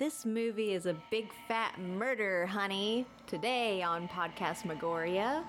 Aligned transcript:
This 0.00 0.24
movie 0.24 0.72
is 0.72 0.86
a 0.86 0.96
big 1.10 1.30
fat 1.46 1.78
murder, 1.78 2.46
honey. 2.46 3.04
Today 3.26 3.82
on 3.82 4.08
Podcast 4.08 4.62
Magoria. 4.62 5.44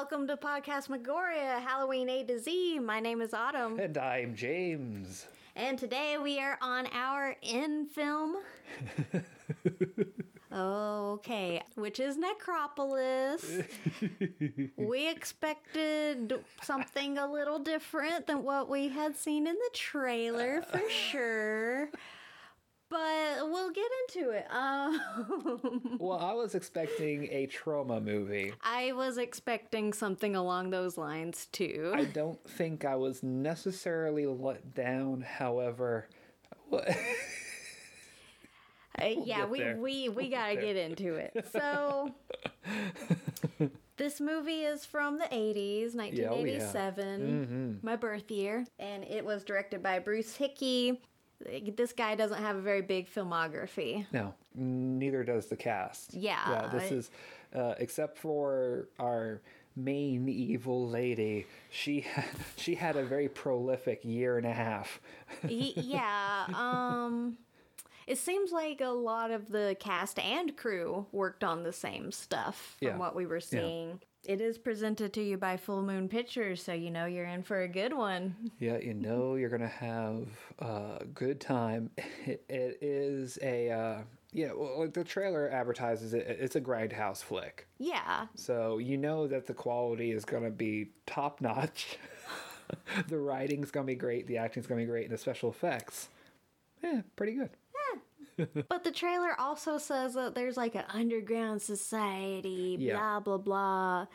Welcome 0.00 0.28
to 0.28 0.36
Podcast 0.36 0.86
Magoria, 0.90 1.60
Halloween 1.60 2.08
A 2.08 2.22
to 2.22 2.38
Z. 2.38 2.78
My 2.78 3.00
name 3.00 3.20
is 3.20 3.34
Autumn, 3.34 3.80
And 3.80 3.98
I'm 3.98 4.36
James. 4.36 5.26
and 5.56 5.76
today 5.76 6.18
we 6.22 6.38
are 6.38 6.56
on 6.62 6.86
our 6.92 7.34
in 7.42 7.84
film. 7.86 8.36
okay, 10.54 11.60
which 11.74 11.98
is 11.98 12.16
Necropolis. 12.16 13.60
we 14.76 15.08
expected 15.10 16.44
something 16.62 17.18
a 17.18 17.28
little 17.28 17.58
different 17.58 18.28
than 18.28 18.44
what 18.44 18.68
we 18.70 18.86
had 18.86 19.16
seen 19.16 19.48
in 19.48 19.54
the 19.56 19.70
trailer 19.72 20.62
for 20.62 20.88
sure. 20.88 21.88
But 22.90 23.50
we'll 23.50 23.70
get 23.70 23.90
into 24.08 24.30
it. 24.30 24.46
Um, 24.50 25.98
Well, 25.98 26.18
I 26.18 26.32
was 26.32 26.54
expecting 26.54 27.28
a 27.30 27.46
trauma 27.46 28.00
movie. 28.00 28.52
I 28.62 28.92
was 28.92 29.18
expecting 29.18 29.92
something 29.92 30.34
along 30.34 30.70
those 30.70 30.96
lines 30.96 31.46
too. 31.52 31.92
I 31.94 32.04
don't 32.04 32.42
think 32.48 32.84
I 32.84 32.96
was 32.96 33.22
necessarily 33.22 34.26
let 34.26 34.74
down, 34.74 35.20
however. 35.22 36.08
Uh, 36.72 36.82
yeah, 39.24 39.38
get 39.40 39.50
we, 39.50 39.58
there. 39.60 39.76
we 39.76 40.08
we 40.08 40.28
gotta 40.28 40.54
there. 40.54 40.64
get 40.64 40.76
into 40.76 41.14
it. 41.14 41.46
So, 41.52 42.14
this 43.96 44.20
movie 44.20 44.62
is 44.62 44.84
from 44.84 45.18
the 45.18 45.24
80s, 45.26 45.94
oh, 45.96 46.02
yeah. 46.02 46.28
1987, 46.30 47.78
my 47.82 47.96
birth 47.96 48.30
year, 48.30 48.66
and 48.78 49.04
it 49.04 49.24
was 49.24 49.44
directed 49.44 49.82
by 49.82 49.98
Bruce 49.98 50.34
Hickey. 50.36 51.00
This 51.76 51.92
guy 51.92 52.14
doesn't 52.14 52.42
have 52.42 52.56
a 52.56 52.60
very 52.60 52.82
big 52.82 53.08
filmography. 53.12 54.06
No, 54.12 54.34
neither 54.54 55.22
does 55.24 55.46
the 55.46 55.56
cast. 55.56 56.14
Yeah, 56.14 56.50
Yeah, 56.50 56.68
this 56.68 56.90
is, 56.92 57.10
uh, 57.54 57.74
except 57.78 58.18
for 58.18 58.88
our 58.98 59.40
main 59.76 60.28
evil 60.28 60.88
lady, 60.88 61.46
she, 61.70 62.04
she 62.56 62.74
had 62.74 62.96
a 62.96 63.04
very 63.04 63.28
prolific 63.28 64.04
year 64.04 64.36
and 64.38 64.46
a 64.46 64.52
half. 64.52 65.00
Yeah, 65.48 66.46
um 66.54 67.38
it 68.08 68.18
seems 68.18 68.50
like 68.52 68.80
a 68.80 68.88
lot 68.88 69.30
of 69.30 69.48
the 69.50 69.76
cast 69.78 70.18
and 70.18 70.56
crew 70.56 71.06
worked 71.12 71.44
on 71.44 71.62
the 71.62 71.72
same 71.72 72.10
stuff 72.10 72.76
from 72.78 72.88
Yeah. 72.88 72.96
what 72.96 73.14
we 73.14 73.26
were 73.26 73.40
seeing. 73.40 74.00
It 74.24 74.40
is 74.40 74.58
presented 74.58 75.12
to 75.14 75.22
you 75.22 75.36
by 75.38 75.56
Full 75.56 75.82
Moon 75.82 76.08
Pictures, 76.08 76.62
so 76.62 76.72
you 76.72 76.90
know 76.90 77.06
you're 77.06 77.24
in 77.26 77.42
for 77.42 77.62
a 77.62 77.68
good 77.68 77.92
one. 77.94 78.50
Yeah, 78.58 78.78
you 78.78 78.92
know 78.94 79.34
you're 79.38 79.48
gonna 79.50 79.68
have 79.68 80.26
a 80.58 81.04
good 81.14 81.40
time. 81.40 81.90
It, 82.26 82.44
it 82.48 82.78
is 82.82 83.38
a 83.42 83.70
uh, 83.70 83.98
yeah. 84.32 84.52
Well, 84.52 84.80
like 84.80 84.92
the 84.94 85.04
trailer 85.04 85.48
advertises 85.50 86.14
it. 86.14 86.26
It's 86.28 86.56
a 86.56 86.60
grindhouse 86.60 87.22
flick, 87.22 87.68
Yeah, 87.78 88.26
so 88.34 88.78
you 88.78 88.96
know 88.98 89.26
that 89.28 89.46
the 89.46 89.54
quality 89.54 90.10
is 90.12 90.24
gonna 90.24 90.50
be 90.50 90.90
top 91.06 91.40
notch. 91.40 91.98
the 93.08 93.18
writing's 93.18 93.70
gonna 93.70 93.86
be 93.86 93.94
great. 93.94 94.26
The 94.26 94.38
acting's 94.38 94.66
gonna 94.66 94.80
be 94.82 94.86
great, 94.86 95.04
and 95.04 95.12
the 95.14 95.18
special 95.18 95.48
effects, 95.48 96.08
yeah, 96.82 97.02
pretty 97.16 97.32
good. 97.34 97.50
But 98.68 98.84
the 98.84 98.92
trailer 98.92 99.38
also 99.38 99.78
says 99.78 100.14
that 100.14 100.34
there's 100.34 100.56
like 100.56 100.74
an 100.74 100.84
underground 100.92 101.60
society, 101.62 102.76
Yeah. 102.78 102.96
blah 102.96 103.20
blah 103.20 103.38
blah. 103.38 104.06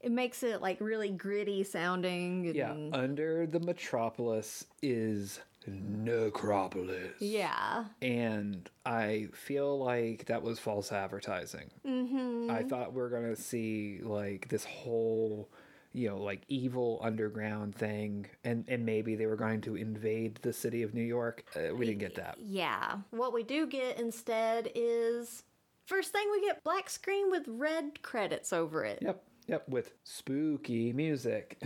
It 0.00 0.10
makes 0.12 0.42
it 0.42 0.60
like 0.60 0.80
really 0.80 1.10
gritty 1.10 1.62
sounding. 1.64 2.46
And, 2.46 2.54
Yeah, 2.56 2.74
under 2.92 3.46
the 3.46 3.60
metropolis 3.60 4.64
is 4.82 5.40
necropolis. 5.66 7.12
yeah. 7.20 7.84
and 8.00 8.68
I 8.84 9.28
feel 9.32 9.78
like 9.78 10.26
that 10.26 10.42
was 10.42 10.58
false 10.58 10.90
advertising. 10.92 11.70
Mm-hmm. 11.86 12.50
I 12.50 12.62
thought 12.64 12.92
we 12.92 13.00
were 13.00 13.08
gonna 13.10 13.36
see 13.36 14.00
like 14.02 14.48
this 14.48 14.64
whole, 14.64 15.48
you 15.92 16.08
know, 16.08 16.16
like 16.18 16.42
evil 16.48 16.98
underground 17.02 17.74
thing, 17.74 18.26
and 18.44 18.64
and 18.68 18.84
maybe 18.86 19.14
they 19.14 19.26
were 19.26 19.36
going 19.36 19.60
to 19.62 19.76
invade 19.76 20.36
the 20.42 20.52
city 20.52 20.82
of 20.82 20.94
New 20.94 21.02
York. 21.02 21.44
Uh, 21.56 21.74
we 21.74 21.86
didn't 21.86 22.00
get 22.00 22.14
that. 22.16 22.36
Yeah. 22.38 22.96
What 23.10 23.32
we 23.32 23.42
do 23.42 23.66
get 23.66 23.98
instead 23.98 24.70
is 24.74 25.42
first 25.86 26.12
thing 26.12 26.24
we 26.32 26.40
get 26.40 26.62
black 26.64 26.88
screen 26.90 27.30
with 27.30 27.44
red 27.46 28.02
credits 28.02 28.52
over 28.52 28.84
it. 28.84 28.98
Yep, 29.02 29.22
yep, 29.46 29.68
with 29.68 29.92
spooky 30.04 30.92
music. 30.92 31.60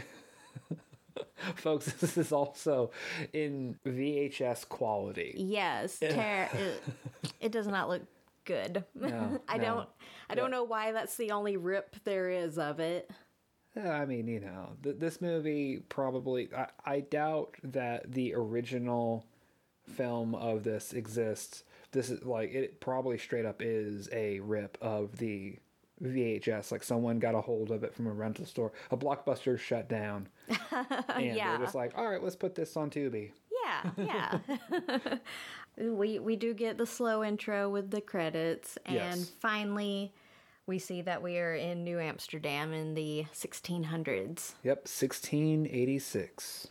Folks, 1.57 1.91
this 1.93 2.19
is 2.19 2.33
also 2.33 2.91
in 3.33 3.79
VHS 3.87 4.69
quality. 4.69 5.35
Yes, 5.37 5.99
ter- 6.01 6.49
it, 6.53 6.83
it 7.41 7.53
does 7.53 7.67
not 7.67 7.89
look 7.89 8.03
good. 8.45 8.85
No, 8.95 9.41
I 9.49 9.57
no. 9.57 9.65
don't 9.65 9.89
I 10.29 10.35
don't 10.35 10.51
Yeah. 10.51 10.57
know 10.59 10.65
why 10.65 10.93
that's 10.93 11.17
the 11.17 11.31
only 11.31 11.57
rip 11.57 11.97
there 12.05 12.29
is 12.31 12.59
of 12.59 12.81
it. 12.81 13.11
I 13.77 14.05
mean, 14.07 14.27
you 14.27 14.41
know, 14.41 14.71
th- 14.83 14.97
this 14.99 15.21
movie 15.21 15.81
probably. 15.89 16.49
I, 16.57 16.67
I 16.85 17.01
doubt 17.01 17.57
that 17.63 18.11
the 18.13 18.35
original 18.35 19.25
film 19.95 20.35
of 20.35 20.65
this 20.65 20.93
exists. 20.93 21.65
This 21.93 22.11
is 22.11 22.25
like 22.25 22.53
it 22.53 22.81
probably 22.81 23.19
straight 23.19 23.45
up 23.47 23.61
is 23.63 24.09
a 24.13 24.41
rip 24.41 24.77
of 24.81 25.17
the 25.19 25.59
VHS. 26.03 26.73
Like 26.73 26.83
someone 26.83 27.19
got 27.19 27.35
a 27.35 27.41
hold 27.41 27.71
of 27.71 27.85
it 27.85 27.95
from 27.95 28.07
a 28.07 28.13
rental 28.13 28.45
store. 28.47 28.73
A 28.91 28.97
blockbuster 28.97 29.59
shut 29.59 29.89
down, 29.89 30.29
and 30.71 31.25
Yeah. 31.25 31.57
they're 31.57 31.65
just 31.67 31.75
like, 31.75 31.93
"All 31.97 32.09
right, 32.09 32.23
let's 32.23 32.37
put 32.37 32.55
this 32.55 32.77
on 32.77 32.91
Tubi." 32.91 33.33
Yeah, 33.65 33.91
yeah. 33.99 35.19
we 35.79 36.19
we 36.19 36.37
do 36.37 36.55
get 36.55 36.79
the 36.79 36.87
slow 36.87 37.23
intro 37.25 37.69
with 37.69 37.91
the 37.91 38.01
credits, 38.01 38.79
and 38.87 38.95
Yes. 38.97 39.31
finally 39.41 40.13
we 40.67 40.79
see 40.79 41.03
that 41.03 41.23
we 41.23 41.39
are 41.39 41.55
in 41.55 41.85
New 41.85 41.99
Amsterdam 42.01 42.73
in 42.73 42.95
the 42.95 43.27
1600s. 43.33 44.55
Yep, 44.65 44.79
1686. 44.89 46.69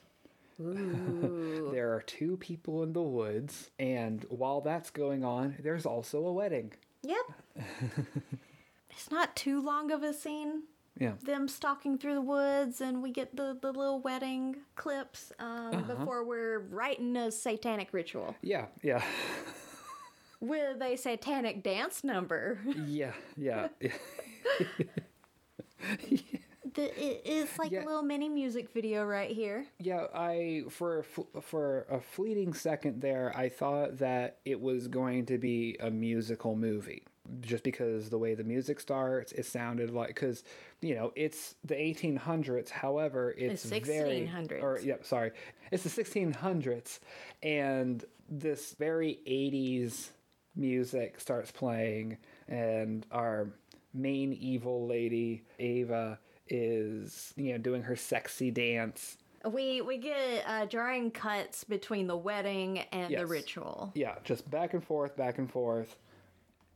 there 0.60 1.94
are 1.94 2.04
two 2.06 2.38
people 2.38 2.84
in 2.84 2.94
the 2.94 3.02
woods, 3.02 3.72
and 3.80 4.26
while 4.30 4.62
that's 4.62 4.90
going 4.90 5.24
on, 5.26 5.56
there's 5.62 5.86
also 5.86 6.26
a 6.26 6.32
wedding. 6.34 6.72
Yep. 7.04 7.26
it's 8.90 9.12
not 9.12 9.36
too 9.36 9.62
long 9.62 9.92
of 9.92 10.04
a 10.04 10.14
scene. 10.14 10.64
Yeah. 10.98 11.14
Them 11.22 11.50
stalking 11.50 11.98
through 11.98 12.14
the 12.16 12.22
woods, 12.22 12.80
and 12.80 13.04
we 13.04 13.12
get 13.12 13.36
the, 13.36 13.58
the 13.62 13.74
little 13.74 14.00
wedding 14.00 14.56
clips 14.78 15.34
um, 15.40 15.74
Uh-huh. 15.74 15.96
before 15.96 16.24
we're 16.24 16.60
right 16.60 16.98
in 16.98 17.18
a 17.18 17.32
satanic 17.32 17.90
ritual 17.92 18.36
Yeah, 18.42 18.68
yeah. 18.82 19.04
with 20.48 20.82
a 20.82 20.96
satanic 20.96 21.64
dance 21.64 22.04
number. 22.04 22.60
Yeah, 22.86 23.14
yeah. 23.38 23.68
The, 26.74 26.84
it, 27.02 27.22
it's 27.24 27.58
like 27.58 27.72
Yeah. 27.72 27.84
a 27.84 27.86
little 27.86 28.02
mini 28.04 28.28
music 28.28 28.74
video 28.74 29.06
right 29.06 29.30
here. 29.32 29.66
yeah, 29.80 30.08
I 30.14 30.64
for 30.70 31.06
a 31.36 31.42
for 31.42 31.86
a 31.90 32.02
fleeting 32.02 32.54
second 32.54 33.00
there, 33.02 33.32
I 33.34 33.48
thought 33.48 34.00
that 34.00 34.40
it 34.44 34.60
was 34.60 34.90
going 34.90 35.26
to 35.28 35.38
be 35.38 35.78
a 35.80 35.90
musical 35.90 36.56
movie. 36.58 37.04
Just 37.40 37.64
because 37.64 38.10
the 38.10 38.18
way 38.18 38.34
the 38.36 38.44
music 38.44 38.82
starts, 38.82 39.32
it 39.32 39.46
sounded 39.46 39.92
like 39.92 40.16
cuz 40.18 40.44
you 40.82 40.96
know, 40.96 41.14
it's 41.16 41.56
the 41.64 41.76
1800s, 41.76 42.70
however, 42.72 43.34
it's 43.38 43.64
The 43.64 43.80
very 43.80 44.28
1600s. 44.30 44.62
or 44.62 44.80
yep, 44.84 45.06
sorry. 45.06 45.32
It's 45.72 45.84
the 45.84 46.04
1600s 46.04 47.00
and 47.42 48.04
this 48.28 48.74
very 48.74 49.20
80s 49.26 50.10
music 50.56 51.20
starts 51.20 51.52
playing 51.52 52.18
and 52.48 53.06
our 53.12 53.50
main 53.94 54.34
evil 54.34 54.88
lady 54.88 55.44
Ava 55.60 56.20
is 56.48 57.34
you 57.38 57.52
know 57.54 57.58
doing 57.58 57.82
her 57.84 57.96
sexy 57.96 58.52
dance 58.52 59.18
We 59.50 59.82
we 59.82 59.98
get 59.98 60.44
uh, 60.48 60.66
jarring 60.66 61.12
cuts 61.12 61.64
between 61.64 62.08
the 62.08 62.18
wedding 62.18 62.80
and 62.92 63.14
the 63.16 63.26
ritual. 63.26 63.92
yeah 63.96 64.16
just 64.24 64.50
back 64.50 64.74
and 64.74 64.84
forth 64.84 65.16
back 65.18 65.38
and 65.38 65.50
forth 65.52 65.98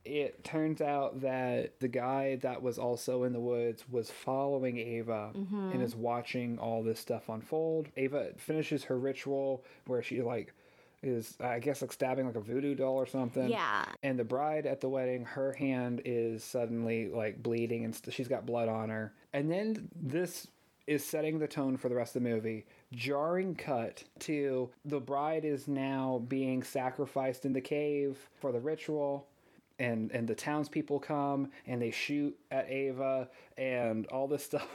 it 0.04 0.42
turns 0.44 0.80
out 0.80 1.20
that 1.20 1.78
the 1.78 1.86
guy 1.88 2.36
that 2.36 2.62
was 2.62 2.78
also 2.78 3.24
in 3.24 3.34
the 3.34 3.38
woods 3.40 3.84
was 3.90 4.10
following 4.10 4.78
Ava 4.78 5.30
and 5.34 5.82
is 5.82 5.94
watching 5.94 6.58
all 6.58 6.82
this 6.82 6.98
stuff 6.98 7.28
unfold. 7.28 7.86
Ava 7.98 8.30
finishes 8.38 8.84
her 8.84 8.98
ritual 8.98 9.62
where 9.86 10.02
she 10.02 10.22
like 10.22 10.54
is 11.02 11.36
I 11.40 11.58
guess 11.58 11.82
like 11.82 11.92
stabbing 11.92 12.26
like 12.26 12.36
a 12.36 12.40
voodoo 12.40 12.74
doll 12.74 12.96
or 12.96 13.06
something. 13.06 13.48
Yeah. 13.48 13.84
And 14.02 14.18
the 14.18 14.24
bride 14.24 14.66
at 14.66 14.80
the 14.80 14.88
wedding, 14.88 15.24
her 15.24 15.52
hand 15.52 16.02
is 16.04 16.44
suddenly 16.44 17.08
like 17.08 17.42
bleeding 17.42 17.84
and 17.84 17.94
st- 17.94 18.14
she's 18.14 18.28
got 18.28 18.46
blood 18.46 18.68
on 18.68 18.88
her. 18.88 19.14
And 19.32 19.50
then 19.50 19.88
this 19.94 20.46
is 20.86 21.04
setting 21.04 21.38
the 21.38 21.46
tone 21.46 21.76
for 21.76 21.88
the 21.88 21.94
rest 21.94 22.16
of 22.16 22.22
the 22.22 22.28
movie. 22.28 22.66
Jarring 22.92 23.54
cut 23.54 24.02
to 24.20 24.70
the 24.84 24.98
bride 24.98 25.44
is 25.44 25.68
now 25.68 26.22
being 26.26 26.62
sacrificed 26.62 27.44
in 27.44 27.52
the 27.52 27.60
cave 27.60 28.18
for 28.40 28.50
the 28.50 28.58
ritual. 28.58 29.28
And, 29.80 30.10
and 30.12 30.28
the 30.28 30.34
townspeople 30.34 31.00
come 31.00 31.50
and 31.66 31.80
they 31.82 31.90
shoot 31.90 32.38
at 32.50 32.70
Ava 32.70 33.28
and 33.56 34.06
all 34.08 34.28
this 34.28 34.44
stuff. 34.44 34.68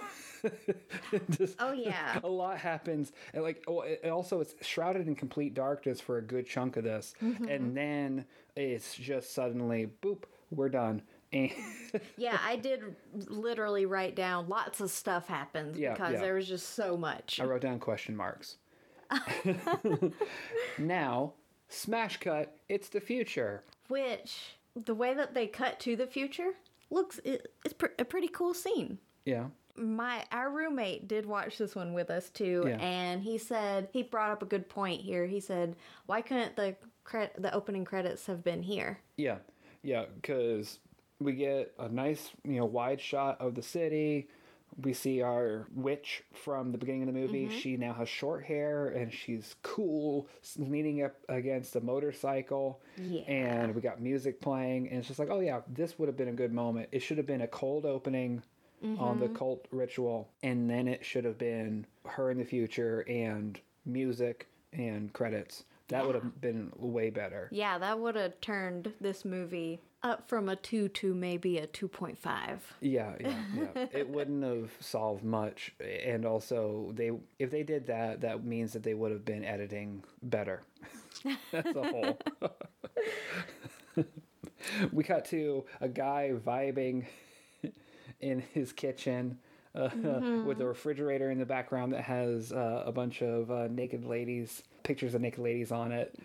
Just- 1.30 1.56
Oh, 1.60 1.72
yeah. 1.74 2.20
a 2.24 2.28
lot 2.28 2.58
happens 2.58 3.12
and 3.34 3.44
like 3.44 3.64
oh, 3.68 3.82
it, 3.82 4.06
also 4.10 4.42
it's 4.42 4.56
shrouded 4.62 5.08
in 5.08 5.16
complete 5.16 5.54
darkness 5.54 6.02
for 6.02 6.18
a 6.18 6.22
good 6.22 6.46
chunk 6.48 6.76
of 6.78 6.84
this 6.84 7.14
Mm-hmm. 7.24 7.46
and 7.48 7.76
then 7.78 8.26
it's 8.56 8.96
just 8.96 9.34
suddenly 9.34 9.90
boop 10.02 10.24
we're 10.52 10.70
done 10.70 11.02
Yeah, 12.18 12.38
I 12.44 12.56
did 12.56 12.82
literally 13.28 13.86
write 13.86 14.16
down 14.16 14.48
lots 14.48 14.80
of 14.82 14.90
stuff 14.92 15.28
happens 15.28 15.78
Yeah, 15.78 15.94
because 15.94 16.14
yeah. 16.14 16.22
there 16.22 16.36
was 16.36 16.48
just 16.48 16.76
so 16.76 16.96
much. 16.96 17.40
i 17.42 17.44
wrote 17.46 17.62
down 17.62 17.80
question 17.80 18.16
marks 18.16 18.58
now 20.78 21.34
smash 21.70 22.18
cut 22.18 22.56
it's 22.70 22.90
the 22.90 23.00
future 23.02 23.64
Which 23.88 24.55
the 24.76 24.96
way 24.96 25.14
that 25.14 25.34
they 25.34 25.48
cut 25.48 25.80
to 25.82 25.96
the 25.96 26.08
future 26.08 26.52
looks 26.90 27.20
it, 27.24 27.52
it's 27.64 27.74
pr- 27.74 27.88
a 28.00 28.06
pretty 28.06 28.28
cool 28.28 28.54
scene. 28.54 29.00
yeah 29.26 29.46
My 29.78 30.24
our 30.32 30.50
roommate 30.52 31.08
did 31.08 31.26
watch 31.26 31.58
this 31.58 31.76
one 31.76 31.94
with 31.94 32.10
us 32.10 32.30
too, 32.30 32.64
Yeah. 32.68 32.78
and 32.78 33.22
he 33.24 33.38
said 33.38 33.90
he 33.92 34.04
brought 34.04 34.32
up 34.32 34.42
a 34.42 34.46
good 34.46 34.70
point 34.70 35.02
here. 35.02 35.26
He 35.26 35.40
said, 35.40 35.76
"Why 36.06 36.22
couldn't 36.22 36.56
the 36.56 36.76
cre- 37.04 37.34
the 37.38 37.54
opening 37.54 37.86
credits 37.86 38.26
have 38.28 38.44
been 38.44 38.64
here?" 38.64 39.00
yeah 39.18 39.38
yeah 39.82 40.06
because 40.16 40.80
we 41.20 41.34
get 41.34 41.74
a 41.80 41.88
nice 41.90 42.32
you 42.44 42.58
know 42.58 42.66
wide 42.66 43.00
shot 43.02 43.40
of 43.42 43.56
the 43.56 43.62
city 43.62 44.28
we 44.82 44.94
see 44.94 45.22
our 45.22 45.68
witch 45.74 46.24
from 46.34 46.72
the 46.72 46.78
beginning 46.78 47.04
of 47.04 47.08
the 47.08 47.20
movie. 47.20 47.46
Mm-hmm. 47.46 47.58
She 47.58 47.78
now 47.78 47.94
has 47.94 48.10
short 48.10 48.44
hair 48.44 48.88
and 48.88 49.12
she's 49.14 49.56
cool, 49.64 50.28
leaning 50.58 51.04
up 51.04 51.16
against 51.30 51.76
a 51.76 51.82
motorcycle. 51.82 52.82
Yeah. 52.98 53.22
And 53.22 53.74
we 53.76 53.82
got 53.82 54.02
music 54.02 54.42
playing, 54.42 54.90
and 54.90 55.00
it's 55.00 55.08
just 55.08 55.20
like, 55.20 55.30
oh 55.32 55.40
yeah, 55.40 55.62
this 55.68 55.98
would 55.98 56.08
have 56.08 56.18
been 56.18 56.28
a 56.30 56.34
good 56.34 56.54
moment. 56.54 56.90
It 56.92 57.00
should 57.00 57.18
have 57.18 57.28
been 57.28 57.42
a 57.42 57.48
cold 57.48 57.86
opening 57.86 58.44
on 58.84 58.98
Mm-hmm. 59.18 59.20
the 59.22 59.30
cult 59.30 59.66
ritual, 59.72 60.30
and 60.44 60.70
then 60.70 60.88
it 60.88 61.04
should 61.04 61.26
have 61.26 61.40
been 61.40 61.88
her 62.06 62.30
in 62.30 62.38
the 62.38 62.44
future 62.44 63.00
and 63.08 63.60
music 63.86 64.48
and 64.74 65.12
credits. 65.12 65.64
That 65.88 66.06
would 66.06 66.14
have 66.16 66.40
been 66.42 66.72
way 66.78 67.10
better. 67.10 67.48
Yeah, 67.52 67.78
that 67.80 67.98
would 68.00 68.16
have 68.16 68.40
turned 68.42 68.94
this 69.00 69.24
movie 69.26 69.80
up 70.06 70.30
from 70.30 70.48
a 70.48 70.56
two 70.56 70.88
to 70.88 71.14
maybe 71.14 71.58
a 71.58 71.66
two 71.68 71.88
point 71.88 72.18
five. 72.18 72.62
Yeah, 72.80 73.14
yeah, 73.20 73.34
yeah. 73.76 73.86
it 73.92 74.08
wouldn't 74.08 74.44
have 74.44 74.72
solved 74.80 75.24
much, 75.24 75.74
and 75.82 76.26
also 76.26 76.92
they 76.94 77.12
if 77.40 77.50
they 77.52 77.64
did 77.64 77.88
that, 77.88 78.22
that 78.22 78.46
means 78.46 78.72
that 78.74 78.84
they 78.84 78.94
would 78.94 79.12
have 79.12 79.26
been 79.26 79.44
editing 79.44 80.04
better. 80.22 80.64
That's 81.52 81.76
a 81.76 81.84
whole. 81.84 82.20
we 84.92 85.04
cut 85.04 85.26
to 85.26 85.66
a 85.82 85.90
guy 85.90 86.32
vibing 86.46 87.06
in 88.22 88.40
his 88.54 88.72
kitchen. 88.72 89.40
Uh, 89.74 89.90
With 90.46 90.62
a 90.62 90.66
refrigerator 90.66 91.32
in 91.32 91.38
the 91.38 91.46
background 91.46 91.92
that 91.92 92.04
has 92.04 92.54
uh, 92.54 92.84
a 92.86 92.94
bunch 92.94 93.22
of 93.22 93.52
uh, 93.52 93.68
naked 93.68 94.06
ladies, 94.06 94.64
pictures 94.84 95.14
of 95.16 95.20
naked 95.20 95.40
ladies 95.40 95.70
on 95.70 95.92
it. 95.92 96.18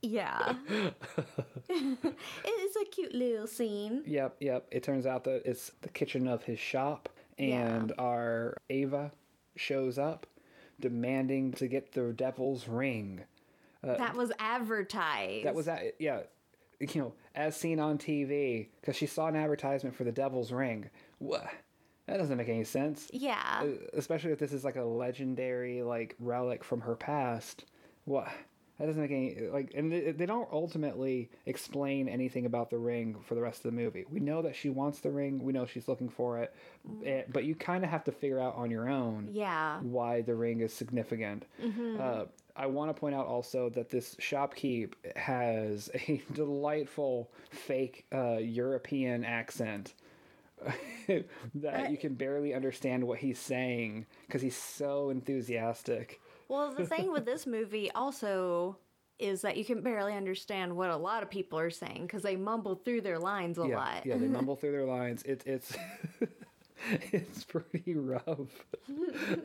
Yeah, 0.00 0.54
it 1.68 2.44
is 2.46 2.76
a 2.76 2.84
cute 2.90 3.14
little 3.14 3.46
scene. 3.46 4.02
Yep, 4.06 4.36
yep. 4.40 4.66
It 4.70 4.82
turns 4.82 5.06
out 5.06 5.24
that 5.24 5.42
it's 5.44 5.72
the 5.82 5.88
kitchen 5.88 6.28
of 6.28 6.44
his 6.44 6.58
shop, 6.58 7.08
Yeah. 7.36 7.66
and 7.76 7.92
our 7.98 8.56
Ava 8.70 9.12
shows 9.56 9.98
up 9.98 10.26
demanding 10.80 11.52
to 11.54 11.66
get 11.66 11.92
the 11.92 12.12
devil's 12.12 12.68
ring. 12.68 13.22
that 13.82 14.14
was 14.14 14.30
advertised. 14.38 15.44
That 15.46 15.54
was 15.54 15.66
that, 15.66 15.94
yeah. 15.98 16.20
You 16.80 17.00
know, 17.02 17.12
as 17.34 17.56
seen 17.56 17.80
on 17.80 17.98
TV, 17.98 18.68
because 18.80 18.94
she 18.94 19.06
saw 19.06 19.26
an 19.26 19.34
advertisement 19.34 19.96
for 19.96 20.04
the 20.04 20.12
devil's 20.12 20.52
ring. 20.52 20.90
What? 21.18 21.48
That 22.06 22.18
doesn't 22.18 22.36
make 22.38 22.48
any 22.48 22.62
sense. 22.62 23.10
yeah. 23.12 23.62
Uh, 23.64 23.66
Especially 23.94 24.30
if 24.30 24.38
this 24.38 24.52
is 24.52 24.62
like 24.64 24.76
a 24.76 24.84
legendary 24.84 25.82
like 25.82 26.14
relic 26.20 26.62
from 26.62 26.82
her 26.82 26.94
past. 26.94 27.64
What? 28.04 28.28
That 28.78 28.86
doesn't 28.86 29.02
make 29.02 29.10
any 29.10 29.48
like, 29.48 29.72
and 29.74 29.90
they, 29.90 30.12
they 30.12 30.26
don't 30.26 30.48
ultimately 30.52 31.30
explain 31.46 32.08
anything 32.08 32.46
about 32.46 32.70
the 32.70 32.78
ring 32.78 33.16
for 33.24 33.34
the 33.34 33.40
rest 33.40 33.64
of 33.64 33.74
the 33.74 33.76
movie. 33.76 34.04
We 34.08 34.20
know 34.20 34.40
that 34.42 34.54
she 34.54 34.70
wants 34.70 35.00
the 35.00 35.10
ring. 35.10 35.42
We 35.42 35.52
know 35.52 35.66
she's 35.66 35.88
looking 35.88 36.08
for 36.08 36.38
it, 36.38 36.54
eh, 37.04 37.22
but 37.32 37.42
you 37.44 37.56
kind 37.56 37.82
of 37.82 37.90
have 37.90 38.04
to 38.04 38.12
figure 38.12 38.38
out 38.38 38.54
on 38.54 38.70
your 38.70 38.88
own 38.88 39.30
Yeah. 39.32 39.80
why 39.80 40.22
the 40.22 40.36
ring 40.36 40.60
is 40.60 40.72
significant. 40.72 41.44
Uh, 41.98 42.26
I 42.54 42.66
want 42.66 42.94
to 42.94 42.98
point 43.00 43.14
out 43.16 43.26
also 43.26 43.68
that 43.70 43.90
this 43.90 44.14
shopkeep 44.16 44.92
has 45.16 45.90
a 45.94 46.22
delightful 46.32 47.30
fake 47.50 48.04
uh, 48.12 48.36
European 48.38 49.24
accent. 49.24 49.94
that 51.54 51.90
you 51.90 51.96
can 51.96 52.14
barely 52.14 52.54
understand 52.54 53.04
what 53.06 53.18
he's 53.18 53.38
saying 53.38 54.06
because 54.26 54.42
he's 54.42 54.56
so 54.56 55.10
enthusiastic. 55.10 56.20
Well, 56.48 56.72
the 56.72 56.86
thing 56.86 57.12
with 57.12 57.26
this 57.26 57.46
movie 57.46 57.90
also 57.92 58.78
is 59.18 59.42
that 59.42 59.56
you 59.56 59.64
can 59.64 59.82
barely 59.82 60.14
understand 60.14 60.76
what 60.76 60.90
a 60.90 60.96
lot 60.96 61.22
of 61.22 61.30
people 61.30 61.58
are 61.58 61.70
saying 61.70 62.02
because 62.02 62.22
they 62.22 62.36
mumble 62.36 62.76
through 62.76 63.00
their 63.00 63.18
lines 63.18 63.58
a 63.58 63.66
yeah, 63.66 63.76
lot. 63.76 64.06
yeah, 64.06 64.16
they 64.16 64.26
mumble 64.28 64.56
through 64.56 64.72
their 64.72 64.86
lines. 64.86 65.22
It, 65.24 65.42
it's 65.44 65.76
it's 67.12 67.44
pretty 67.44 67.94
rough. 67.94 68.66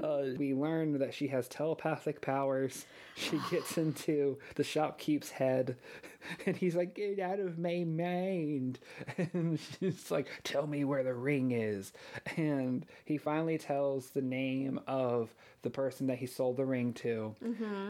uh, 0.03 0.24
we 0.38 0.53
learn 0.53 1.00
that 1.00 1.13
she 1.13 1.27
has 1.27 1.47
telepathic 1.47 2.21
powers. 2.21 2.85
She 3.15 3.39
gets 3.51 3.77
into 3.77 4.38
the 4.56 4.63
shopkeep's 4.63 5.30
head, 5.30 5.77
and 6.45 6.56
he's 6.56 6.75
like, 6.75 6.95
"Get 6.95 7.19
out 7.19 7.39
of 7.39 7.57
my 7.57 7.83
mind!" 7.85 8.80
And 9.33 9.59
she's 9.80 10.09
like, 10.12 10.27
"Tell 10.44 10.68
me 10.68 10.83
where 10.83 11.03
the 11.03 11.13
ring 11.13 11.51
is." 11.51 11.91
And 12.38 12.85
he 13.06 13.18
finally 13.18 13.57
tells 13.57 14.09
the 14.09 14.21
name 14.21 14.80
of 14.88 15.33
the 15.62 15.69
person 15.69 16.07
that 16.07 16.18
he 16.18 16.25
sold 16.25 16.57
the 16.57 16.65
ring 16.65 16.94
to. 16.94 17.35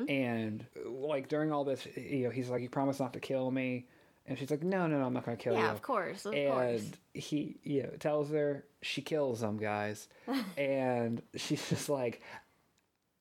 And 0.09 0.65
like 0.85 1.27
during 1.27 1.51
all 1.51 1.63
this, 1.63 1.87
you 1.95 2.25
know, 2.25 2.29
he's 2.29 2.49
like, 2.49 2.61
"You 2.61 2.69
promise 2.69 2.99
not 2.99 3.13
to 3.13 3.19
kill 3.19 3.49
me." 3.51 3.85
And 4.25 4.37
she's 4.39 4.49
like, 4.49 4.63
"No, 4.63 4.87
no, 4.87 4.99
no, 4.99 5.05
I'm 5.05 5.13
not 5.13 5.25
gonna 5.25 5.35
kill 5.37 5.53
you." 5.53 5.59
Yeah, 5.59 5.71
of 5.71 5.81
course, 5.81 6.25
of 6.25 6.33
and 6.33 6.51
course. 6.53 6.91
he 7.13 7.57
you 7.63 7.83
know 7.83 7.89
tells 7.99 8.31
her 8.31 8.65
she 8.81 9.01
kills 9.01 9.41
them 9.41 9.57
guys 9.57 10.07
and 10.57 11.21
she's 11.35 11.67
just 11.69 11.89
like 11.89 12.21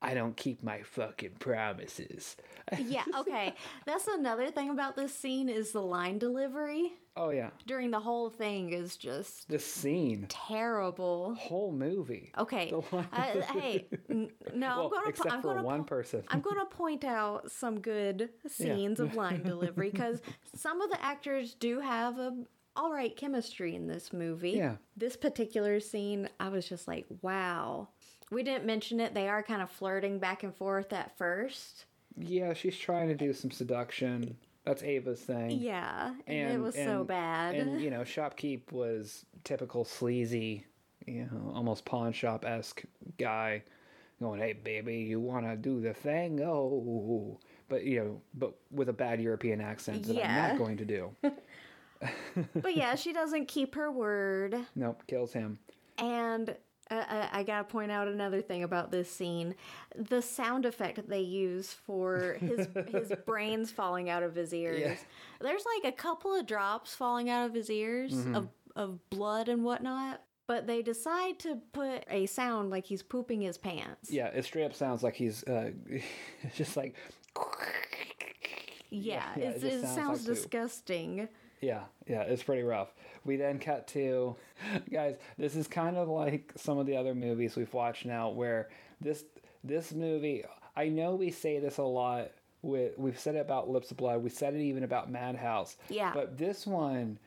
i 0.03 0.15
don't 0.15 0.37
keep 0.37 0.63
my 0.63 0.83
fucking 0.83 1.33
promises 1.39 2.37
yeah, 2.79 3.03
okay. 3.19 3.55
That's 3.87 4.07
another 4.07 4.51
thing 4.51 4.71
about 4.71 4.95
this 4.97 5.13
scene 5.15 5.49
is 5.49 5.73
the 5.73 5.83
line 5.83 6.19
delivery 6.19 6.93
oh 7.17 7.31
yeah 7.31 7.51
during 7.67 7.91
the 7.91 8.01
whole 8.01 8.31
thing 8.31 8.73
is 8.73 8.97
just 8.97 9.49
the 9.49 9.59
scene 9.59 10.27
terrible. 10.29 11.35
whole 11.39 11.73
movie 11.73 12.33
Okay. 12.39 12.73
Uh, 12.93 13.41
hey, 13.53 13.87
n- 14.09 14.31
no, 14.55 14.69
well, 14.69 14.85
I'm 14.85 14.91
gonna. 14.91 15.03
po- 15.05 15.09
except 15.11 15.33
I'm 15.33 15.43
for 15.43 15.49
gonna 15.55 15.63
one 15.65 15.81
po- 15.81 15.97
person 15.97 16.23
I'm 16.29 16.41
going 16.41 16.57
to 16.59 16.65
point 16.67 17.05
out 17.05 17.51
some 17.51 17.81
good 17.81 18.31
scenes 18.49 19.01
of 19.01 19.15
line 19.23 19.43
delivery 19.43 19.91
because 19.91 20.23
some 20.55 20.81
of 20.81 20.91
the 20.91 21.03
actors 21.05 21.55
do 21.55 21.81
have 21.81 22.19
a 22.19 22.33
all 22.75 22.91
right 22.93 23.15
chemistry 23.15 23.75
in 23.75 23.87
this 23.87 24.13
movie. 24.15 24.53
Yeah. 24.53 24.77
This 24.97 25.15
particular 25.17 25.79
scene, 25.81 26.29
I 26.41 26.49
was 26.49 26.67
just 26.67 26.89
like, 26.89 27.05
wow. 27.21 27.89
We 28.33 28.43
didn't 28.43 28.65
mention 28.65 28.99
it. 29.01 29.15
They 29.15 29.29
are 29.29 29.43
kind 29.43 29.63
of 29.63 29.71
flirting 29.71 30.19
back 30.19 30.43
and 30.43 30.55
forth 30.55 30.93
at 30.93 31.17
first. 31.19 31.85
yeah 32.19 32.53
she's 32.55 32.77
trying 32.79 33.09
to 33.09 33.15
do 33.15 33.33
some 33.33 33.51
seduction 33.51 34.37
that's 34.65 34.83
ava's 34.83 35.21
thing 35.21 35.51
Yeah, 35.51 36.15
and, 36.27 36.53
it 36.53 36.61
was 36.61 36.75
so 36.75 37.05
bad. 37.05 37.55
and 37.55 37.81
you 37.81 37.91
know 37.95 38.01
shopkeep 38.03 38.71
was 38.73 39.25
typical 39.45 39.85
sleazy 39.85 40.65
you 41.07 41.29
know 41.31 41.53
almost 41.55 41.85
pawn 41.85 42.13
shop 42.13 42.45
esque 42.45 42.85
guy 43.19 43.63
going 44.21 44.39
hey 44.41 44.53
baby 44.53 44.99
you 44.99 45.19
want 45.19 45.45
to 45.47 45.57
do 45.57 45.81
the 45.81 45.93
thing 45.95 46.41
oh 46.45 47.39
but 47.69 47.83
you 47.85 47.99
know 48.05 48.21
but 48.35 48.53
with 48.71 48.89
a 48.89 48.93
bad 48.93 49.21
european 49.21 49.61
accent 49.61 50.05
that 50.05 50.17
i'm 50.25 50.37
not 50.51 50.59
going 50.59 50.77
to 50.77 50.85
do 50.85 51.11
but 52.57 52.77
yeah, 52.77 52.95
she 52.97 53.13
doesn't 53.13 53.47
keep 53.47 53.75
her 53.77 53.91
word. 53.91 54.57
nope 54.77 55.03
kills 55.07 55.33
him 55.33 55.59
And 55.99 56.55
uh, 56.93 57.05
uh, 57.15 57.29
I 57.33 57.43
gotta 57.43 57.65
point 57.65 57.91
out 57.91 58.09
another 58.09 58.41
thing 58.43 58.63
about 58.63 58.91
this 58.91 59.11
scene: 59.11 59.55
the 59.97 60.21
sound 60.23 60.65
effect 60.67 60.97
that 60.97 61.09
they 61.09 61.21
use 61.21 61.73
for 61.73 62.37
his 62.41 62.69
his 62.89 63.13
brains 63.27 63.71
falling 63.71 64.11
out 64.11 64.23
of 64.23 64.35
his 64.35 64.53
ears. 64.53 64.81
Yeah. 64.81 64.95
There's 65.41 65.65
like 65.83 65.93
a 65.93 65.97
couple 65.97 66.35
of 66.35 66.47
drops 66.47 66.95
falling 66.95 67.31
out 67.31 67.47
of 67.47 67.55
his 67.55 67.71
ears 67.71 68.13
Mm-hmm. 68.15 68.35
of 68.37 68.49
of 68.77 69.11
blood 69.11 69.49
and 69.49 69.65
whatnot. 69.65 70.23
But 70.49 70.67
they 70.67 70.83
decide 70.83 71.39
to 71.41 71.57
put 71.73 72.05
a 72.11 72.27
sound 72.27 72.71
like 72.71 72.85
he's 72.85 73.03
pooping 73.03 73.41
his 73.43 73.57
pants. 73.57 74.11
yeah 74.11 74.27
it 74.27 74.45
straight 74.45 74.65
up 74.65 74.75
sounds 74.75 75.03
like 75.03 75.15
he's 75.15 75.45
uh 75.45 75.71
just 76.57 76.77
like 76.77 76.95
Yeah, 78.91 79.25
yeah, 79.37 79.45
it 79.45 79.53
it's, 79.55 79.63
just 79.63 79.75
it 79.77 79.81
sounds 79.83 79.95
sounds, 79.95 80.19
like 80.21 80.27
poop. 80.27 80.35
disgusting. 80.37 81.29
Yeah, 81.61 81.83
yeah, 82.09 82.23
it's 82.23 82.43
pretty 82.43 82.63
rough. 82.63 82.93
We 83.25 83.37
then 83.37 83.59
cut 83.59 83.87
to, 83.89 84.37
guys. 84.93 85.17
This 85.39 85.57
is 85.57 85.69
kind 85.69 85.97
of 85.97 86.09
like 86.09 86.53
some 86.57 86.79
of 86.79 86.87
the 86.87 86.97
other 86.97 87.15
movies 87.15 87.57
we've 87.57 87.73
watched 87.73 88.05
now, 88.05 88.31
where 88.31 88.69
this 89.01 89.25
this 89.65 89.93
movie. 89.93 90.45
I 90.77 90.89
know 90.89 91.15
we 91.15 91.31
say 91.31 91.59
this 91.59 91.79
a 91.79 91.83
lot. 91.83 92.31
With 92.63 92.97
we've 92.97 93.19
said 93.19 93.35
it 93.35 93.41
about 93.41 93.69
Lips 93.69 93.91
of 93.91 93.97
Blood. 93.97 94.23
We 94.23 94.31
said 94.31 94.55
it 94.55 94.61
even 94.61 94.85
about 94.85 95.11
Madhouse. 95.11 95.77
Yeah. 95.89 96.13
But 96.15 96.39
this 96.39 96.65
one, 96.67 97.19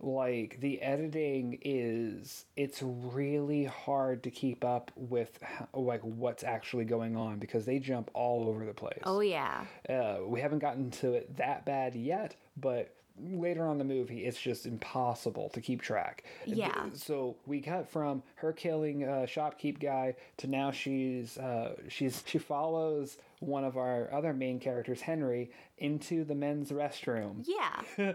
like 0.00 0.58
the 0.60 0.80
editing 0.82 1.58
is, 1.62 2.44
it's 2.56 2.80
really 2.82 3.64
hard 3.64 4.22
to 4.24 4.30
keep 4.30 4.64
up 4.64 4.92
with 4.96 5.38
like 5.72 6.00
what's 6.02 6.44
actually 6.44 6.84
going 6.84 7.16
on 7.16 7.38
because 7.38 7.64
they 7.64 7.78
jump 7.78 8.10
all 8.14 8.48
over 8.48 8.64
the 8.64 8.74
place. 8.74 9.00
Oh 9.04 9.20
yeah. 9.20 9.64
Uh, 9.88 10.18
we 10.26 10.40
haven't 10.40 10.60
gotten 10.60 10.90
to 10.92 11.14
it 11.14 11.36
that 11.36 11.64
bad 11.64 11.94
yet, 11.94 12.36
but 12.56 12.94
later 13.20 13.64
on 13.64 13.72
in 13.72 13.78
the 13.78 13.84
movie, 13.94 14.24
it's 14.24 14.40
just 14.40 14.66
impossible 14.66 15.48
to 15.50 15.60
keep 15.60 15.80
track. 15.82 16.24
Yeah. 16.46 16.86
So 16.94 17.36
we 17.46 17.60
cut 17.60 17.88
from 17.88 18.22
her 18.36 18.52
killing 18.52 19.04
a 19.04 19.26
shopkeep 19.26 19.80
guy 19.80 20.16
to 20.38 20.46
now 20.46 20.70
she's 20.70 21.38
uh, 21.38 21.76
she's 21.88 22.22
she 22.26 22.38
follows 22.38 23.18
one 23.46 23.64
of 23.64 23.76
our 23.76 24.12
other 24.12 24.32
main 24.32 24.58
characters, 24.58 25.00
Henry, 25.00 25.50
into 25.78 26.24
the 26.24 26.34
men's 26.34 26.70
restroom. 26.70 27.44
Yeah. 27.46 28.12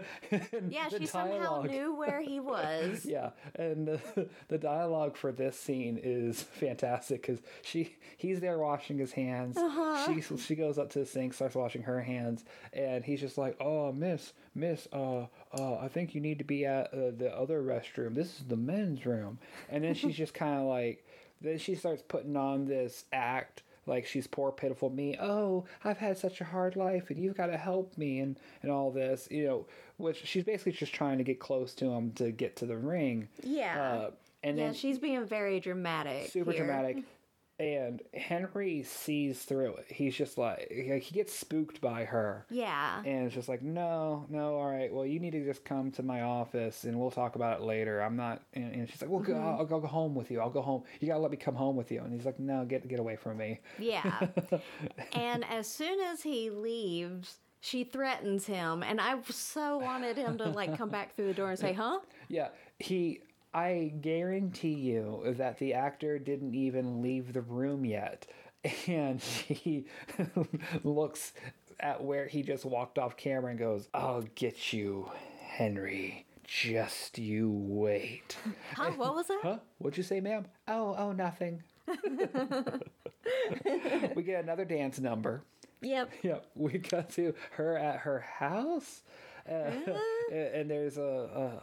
Yeah, 0.68 0.88
she 0.88 1.06
somehow 1.06 1.62
knew 1.62 1.94
where 1.94 2.20
he 2.20 2.40
was. 2.40 3.04
Yeah, 3.10 3.30
and 3.56 3.86
the, 3.86 4.28
the 4.48 4.58
dialogue 4.58 5.16
for 5.16 5.32
this 5.32 5.58
scene 5.58 5.98
is 6.02 6.42
fantastic 6.42 7.22
because 7.22 7.40
she 7.62 7.96
he's 8.16 8.40
there 8.40 8.58
washing 8.58 8.98
his 8.98 9.12
hands. 9.12 9.56
Uh-huh. 9.56 10.06
She 10.06 10.36
she 10.36 10.54
goes 10.54 10.78
up 10.78 10.90
to 10.90 11.00
the 11.00 11.06
sink, 11.06 11.34
starts 11.34 11.54
washing 11.54 11.82
her 11.82 12.00
hands, 12.00 12.44
and 12.72 13.04
he's 13.04 13.20
just 13.20 13.36
like, 13.38 13.56
"Oh, 13.60 13.92
Miss, 13.92 14.32
Miss, 14.54 14.86
uh, 14.92 15.26
uh, 15.58 15.76
I 15.80 15.88
think 15.88 16.14
you 16.14 16.20
need 16.20 16.38
to 16.38 16.44
be 16.44 16.66
at 16.66 16.92
uh, 16.92 17.10
the 17.16 17.32
other 17.36 17.62
restroom. 17.62 18.14
This 18.14 18.38
is 18.38 18.44
the 18.46 18.56
men's 18.56 19.04
room." 19.06 19.38
And 19.68 19.82
then 19.82 19.94
she's 19.94 20.16
just 20.16 20.34
kind 20.42 20.58
of 20.60 20.66
like, 20.66 21.04
then 21.40 21.58
she 21.58 21.74
starts 21.74 22.02
putting 22.06 22.36
on 22.36 22.66
this 22.66 23.04
act 23.12 23.62
like 23.90 24.06
she's 24.06 24.26
poor 24.26 24.50
pitiful 24.50 24.88
me 24.88 25.16
oh 25.20 25.64
i've 25.84 25.98
had 25.98 26.16
such 26.16 26.40
a 26.40 26.44
hard 26.44 26.76
life 26.76 27.10
and 27.10 27.18
you've 27.22 27.36
got 27.36 27.46
to 27.48 27.56
help 27.58 27.98
me 27.98 28.20
and 28.20 28.38
and 28.62 28.70
all 28.72 28.90
this 28.90 29.28
you 29.30 29.44
know 29.44 29.66
which 29.98 30.24
she's 30.24 30.44
basically 30.44 30.72
just 30.72 30.94
trying 30.94 31.18
to 31.18 31.24
get 31.24 31.38
close 31.38 31.74
to 31.74 31.84
him 31.90 32.10
to 32.12 32.30
get 32.30 32.56
to 32.56 32.64
the 32.64 32.76
ring 32.78 33.28
Yeah. 33.42 33.82
uh, 33.82 34.10
and 34.42 34.56
yeah, 34.56 34.64
then 34.66 34.74
she's 34.74 34.98
being 34.98 35.26
very 35.26 35.60
dramatic. 35.60 36.30
super 36.30 36.52
here. 36.52 36.64
dramatic 36.64 37.04
and 37.60 38.00
henry 38.14 38.82
sees 38.82 39.42
through 39.42 39.74
it 39.76 39.84
he's 39.88 40.16
just 40.16 40.38
like 40.38 40.72
like, 40.88 41.02
he 41.02 41.14
gets 41.14 41.32
spooked 41.34 41.80
by 41.80 42.04
her 42.04 42.46
Yeah. 42.50 43.02
and 43.04 43.26
it's 43.26 43.34
just 43.34 43.48
like 43.48 43.62
no 43.62 44.24
no 44.30 44.54
all 44.56 44.68
right 44.70 44.92
well 44.92 45.04
you 45.04 45.20
need 45.20 45.32
to 45.32 45.44
just 45.44 45.64
come 45.64 45.90
to 45.92 46.02
my 46.02 46.22
office 46.22 46.84
and 46.84 46.98
we'll 46.98 47.10
talk 47.10 47.36
about 47.36 47.60
it 47.60 47.64
later 47.64 48.00
i'm 48.00 48.16
not 48.16 48.40
and, 48.54 48.74
and 48.74 48.88
she's 48.90 49.02
like 49.02 49.10
well 49.10 49.20
go, 49.20 49.34
Mm-hmm. 49.34 49.46
I'll, 49.46 49.58
I'll 49.58 49.66
go 49.66 49.80
home 49.86 50.14
with 50.14 50.30
you 50.30 50.40
i'll 50.40 50.50
go 50.50 50.62
home 50.62 50.82
you 51.00 51.06
gotta 51.08 51.20
let 51.20 51.30
me 51.30 51.36
come 51.36 51.54
home 51.54 51.76
with 51.76 51.92
you 51.92 52.00
and 52.00 52.12
he's 52.12 52.24
like 52.24 52.40
no 52.40 52.64
get 52.64 52.88
get 52.88 52.98
away 52.98 53.16
from 53.16 53.36
me 53.36 53.60
Yeah. 53.78 54.28
and 55.12 55.44
as 55.44 55.66
soon 55.68 56.00
as 56.00 56.22
he 56.22 56.50
leaves, 56.50 57.36
she 57.62 57.84
threatens 57.84 58.46
him, 58.46 58.82
and 58.82 58.98
I 59.00 59.20
so 59.28 59.76
wanted 59.76 60.16
him 60.16 60.38
to 60.38 60.44
like 60.48 60.78
come 60.78 60.88
back 60.88 61.14
through 61.14 61.26
the 61.26 61.34
door 61.34 61.50
and 61.50 61.58
say, 61.58 61.72
"Huh?" 61.82 62.00
Yeah, 62.28 62.48
he. 62.78 63.20
I 63.52 63.92
guarantee 64.00 64.74
you 64.74 65.34
that 65.36 65.58
the 65.58 65.74
actor 65.74 66.18
didn't 66.18 66.54
even 66.54 67.02
leave 67.02 67.32
the 67.32 67.40
room 67.40 67.84
yet, 67.84 68.26
and 68.86 69.20
he 69.20 69.86
looks 70.84 71.32
at 71.80 72.02
where 72.02 72.26
he 72.28 72.42
just 72.42 72.64
walked 72.64 72.98
off 72.98 73.16
camera 73.16 73.50
and 73.50 73.58
goes, 73.58 73.88
"I'll 73.92 74.22
get 74.34 74.72
you, 74.72 75.10
Henry. 75.40 76.26
Just 76.44 77.18
you 77.18 77.50
wait." 77.50 78.36
Huh? 78.74 78.92
What 78.96 79.14
was 79.14 79.26
that? 79.28 79.40
Huh? 79.42 79.58
What'd 79.78 79.96
you 79.96 80.04
say, 80.04 80.20
ma'am? 80.20 80.46
Oh, 80.68 80.94
oh, 80.96 81.12
nothing. 81.12 81.62
we 84.14 84.22
get 84.22 84.44
another 84.44 84.64
dance 84.64 85.00
number. 85.00 85.42
Yep. 85.82 86.10
Yep, 86.22 86.46
we 86.54 86.78
got 86.78 87.10
to 87.10 87.34
her 87.52 87.76
at 87.76 88.00
her 88.00 88.20
house. 88.20 89.02
Uh, 89.50 89.72
and 90.32 90.70
there's 90.70 90.96
a, 90.96 91.02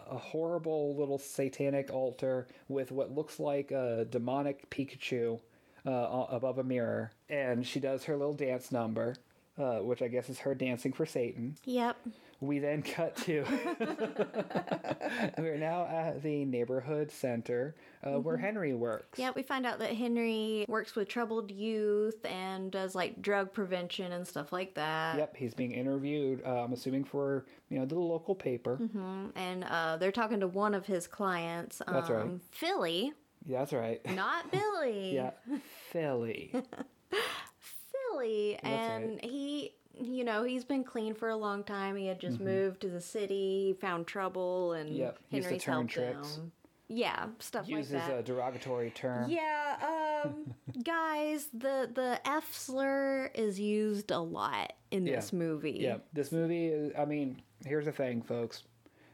a, 0.10 0.15
a 0.15 0.17
horrible 0.17 0.96
little 0.96 1.17
satanic 1.17 1.89
altar 1.91 2.48
with 2.67 2.91
what 2.91 3.15
looks 3.15 3.39
like 3.39 3.72
a 3.72 4.06
demonic 4.10 4.70
Pikachu 4.70 5.39
uh, 5.86 6.25
above 6.29 6.58
a 6.58 6.63
mirror. 6.63 7.12
And 7.29 7.65
she 7.65 7.79
does 7.79 8.03
her 8.03 8.17
little 8.17 8.34
dance 8.34 8.72
number, 8.72 9.15
uh, 9.58 9.77
which 9.77 10.01
I 10.01 10.10
guess 10.10 10.29
is 10.29 10.39
her 10.39 10.53
dancing 10.53 10.91
for 10.91 11.06
Satan. 11.06 11.56
Yep. 11.63 11.98
We 12.39 12.60
then 12.60 12.84
cut 12.84 13.15
to. 13.25 13.44
We're 15.38 15.58
now 15.58 15.86
at 15.86 16.22
the 16.22 16.46
neighborhood 16.46 17.12
center 17.12 17.75
uh, 18.03 18.20
where 18.20 18.38
Henry 18.38 18.74
works. 18.74 19.17
Yeah, 19.17 19.32
we 19.36 19.41
find 19.41 19.65
out 19.65 19.79
that 19.79 19.94
Henry 19.96 20.65
works 20.67 20.96
with 20.96 21.08
troubled 21.08 21.50
youth 21.51 22.24
and 22.25 22.72
does 22.72 22.94
like 22.94 23.22
drug 23.22 23.53
prevention 23.53 24.12
and 24.12 24.27
stuff 24.27 24.51
like 24.53 24.75
that. 24.75 25.17
Yep, 25.17 25.36
he's 25.36 25.53
being 25.56 25.72
interviewed. 25.72 26.44
Uh, 26.46 26.63
I'm 26.63 26.74
assuming 26.74 27.03
for 27.06 27.46
you 27.70 27.79
know 27.79 27.86
the 27.86 27.96
local 28.00 28.36
paper. 28.36 28.79
And 29.36 29.63
uh, 29.63 29.98
they're 29.98 30.12
talking 30.12 30.39
to 30.41 30.48
one 30.48 30.74
of 30.75 30.86
his 30.86 31.08
clients, 31.08 31.82
um, 31.88 31.94
That's 31.94 32.10
right. 32.10 32.29
Philly, 32.51 33.13
Yeah, 33.46 33.60
that's 33.60 33.74
right. 33.74 34.00
not 34.15 34.51
Billy. 34.51 35.15
Yeah, 35.15 35.32
Philly. 35.91 36.53
Philly, 38.12 38.60
That's 38.63 38.75
and 38.91 39.10
right. 39.15 39.25
he, 39.25 39.74
you 40.01 40.24
know, 40.24 40.44
he's 40.44 40.63
been 40.63 40.84
clean 40.84 41.13
for 41.13 41.30
a 41.30 41.36
long 41.38 41.63
time. 41.63 41.96
He 41.96 42.08
had 42.08 42.18
Mm-hmm. 42.20 42.27
just 42.27 42.39
moved 42.39 42.82
to 42.82 42.89
the 42.89 43.01
city, 43.01 43.75
found 43.80 44.08
trouble, 44.08 44.74
and 44.74 44.89
Yep, 44.89 45.18
he 45.30 45.38
used 45.38 45.48
to 45.48 45.54
Henry's 45.54 45.63
helped 45.66 45.89
tricks. 45.92 46.36
him. 46.38 46.51
Yeah, 46.89 47.25
stuff 47.39 47.68
Uses 47.68 47.92
like 47.94 48.01
that. 48.04 48.10
Uses 48.12 48.20
a 48.20 48.24
derogatory 48.34 48.92
term. 48.92 49.30
Yeah, 49.30 50.24
um, 50.24 50.54
guys, 50.84 51.50
the 51.54 51.89
the 51.94 52.20
F 52.25 52.54
slur 52.54 53.30
is 53.36 53.60
used 53.60 54.12
a 54.12 54.20
lot 54.20 54.72
in 54.92 55.06
Yeah. 55.06 55.18
this 55.18 55.34
movie. 55.34 55.77
Yeah, 55.82 55.98
this 56.13 56.32
movie 56.32 56.68
is. 56.68 56.94
I 56.98 57.04
mean, 57.04 57.42
here's 57.66 57.86
the 57.86 57.92
thing, 57.92 58.22
folks. 58.22 58.63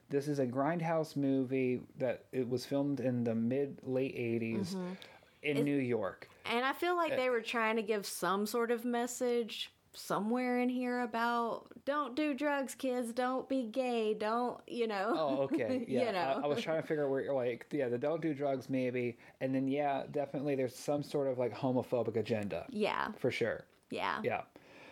This 0.09 0.27
is 0.27 0.37
a 0.37 0.45
grindhouse 0.45 1.15
movie 1.15 1.81
that 1.97 2.25
it 2.31 2.47
was 2.47 2.63
filmed 2.63 2.99
in 2.99 3.23
the 3.23 3.33
mid 3.33 3.79
late 3.83 4.15
'80s 4.15 4.75
Mm-hmm. 4.75 4.93
in 5.41 5.63
New 5.65 5.77
York. 5.77 6.29
And 6.45 6.63
I 6.63 6.73
feel 6.73 6.93
Uh, 6.93 6.97
like 6.97 7.15
they 7.15 7.31
were 7.31 7.41
trying 7.41 7.77
to 7.77 7.81
give 7.81 8.05
some 8.05 8.45
sort 8.45 8.69
of 8.69 8.85
message 8.85 9.72
somewhere 9.93 10.59
in 10.59 10.69
here 10.69 11.01
about 11.01 11.67
don't 11.85 12.15
do 12.15 12.33
drugs, 12.33 12.75
kids, 12.75 13.13
don't 13.13 13.47
be 13.47 13.63
gay, 13.63 14.13
don't, 14.13 14.59
you 14.67 14.87
know. 14.87 15.13
Oh, 15.15 15.37
okay. 15.43 15.85
Yeah, 15.93 16.05
you 16.05 16.11
know. 16.13 16.41
I, 16.41 16.45
I 16.45 16.47
was 16.47 16.61
trying 16.61 16.81
to 16.81 16.87
figure 16.87 17.03
out 17.05 17.09
where, 17.11 17.21
you're 17.21 17.33
like, 17.33 17.67
yeah, 17.71 17.89
the 17.89 17.97
don't 17.97 18.21
do 18.21 18.33
drugs, 18.33 18.69
maybe, 18.69 19.17
and 19.41 19.53
then 19.53 19.67
yeah, 19.67 20.03
definitely, 20.11 20.55
there's 20.55 20.75
some 20.75 21.03
sort 21.03 21.27
of 21.27 21.37
like 21.37 21.55
homophobic 21.55 22.15
agenda 22.15 22.65
yeah, 22.69 23.09
for 23.17 23.31
sure. 23.31 23.65
yeah. 23.89 24.19
Yeah. 24.23 24.41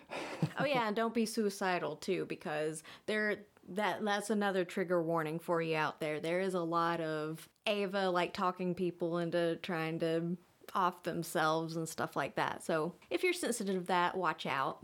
Oh 0.59 0.65
yeah, 0.65 0.87
and 0.87 0.95
don't 0.95 1.13
be 1.13 1.25
suicidal 1.25 1.95
too 1.95 2.25
because 2.25 2.83
there 3.05 3.37
that 3.69 4.03
that's 4.03 4.29
another 4.29 4.65
trigger 4.65 5.01
warning 5.01 5.39
for 5.39 5.61
you 5.61 5.77
out 5.77 5.99
there. 5.99 6.19
There 6.19 6.41
is 6.41 6.53
a 6.53 6.61
lot 6.61 6.99
of 6.99 7.47
Ava 7.65 8.09
like 8.09 8.33
talking 8.33 8.75
people 8.75 9.19
into 9.19 9.57
trying 9.57 9.99
to 9.99 10.37
off 10.75 11.03
themselves 11.03 11.75
and 11.75 11.87
stuff 11.87 12.15
like 12.15 12.35
that. 12.35 12.63
So 12.63 12.93
if 13.09 13.23
you're 13.23 13.33
sensitive 13.33 13.81
to 13.81 13.87
that, 13.87 14.15
watch 14.17 14.45
out. 14.45 14.79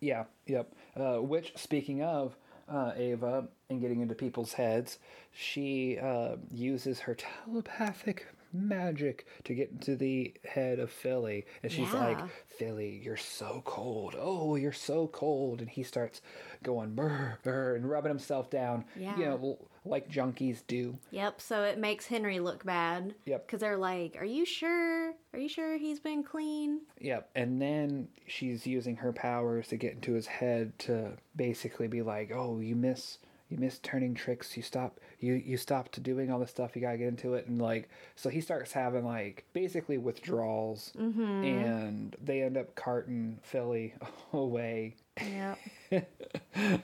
Yeah, 0.00 0.24
yep. 0.46 0.72
Uh, 0.96 1.16
which, 1.22 1.52
speaking 1.56 2.02
of 2.02 2.36
uh, 2.68 2.92
Ava 2.96 3.48
and 3.70 3.80
getting 3.80 4.00
into 4.00 4.14
people's 4.14 4.52
heads, 4.52 4.98
she 5.32 5.98
uh, 5.98 6.36
uses 6.50 7.00
her 7.00 7.14
telepathic 7.14 8.26
magic 8.52 9.26
to 9.44 9.54
get 9.54 9.70
into 9.70 9.96
the 9.96 10.32
head 10.44 10.78
of 10.78 10.90
Philly. 10.90 11.44
And 11.62 11.70
she's 11.70 11.92
like, 11.92 12.18
Philly, 12.46 13.00
you're 13.04 13.16
so 13.16 13.60
cold. 13.66 14.14
Oh, 14.18 14.56
you're 14.56 14.72
so 14.72 15.08
cold. 15.08 15.60
And 15.60 15.68
he 15.68 15.82
starts 15.82 16.22
going 16.62 16.94
brr, 16.94 17.38
brr, 17.42 17.74
and 17.74 17.88
rubbing 17.88 18.08
himself 18.10 18.48
down, 18.50 18.84
Yeah. 18.98 19.16
you 19.18 19.24
know, 19.26 19.58
like 19.84 20.08
junkies 20.10 20.62
do. 20.66 20.96
Yep, 21.10 21.40
so 21.40 21.64
it 21.64 21.78
makes 21.78 22.06
Henry 22.06 22.40
look 22.40 22.64
bad. 22.64 23.14
Yep. 23.26 23.46
Cuz 23.48 23.60
they're 23.60 23.76
like, 23.76 24.16
"Are 24.18 24.24
you 24.24 24.44
sure? 24.46 25.12
Are 25.32 25.38
you 25.38 25.48
sure 25.48 25.76
he's 25.76 26.00
been 26.00 26.22
clean?" 26.22 26.80
Yep. 27.00 27.30
And 27.34 27.60
then 27.60 28.08
she's 28.26 28.66
using 28.66 28.96
her 28.96 29.12
powers 29.12 29.68
to 29.68 29.76
get 29.76 29.94
into 29.94 30.12
his 30.14 30.26
head 30.26 30.78
to 30.80 31.12
basically 31.34 31.88
be 31.88 32.02
like, 32.02 32.32
"Oh, 32.32 32.60
you 32.60 32.74
miss 32.74 33.18
you 33.48 33.58
miss 33.58 33.78
turning 33.78 34.14
tricks. 34.14 34.56
You 34.56 34.62
stop 34.62 34.98
you 35.20 35.34
you 35.34 35.56
stopped 35.56 36.02
doing 36.02 36.30
all 36.30 36.38
this 36.38 36.50
stuff. 36.50 36.74
You 36.74 36.82
got 36.82 36.92
to 36.92 36.98
get 36.98 37.08
into 37.08 37.34
it." 37.34 37.46
And 37.46 37.60
like 37.60 37.88
so 38.14 38.28
he 38.28 38.40
starts 38.40 38.72
having 38.72 39.04
like 39.04 39.44
basically 39.52 39.98
withdrawals 39.98 40.92
mm-hmm. 40.98 41.44
and 41.44 42.16
they 42.22 42.42
end 42.42 42.56
up 42.56 42.74
carting 42.74 43.38
Philly 43.42 43.94
away. 44.32 44.96
Yep. 45.20 45.58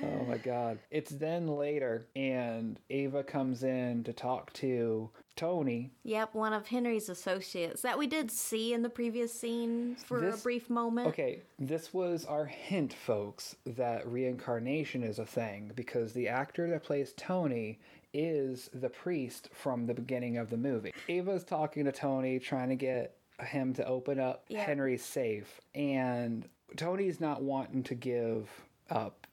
Oh 0.00 0.24
my 0.26 0.38
god. 0.38 0.78
It's 0.90 1.10
then 1.10 1.48
later 1.48 2.06
and 2.14 2.78
Ava 2.90 3.24
comes 3.24 3.62
in 3.64 4.04
to 4.04 4.12
talk 4.12 4.52
to 4.54 5.10
Tony. 5.38 5.92
Yep, 6.02 6.34
one 6.34 6.52
of 6.52 6.66
Henry's 6.66 7.08
associates 7.08 7.80
that 7.82 7.96
we 7.96 8.08
did 8.08 8.28
see 8.30 8.74
in 8.74 8.82
the 8.82 8.90
previous 8.90 9.32
scene 9.32 9.94
for 9.94 10.20
This- 10.20 10.40
a 10.40 10.42
brief 10.42 10.68
moment. 10.68 11.06
Okay, 11.08 11.42
this 11.60 11.94
was 11.94 12.24
our 12.26 12.44
hint, 12.46 12.92
folks, 12.92 13.54
that 13.64 14.04
reincarnation 14.06 15.04
is 15.04 15.20
a 15.20 15.24
thing 15.24 15.70
because 15.76 16.12
the 16.12 16.26
actor 16.28 16.68
that 16.70 16.82
plays 16.82 17.12
Tony 17.16 17.78
is 18.12 18.68
the 18.74 18.90
priest 18.90 19.48
from 19.52 19.86
the 19.86 19.94
beginning 19.94 20.38
of 20.38 20.50
the 20.50 20.56
movie. 20.56 20.92
Ava's 21.08 21.44
talking 21.44 21.84
to 21.84 21.92
Tony, 21.92 22.40
trying 22.40 22.70
to 22.70 22.76
get 22.76 23.16
him 23.40 23.72
to 23.74 23.86
open 23.86 24.18
up 24.18 24.44
Yeah. 24.48 24.64
Henry's 24.64 25.04
safe, 25.04 25.60
and 25.72 26.48
Tony's 26.76 27.20
not 27.20 27.42
wanting 27.44 27.84
to 27.84 27.94
give 27.94 28.50
up 28.90 29.27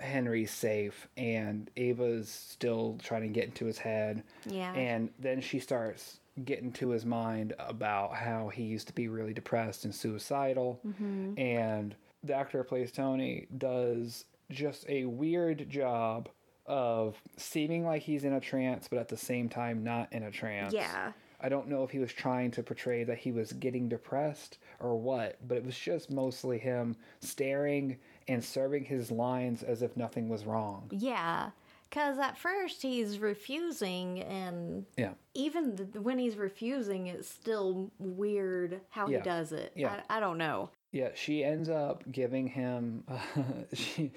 Henry's 0.00 0.50
safe, 0.50 1.08
and 1.16 1.70
Ava's 1.76 2.28
still 2.28 2.98
trying 3.02 3.22
to 3.22 3.28
get 3.28 3.44
into 3.44 3.64
his 3.64 3.78
head. 3.78 4.22
Yeah. 4.46 4.72
And 4.74 5.10
then 5.18 5.40
she 5.40 5.58
starts 5.58 6.20
getting 6.44 6.72
to 6.72 6.90
his 6.90 7.04
mind 7.04 7.54
about 7.58 8.14
how 8.14 8.48
he 8.48 8.62
used 8.62 8.86
to 8.86 8.94
be 8.94 9.08
really 9.08 9.34
depressed 9.34 9.84
and 9.84 9.94
suicidal. 9.94 10.80
Mm-hmm. 10.86 11.38
And 11.38 11.94
the 12.22 12.34
actor 12.34 12.58
who 12.58 12.64
plays 12.64 12.92
Tony 12.92 13.46
does 13.58 14.24
just 14.50 14.84
a 14.88 15.04
weird 15.04 15.68
job 15.68 16.28
of 16.66 17.20
seeming 17.36 17.84
like 17.84 18.02
he's 18.02 18.24
in 18.24 18.32
a 18.32 18.40
trance, 18.40 18.88
but 18.88 18.98
at 18.98 19.08
the 19.08 19.16
same 19.16 19.48
time 19.48 19.82
not 19.82 20.12
in 20.12 20.22
a 20.22 20.30
trance. 20.30 20.72
Yeah. 20.72 21.12
I 21.40 21.48
don't 21.48 21.68
know 21.68 21.84
if 21.84 21.90
he 21.90 21.98
was 21.98 22.12
trying 22.12 22.50
to 22.52 22.62
portray 22.62 23.02
that 23.04 23.18
he 23.18 23.32
was 23.32 23.52
getting 23.54 23.88
depressed 23.88 24.58
or 24.80 24.96
what, 24.98 25.36
but 25.46 25.56
it 25.58 25.64
was 25.64 25.78
just 25.78 26.10
mostly 26.10 26.58
him 26.58 26.96
staring 27.20 27.98
and 28.28 28.42
serving 28.44 28.84
his 28.84 29.10
lines 29.10 29.62
as 29.62 29.82
if 29.82 29.96
nothing 29.96 30.28
was 30.28 30.44
wrong. 30.44 30.88
Yeah, 30.90 31.50
because 31.88 32.18
at 32.18 32.38
first 32.38 32.82
he's 32.82 33.18
refusing, 33.18 34.20
and 34.22 34.86
Yeah. 34.96 35.14
even 35.34 35.76
th- 35.76 35.94
when 35.94 36.18
he's 36.18 36.36
refusing, 36.36 37.06
it's 37.08 37.28
still 37.28 37.90
weird 37.98 38.80
how 38.90 39.08
Yeah. 39.08 39.18
he 39.18 39.24
does 39.24 39.52
it. 39.52 39.72
Yeah. 39.74 40.00
I, 40.08 40.16
I 40.16 40.20
don't 40.20 40.38
know. 40.38 40.70
Yeah, 40.92 41.10
she 41.14 41.44
ends 41.44 41.68
up 41.68 42.02
giving 42.10 42.48
him, 42.48 43.04
she 43.72 44.12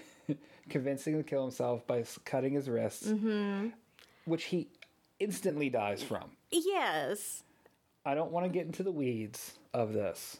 convincing 0.70 1.14
him 1.14 1.24
to 1.24 1.30
kill 1.30 1.44
himself 1.44 1.86
by 1.86 2.04
cutting 2.26 2.54
his 2.54 2.70
wrists, 2.70 3.08
mm-hmm. 3.08 3.70
which 4.26 4.46
he 4.46 4.70
instantly 5.20 5.70
dies 5.70 6.02
from. 6.02 6.32
Yes. 6.52 7.44
I 8.06 8.16
don't 8.16 8.32
want 8.32 8.46
to 8.46 8.52
get 8.52 8.66
into 8.66 8.84
the 8.84 8.92
weeds 8.92 9.54
of 9.74 9.94
this, 9.94 10.38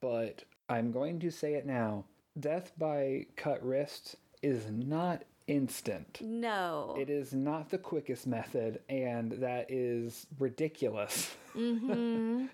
but 0.00 0.44
I'm 0.68 0.92
going 0.92 1.20
to 1.20 1.30
say 1.30 1.54
it 1.54 1.66
now. 1.66 2.04
Death 2.38 2.72
by 2.78 3.26
cut 3.36 3.64
wrist 3.64 4.16
is 4.42 4.70
not 4.70 5.24
instant. 5.46 6.20
No. 6.22 6.96
It 6.98 7.10
is 7.10 7.32
not 7.32 7.70
the 7.70 7.78
quickest 7.78 8.26
method, 8.26 8.80
and 8.88 9.32
that 9.32 9.66
is 9.68 10.26
ridiculous. 10.38 11.34
mm-hmm. 11.54 12.46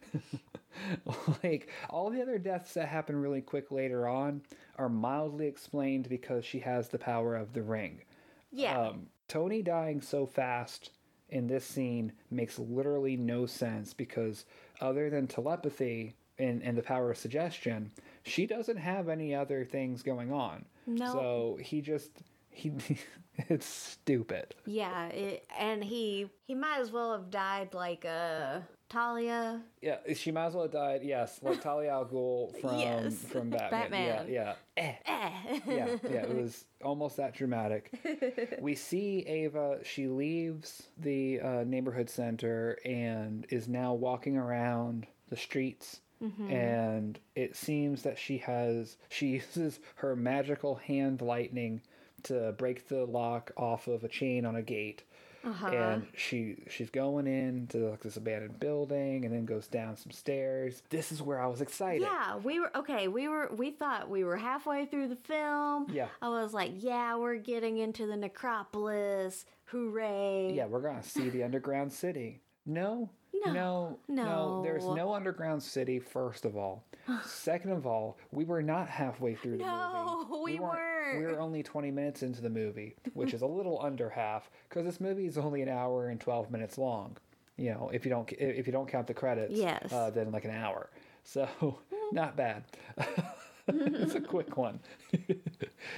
like 1.42 1.68
all 1.90 2.10
the 2.10 2.22
other 2.22 2.38
deaths 2.38 2.74
that 2.74 2.88
happen 2.88 3.16
really 3.16 3.42
quick 3.42 3.70
later 3.70 4.08
on 4.08 4.42
are 4.76 4.88
mildly 4.88 5.46
explained 5.46 6.08
because 6.08 6.44
she 6.44 6.60
has 6.60 6.88
the 6.88 6.98
power 6.98 7.36
of 7.36 7.52
the 7.52 7.62
ring. 7.62 8.00
Yeah. 8.50 8.78
Um, 8.78 9.06
Tony 9.28 9.62
dying 9.62 10.00
so 10.00 10.26
fast 10.26 10.90
in 11.28 11.46
this 11.46 11.64
scene 11.64 12.12
makes 12.30 12.58
literally 12.58 13.16
no 13.16 13.46
sense 13.46 13.92
because 13.92 14.44
other 14.80 15.10
than 15.10 15.26
telepathy 15.26 16.14
and, 16.38 16.62
and 16.62 16.76
the 16.76 16.82
power 16.82 17.10
of 17.10 17.16
suggestion, 17.18 17.90
she 18.24 18.46
doesn't 18.46 18.76
have 18.76 19.08
any 19.08 19.34
other 19.34 19.64
things 19.64 20.02
going 20.02 20.32
on. 20.32 20.64
No. 20.86 21.12
So 21.12 21.58
he 21.60 21.80
just 21.80 22.10
he 22.50 22.72
it's 23.36 23.66
stupid. 23.66 24.54
yeah. 24.64 25.06
It, 25.08 25.46
and 25.58 25.82
he 25.84 26.30
he 26.46 26.54
might 26.54 26.78
as 26.80 26.90
well 26.92 27.12
have 27.12 27.30
died 27.30 27.74
like 27.74 28.04
uh, 28.04 28.60
Talia. 28.88 29.60
Yeah, 29.82 29.96
she 30.14 30.30
might 30.30 30.46
as 30.46 30.54
well 30.54 30.62
have 30.64 30.72
died. 30.72 31.00
Yes, 31.02 31.40
like 31.42 31.60
Talia 31.60 31.90
al 31.90 32.06
Ghul 32.06 32.56
from 32.60 32.78
Yes. 32.78 33.16
from 33.24 33.50
Batman. 33.50 33.70
Batman. 33.70 34.26
Yeah, 34.28 34.54
yeah. 34.76 34.82
Eh. 34.82 34.94
Eh. 35.06 35.60
yeah, 35.66 35.96
yeah, 36.08 36.22
it 36.22 36.34
was 36.36 36.64
almost 36.84 37.16
that 37.16 37.34
dramatic. 37.34 37.90
we 38.60 38.74
see 38.74 39.24
Ava, 39.26 39.80
she 39.82 40.06
leaves 40.06 40.84
the 40.98 41.40
uh, 41.40 41.64
neighborhood 41.66 42.08
center 42.08 42.78
and 42.84 43.44
is 43.50 43.66
now 43.68 43.92
walking 43.92 44.36
around 44.36 45.06
the 45.28 45.36
streets. 45.36 46.00
And 46.20 47.18
it 47.34 47.56
seems 47.56 48.02
that 48.02 48.18
she 48.18 48.38
has, 48.38 48.96
she 49.08 49.26
uses 49.26 49.80
her 49.96 50.16
magical 50.16 50.76
hand 50.76 51.20
lightning 51.20 51.82
to 52.24 52.54
break 52.56 52.88
the 52.88 53.04
lock 53.04 53.52
off 53.56 53.86
of 53.86 54.04
a 54.04 54.08
chain 54.08 54.44
on 54.46 54.56
a 54.56 54.62
gate. 54.62 55.02
Uh-huh. 55.44 55.68
And 55.68 56.06
she 56.16 56.56
she's 56.68 56.90
going 56.90 57.28
into 57.28 57.88
like 57.90 58.00
this 58.00 58.16
abandoned 58.16 58.58
building 58.58 59.24
and 59.24 59.32
then 59.32 59.44
goes 59.44 59.68
down 59.68 59.96
some 59.96 60.10
stairs. 60.10 60.82
This 60.90 61.12
is 61.12 61.22
where 61.22 61.40
I 61.40 61.46
was 61.46 61.60
excited. 61.60 62.02
Yeah, 62.02 62.36
we 62.38 62.58
were 62.58 62.76
okay. 62.76 63.06
We 63.06 63.28
were 63.28 63.52
we 63.54 63.70
thought 63.70 64.10
we 64.10 64.24
were 64.24 64.36
halfway 64.36 64.86
through 64.86 65.06
the 65.06 65.16
film. 65.16 65.86
Yeah. 65.92 66.08
I 66.20 66.30
was 66.30 66.52
like, 66.52 66.72
yeah, 66.78 67.14
we're 67.16 67.36
getting 67.36 67.78
into 67.78 68.06
the 68.06 68.16
necropolis. 68.16 69.44
Hooray! 69.66 70.52
Yeah, 70.52 70.66
we're 70.66 70.80
gonna 70.80 71.02
see 71.02 71.28
the 71.28 71.44
underground 71.44 71.92
city. 71.92 72.40
No, 72.64 73.10
No, 73.52 73.98
no, 74.08 74.24
no. 74.24 74.62
There's 74.62 74.84
no. 74.84 74.94
no 74.94 75.14
underground 75.14 75.62
city. 75.62 75.98
First 75.98 76.44
of 76.44 76.56
all, 76.56 76.84
second 77.24 77.72
of 77.72 77.86
all, 77.86 78.18
we 78.32 78.44
were 78.44 78.62
not 78.62 78.88
halfway 78.88 79.34
through 79.34 79.58
the 79.58 79.64
movie 79.64 79.70
No, 79.70 80.26
movie. 80.28 80.52
we 80.54 80.58
weren't. 80.60 81.18
We 81.18 81.24
were 81.26 81.38
only 81.40 81.62
20 81.62 81.90
minutes 81.92 82.22
into 82.22 82.40
the 82.40 82.50
movie, 82.50 82.96
which 83.14 83.32
is 83.32 83.42
a 83.42 83.46
little 83.58 83.80
under 83.80 84.10
half 84.10 84.50
because 84.68 84.84
this 84.84 85.00
movie 85.00 85.26
is 85.26 85.38
only 85.38 85.62
an 85.62 85.68
hour 85.68 86.08
and 86.08 86.20
12 86.20 86.50
minutes 86.50 86.78
long. 86.78 87.16
You 87.56 87.70
know, 87.70 87.90
if 87.92 88.04
you 88.04 88.10
don't 88.10 88.30
if 88.32 88.66
you 88.66 88.72
don't 88.72 88.88
count 88.88 89.06
the 89.06 89.14
credits, 89.14 89.54
Yes. 89.54 89.92
uh, 89.92 90.10
then 90.10 90.30
like 90.32 90.44
an 90.44 90.50
hour. 90.50 90.90
So 91.24 91.78
not 92.12 92.36
bad. 92.36 92.64
it's 93.68 94.14
a 94.14 94.20
quick 94.34 94.56
one. 94.56 94.80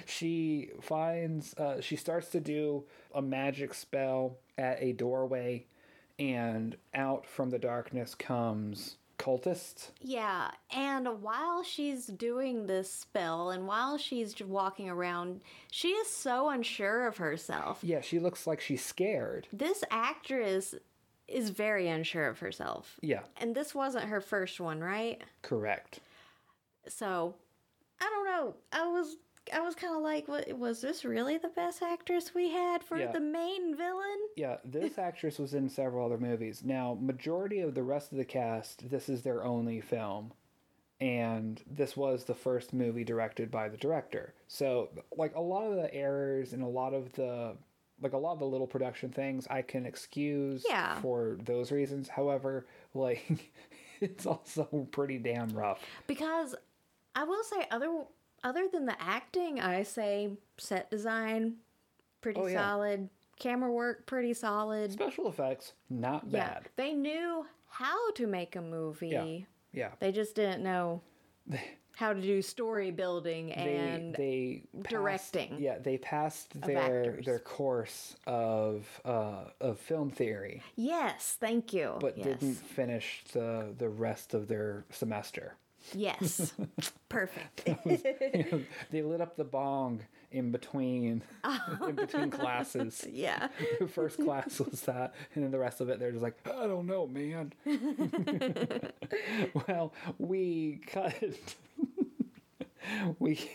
she 0.06 0.70
finds 0.80 1.54
uh, 1.54 1.80
she 1.80 1.96
starts 1.96 2.28
to 2.30 2.40
do 2.40 2.84
a 3.14 3.20
magic 3.22 3.74
spell 3.74 4.36
at 4.56 4.78
a 4.82 4.92
doorway, 4.92 5.66
and 6.18 6.76
out 6.94 7.26
from 7.26 7.50
the 7.50 7.58
darkness 7.58 8.14
comes 8.14 8.96
cultist. 9.18 9.88
Yeah, 10.00 10.50
and 10.72 11.22
while 11.22 11.62
she's 11.64 12.06
doing 12.06 12.66
this 12.66 12.92
spell 12.92 13.50
and 13.50 13.66
while 13.66 13.98
she's 13.98 14.40
walking 14.40 14.88
around, 14.88 15.40
she 15.70 15.88
is 15.88 16.08
so 16.08 16.48
unsure 16.50 17.06
of 17.06 17.16
herself. 17.16 17.80
Yeah, 17.82 18.00
she 18.00 18.18
looks 18.20 18.46
like 18.46 18.60
she's 18.60 18.84
scared. 18.84 19.48
This 19.52 19.82
actress 19.90 20.74
is 21.26 21.50
very 21.50 21.88
unsure 21.88 22.28
of 22.28 22.38
herself. 22.38 22.98
Yeah, 23.02 23.20
And 23.36 23.54
this 23.54 23.74
wasn't 23.74 24.04
her 24.06 24.20
first 24.20 24.60
one, 24.60 24.80
right? 24.80 25.20
correct. 25.42 25.98
So, 26.86 27.34
I 28.00 28.08
don't 28.08 28.24
know. 28.24 28.54
I 28.72 28.86
was 28.86 29.16
I 29.52 29.60
was 29.60 29.74
kind 29.74 29.94
of 29.96 30.02
like, 30.02 30.28
what, 30.28 30.50
was 30.58 30.80
this 30.80 31.04
really 31.04 31.38
the 31.38 31.48
best 31.48 31.82
actress 31.82 32.34
we 32.34 32.50
had 32.50 32.82
for 32.82 32.96
Yeah. 32.98 33.12
the 33.12 33.20
main 33.20 33.76
villain? 33.76 34.18
Yeah, 34.36 34.56
this 34.64 34.98
actress 34.98 35.38
was 35.38 35.54
in 35.54 35.68
several 35.68 36.04
other 36.06 36.18
movies. 36.18 36.62
Now, 36.64 36.96
majority 37.00 37.60
of 37.60 37.74
the 37.74 37.82
rest 37.82 38.12
of 38.12 38.18
the 38.18 38.24
cast, 38.24 38.88
this 38.90 39.08
is 39.08 39.22
their 39.22 39.44
only 39.44 39.80
film. 39.80 40.32
And 41.00 41.62
this 41.70 41.96
was 41.96 42.24
the 42.24 42.34
first 42.34 42.72
movie 42.72 43.04
directed 43.04 43.50
by 43.52 43.68
the 43.68 43.76
director. 43.76 44.34
So, 44.48 44.88
like 45.16 45.36
a 45.36 45.40
lot 45.40 45.64
of 45.70 45.76
the 45.76 45.94
errors 45.94 46.52
and 46.52 46.62
a 46.62 46.66
lot 46.66 46.92
of 46.92 47.12
the 47.12 47.56
like 48.00 48.12
a 48.12 48.18
lot 48.18 48.32
of 48.32 48.38
the 48.38 48.46
little 48.46 48.66
production 48.66 49.10
things 49.10 49.46
I 49.50 49.62
can 49.62 49.84
excuse 49.86 50.64
Yeah. 50.68 51.00
for 51.00 51.36
those 51.44 51.70
reasons. 51.72 52.08
However, 52.08 52.66
like 52.94 53.24
it's 54.00 54.26
also 54.26 54.88
pretty 54.90 55.18
damn 55.18 55.50
rough. 55.50 55.80
Because 56.08 56.54
I 57.14 57.22
will 57.24 57.44
say 57.44 57.64
other 57.70 58.04
other 58.44 58.68
than 58.72 58.86
the 58.86 59.00
acting, 59.02 59.60
I 59.60 59.82
say 59.82 60.30
set 60.58 60.90
design 60.90 61.56
pretty 62.20 62.40
Oh, 62.40 62.46
yeah. 62.46 62.60
solid, 62.60 63.08
camera 63.38 63.70
work 63.72 64.06
pretty 64.06 64.34
solid. 64.34 64.92
Special 64.92 65.28
effects, 65.28 65.72
not 65.90 66.24
Yeah, 66.28 66.46
bad. 66.54 66.68
they 66.76 66.92
knew 66.92 67.46
how 67.68 68.10
to 68.12 68.26
make 68.26 68.56
a 68.56 68.62
movie. 68.62 69.08
Yeah. 69.08 69.38
yeah. 69.72 69.90
They 70.00 70.12
just 70.12 70.34
didn't 70.34 70.62
know 70.62 71.02
how 71.96 72.12
to 72.12 72.20
do 72.20 72.40
story 72.42 72.90
building 72.92 73.48
they 73.48 73.54
and 73.54 74.14
they 74.14 74.62
passed- 74.76 74.88
directing 74.90 75.56
Yeah, 75.60 75.78
they 75.78 75.98
passed 75.98 76.60
their 76.60 77.00
actors. 77.10 77.26
their 77.26 77.38
course 77.40 78.14
of 78.26 78.86
uh, 79.04 79.44
of 79.60 79.78
film 79.80 80.10
theory, 80.10 80.62
yes, 80.76 81.36
thank 81.40 81.72
you. 81.72 81.96
but 82.00 82.16
yes. 82.16 82.26
didn't 82.26 82.54
finish 82.54 83.24
the 83.32 83.74
the 83.76 83.88
rest 83.88 84.32
of 84.34 84.46
their 84.48 84.84
semester. 84.90 85.54
Yes, 85.94 86.52
perfect. 87.08 87.64
they 88.90 89.02
lit 89.02 89.20
up 89.20 89.36
the 89.36 89.44
bong 89.44 90.00
in 90.30 90.50
between 90.52 91.22
in 91.88 91.94
between 91.94 92.30
classes. 92.30 93.06
yeah. 93.10 93.48
The 93.80 93.88
first 93.88 94.22
class 94.22 94.60
was 94.60 94.82
that, 94.82 95.14
and 95.34 95.44
then 95.44 95.50
the 95.50 95.58
rest 95.58 95.80
of 95.80 95.88
it 95.88 95.98
they're 95.98 96.12
just 96.12 96.22
like, 96.22 96.36
I 96.46 96.66
don't 96.66 96.86
know, 96.86 97.06
man. 97.06 97.52
well, 99.66 99.92
we 100.18 100.80
cut. 100.86 101.14
we 103.18 103.50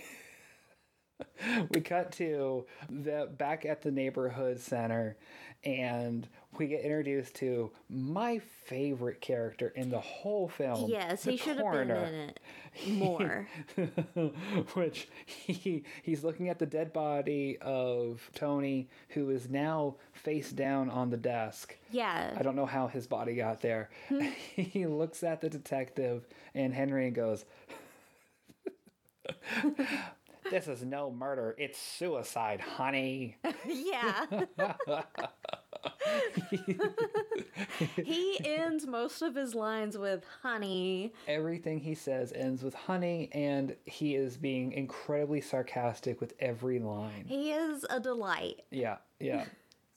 we 1.69 1.81
cut 1.81 2.11
to 2.13 2.65
the 2.89 3.29
back 3.37 3.65
at 3.65 3.81
the 3.81 3.91
neighborhood 3.91 4.59
center, 4.59 5.17
and 5.63 6.27
we 6.59 6.67
get 6.67 6.81
introduced 6.81 7.35
to 7.35 7.71
my 7.89 8.39
favorite 8.65 9.21
character 9.21 9.69
in 9.75 9.89
the 9.89 9.99
whole 9.99 10.47
film. 10.47 10.89
Yes, 10.89 11.23
he 11.23 11.37
should 11.37 11.57
have 11.57 11.71
been 11.71 11.91
in 11.91 12.13
it 12.13 12.39
more. 12.87 13.47
which 14.73 15.07
he 15.25 15.83
he's 16.01 16.23
looking 16.23 16.49
at 16.49 16.59
the 16.59 16.65
dead 16.65 16.93
body 16.93 17.57
of 17.61 18.29
Tony, 18.35 18.89
who 19.09 19.29
is 19.29 19.49
now 19.49 19.95
face 20.13 20.51
down 20.51 20.89
on 20.89 21.09
the 21.09 21.17
desk. 21.17 21.77
yeah. 21.91 22.33
I 22.37 22.43
don't 22.43 22.55
know 22.55 22.65
how 22.65 22.87
his 22.87 23.07
body 23.07 23.35
got 23.35 23.61
there. 23.61 23.89
Hmm. 24.09 24.27
he 24.55 24.85
looks 24.85 25.23
at 25.23 25.41
the 25.41 25.49
detective 25.49 26.25
and 26.53 26.73
Henry 26.73 27.07
and 27.07 27.15
goes, 27.15 27.45
"This 30.49 30.67
is 30.67 30.83
no 30.83 31.11
murder. 31.11 31.55
It's 31.57 31.79
suicide, 31.79 32.59
honey." 32.59 33.37
Yeah. 33.65 34.25
he 38.03 38.39
ends 38.43 38.87
most 38.87 39.21
of 39.21 39.35
his 39.35 39.55
lines 39.55 39.97
with 39.97 40.23
honey. 40.41 41.13
Everything 41.27 41.79
he 41.79 41.95
says 41.95 42.31
ends 42.33 42.63
with 42.63 42.73
honey, 42.73 43.29
and 43.33 43.75
he 43.85 44.15
is 44.15 44.37
being 44.37 44.71
incredibly 44.71 45.41
sarcastic 45.41 46.21
with 46.21 46.33
every 46.39 46.79
line. 46.79 47.25
He 47.27 47.51
is 47.51 47.85
a 47.89 47.99
delight. 47.99 48.61
Yeah, 48.71 48.97
yeah. 49.19 49.45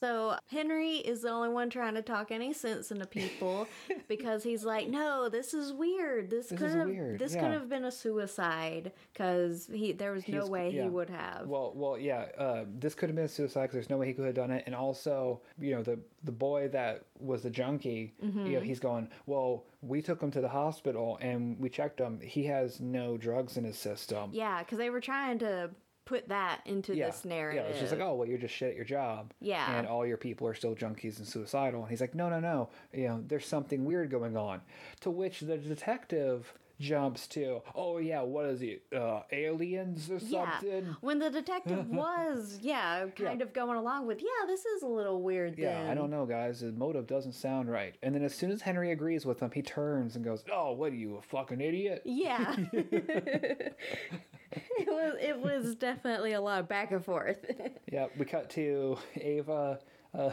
So 0.07 0.37
Henry 0.51 0.97
is 0.99 1.23
the 1.23 1.31
only 1.31 1.49
one 1.49 1.69
trying 1.69 1.95
to 1.95 2.03
talk 2.03 2.31
any 2.31 2.53
sense 2.53 2.93
into 2.93 3.07
people 3.07 3.67
because 4.09 4.45
he's 4.45 4.65
like, 4.65 4.89
"No, 4.89 5.29
this 5.29 5.53
is 5.53 5.73
weird. 5.73 6.31
This, 6.31 6.49
This 6.49 6.59
could 6.61 6.71
have 6.71 6.87
weird, 6.89 7.19
this 7.19 7.35
yeah. 7.35 7.41
could 7.43 7.51
have 7.53 7.69
been 7.69 7.85
a 7.85 7.91
suicide 7.91 8.93
because 9.13 9.69
he 9.73 9.93
there 9.93 10.13
was 10.13 10.27
no 10.29 10.35
He's- 10.41 10.49
way 10.49 10.71
yeah. 10.71 10.85
he 10.85 10.89
would 10.89 11.11
have." 11.11 11.47
Well, 11.49 11.73
well, 11.75 11.99
yeah. 11.99 12.27
Uh, 12.39 12.65
this 12.79 12.95
could 12.95 13.09
have 13.09 13.17
been 13.17 13.25
a 13.25 13.29
suicide 13.29 13.63
because 13.63 13.75
there's 13.75 13.91
no 13.91 13.97
way 13.97 14.07
he 14.07 14.13
could 14.13 14.27
have 14.27 14.35
done 14.35 14.51
it. 14.53 14.63
And 14.67 14.75
also, 14.75 15.41
you 15.59 15.75
know, 15.75 15.83
the 15.83 15.99
the 16.23 16.33
boy 16.33 16.69
that 16.69 17.05
was 17.19 17.43
the 17.43 17.51
junkie, 17.51 18.15
Mm-hmm. 18.25 18.47
you 18.47 18.53
know, 18.53 18.61
he's 18.61 18.79
going. 18.81 19.09
Well, 19.27 19.65
we 19.83 20.03
took 20.03 20.21
him 20.23 20.31
to 20.33 20.41
the 20.41 20.49
hospital 20.49 21.19
and 21.21 21.59
we 21.59 21.69
checked 21.69 21.99
him. 22.01 22.21
He 22.21 22.45
has 22.45 22.81
no 22.81 23.17
drugs 23.17 23.57
in 23.57 23.65
his 23.65 23.79
system. 23.79 24.31
yeah, 24.33 24.61
because 24.61 24.79
they 24.79 24.91
were 24.91 25.01
trying 25.01 25.39
to 25.41 25.71
put 26.07 26.29
that 26.29 26.61
into 26.65 26.95
Yeah, 26.97 27.07
this 27.07 27.25
narrative. 27.27 27.65
Yeah, 27.67 27.71
it's 27.71 27.81
just 27.81 27.93
like, 27.93 28.01
oh, 28.01 28.15
well, 28.15 28.27
you're 28.27 28.39
just 28.39 28.55
shit 28.55 28.71
at 28.71 28.77
your 28.77 28.85
job. 28.87 29.33
Yeah. 29.41 29.77
And 29.77 29.87
all 29.87 30.07
your 30.07 30.17
people 30.17 30.47
are 30.49 30.55
still 30.55 30.75
junkies 30.75 31.19
and 31.19 31.27
suicidal. 31.27 31.83
And 31.83 31.91
he's 31.91 32.01
like, 32.01 32.15
no, 32.15 32.31
no, 32.31 32.41
no. 32.41 32.71
You 32.95 33.09
know, 33.09 33.25
there's 33.27 33.47
something 33.47 33.85
weird 33.85 34.11
going 34.11 34.37
on. 34.37 34.63
To 35.01 35.11
which 35.11 35.41
the 35.41 35.59
detective 35.59 36.55
jumps 36.79 37.27
to, 37.27 37.63
oh, 37.75 37.97
yeah, 37.99 38.21
what 38.21 38.45
is 38.45 38.61
he? 38.61 38.79
Uh, 38.95 39.23
aliens 39.33 40.11
or 40.11 40.19
Yeah, 40.19 40.51
something? 40.61 40.95
when 41.01 41.19
the 41.19 41.31
detective 41.31 41.89
was, 41.91 42.59
yeah, 42.63 43.07
kind 43.17 43.41
of 43.43 43.53
going 43.55 43.79
along 43.79 44.07
with, 44.07 44.21
yeah, 44.21 44.47
this 44.47 44.65
is 44.67 44.83
a 44.83 44.87
little 44.87 45.23
weird. 45.23 45.59
Yeah, 45.59 45.81
then. 45.83 45.91
I 45.91 45.95
don't 45.95 46.11
know, 46.11 46.27
guys. 46.27 46.61
The 46.61 46.73
motive 46.73 47.07
doesn't 47.07 47.33
sound 47.33 47.71
right. 47.71 47.95
And 48.03 48.15
then 48.15 48.23
as 48.23 48.35
soon 48.35 48.51
as 48.51 48.61
Henry 48.61 48.93
agrees 48.93 49.25
with 49.25 49.41
him, 49.41 49.51
he 49.53 49.63
turns 49.63 50.17
and 50.17 50.25
goes, 50.25 50.45
"Oh, 50.53 50.73
what 50.73 50.93
are 50.93 50.97
you, 50.97 51.17
a 51.17 51.23
fucking 51.23 51.63
idiot?" 51.63 52.03
Yeah. 52.05 52.55
it 54.79 54.89
was 54.89 55.15
it 55.21 55.39
was 55.39 55.75
definitely 55.77 56.33
a 56.33 56.41
lot 56.41 56.61
of 56.61 56.69
back 56.69 56.93
and 56.93 57.05
forth. 57.05 57.39
Yeah, 57.93 58.07
we 58.19 58.25
cut 58.25 58.51
to 58.51 58.99
Ava 59.15 59.79
uh, 60.13 60.31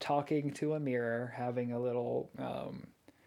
talking 0.00 0.50
to 0.54 0.74
a 0.74 0.80
mirror, 0.80 1.32
having 1.34 1.72
a 1.72 1.78
little 1.78 2.28
um, 2.38 2.86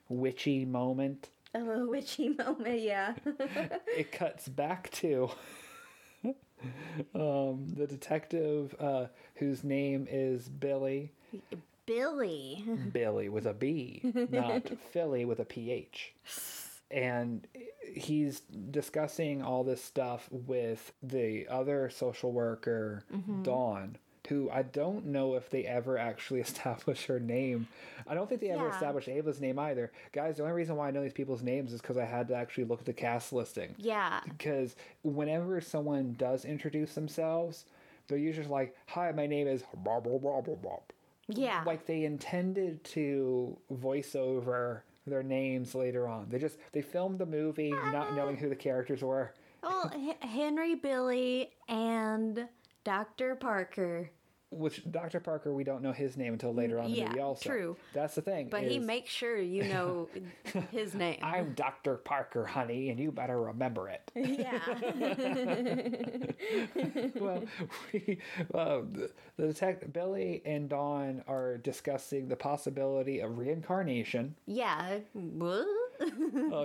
witchy 0.09 0.65
moment. 0.65 1.29
a 1.53 1.59
little 1.59 1.89
witchy 1.89 2.29
moment, 2.37 2.81
yeah. 2.81 3.13
It 3.97 4.11
cuts 4.11 4.47
back 4.49 4.91
to 4.91 5.29
um, 7.13 7.67
the 7.75 7.87
detective 7.87 8.75
uh, 8.79 9.05
whose 9.35 9.63
name 9.63 10.07
is 10.09 10.49
Billy. 10.49 11.13
Billy. 11.85 12.63
Billy 12.91 13.29
with 13.29 13.45
a 13.45 13.53
B, 13.53 14.01
not 14.29 14.69
Philly 14.91 15.23
with 15.23 15.39
a 15.39 15.45
PH. 15.45 16.13
And 16.91 17.47
he's 17.93 18.41
discussing 18.71 19.41
all 19.41 19.63
this 19.63 19.83
stuff 19.83 20.27
with 20.31 20.93
the 21.01 21.47
other 21.47 21.89
social 21.89 22.31
worker, 22.31 23.03
mm-hmm. 23.13 23.43
Dawn, 23.43 23.97
who 24.29 24.49
I 24.51 24.63
don't 24.63 25.07
know 25.07 25.35
if 25.35 25.49
they 25.49 25.65
ever 25.65 25.97
actually 25.97 26.39
established 26.47 27.05
her 27.07 27.19
name. 27.19 27.67
I 28.07 28.13
don't 28.13 28.27
think 28.29 28.41
they 28.41 28.49
ever 28.51 28.67
Yeah. 28.67 28.73
established 28.73 29.07
Ava's 29.07 29.41
name 29.41 29.57
either. 29.59 29.91
Guys, 30.13 30.37
the 30.37 30.43
only 30.43 30.55
reason 30.55 30.75
why 30.75 30.87
I 30.87 30.91
know 30.91 31.01
these 31.03 31.13
people's 31.13 31.41
names 31.43 31.73
is 31.73 31.81
because 31.81 31.97
I 31.97 32.05
had 32.05 32.27
to 32.29 32.35
actually 32.35 32.65
look 32.65 32.79
at 32.81 32.85
the 32.85 32.93
cast 32.93 33.33
listing 33.33 33.73
Yeah. 33.77 34.21
because 34.23 34.75
whenever 35.03 35.59
someone 35.61 36.15
does 36.17 36.45
introduce 36.45 36.93
themselves, 36.95 37.65
they're 38.07 38.17
usually 38.19 38.47
like, 38.47 38.75
"Hi, 38.87 39.11
my 39.11 39.25
name 39.25 39.47
is 39.47 39.63
blah 39.83 39.99
blah 39.99 40.17
blah 40.19 40.41
blah." 40.41 40.79
Yeah. 41.27 41.63
Like 41.65 41.87
they 41.87 42.03
intended 42.03 42.83
to 42.85 43.57
voice 43.71 44.15
over 44.15 44.83
their 45.07 45.23
names 45.23 45.75
later 45.75 46.07
on. 46.07 46.27
They 46.29 46.39
just 46.39 46.57
they 46.71 46.81
filmed 46.81 47.19
the 47.19 47.25
movie 47.25 47.71
not 47.71 48.15
knowing 48.15 48.37
who 48.37 48.49
the 48.49 48.55
characters 48.55 49.01
were. 49.01 49.33
Well, 49.63 49.91
H- 49.95 50.17
Henry 50.21 50.75
Billy 50.75 51.51
and 51.67 52.47
Dr. 52.83 53.35
Parker. 53.35 54.09
Which 54.51 54.89
Dr. 54.89 55.19
Parker, 55.19 55.51
we 55.53 55.63
don't 55.63 55.81
know 55.81 55.91
his 55.91 56.15
name 56.15 56.31
until 56.33 56.53
later 56.53 56.79
on 56.79 56.85
in 56.85 56.91
the 56.91 56.97
Yeah, 56.99 57.07
movie. 57.09 57.19
Also, 57.19 57.49
true. 57.49 57.77
That's 57.93 58.15
the 58.15 58.21
thing. 58.21 58.47
But 58.49 58.63
he 58.63 58.79
makes 58.79 59.09
sure 59.09 59.37
you 59.37 59.63
know 59.63 60.07
his 60.71 60.93
name. 60.93 61.19
I'm 61.21 61.53
Dr. 61.53 61.95
Parker, 61.95 62.45
honey, 62.45 62.89
and 62.89 62.99
you 62.99 63.11
better 63.11 63.41
remember 63.41 63.89
it. 63.89 64.11
yeah. 64.15 64.59
well, 67.19 67.43
we, 67.91 68.19
uh, 68.53 68.81
the, 68.91 69.11
the 69.37 69.47
detective 69.47 69.91
Billy 69.91 70.41
and 70.45 70.69
Dawn 70.69 71.23
are 71.27 71.57
discussing 71.57 72.27
the 72.27 72.35
possibility 72.35 73.19
of 73.19 73.37
reincarnation 73.37 74.35
Yeah. 74.45 74.99
What? 75.13 75.65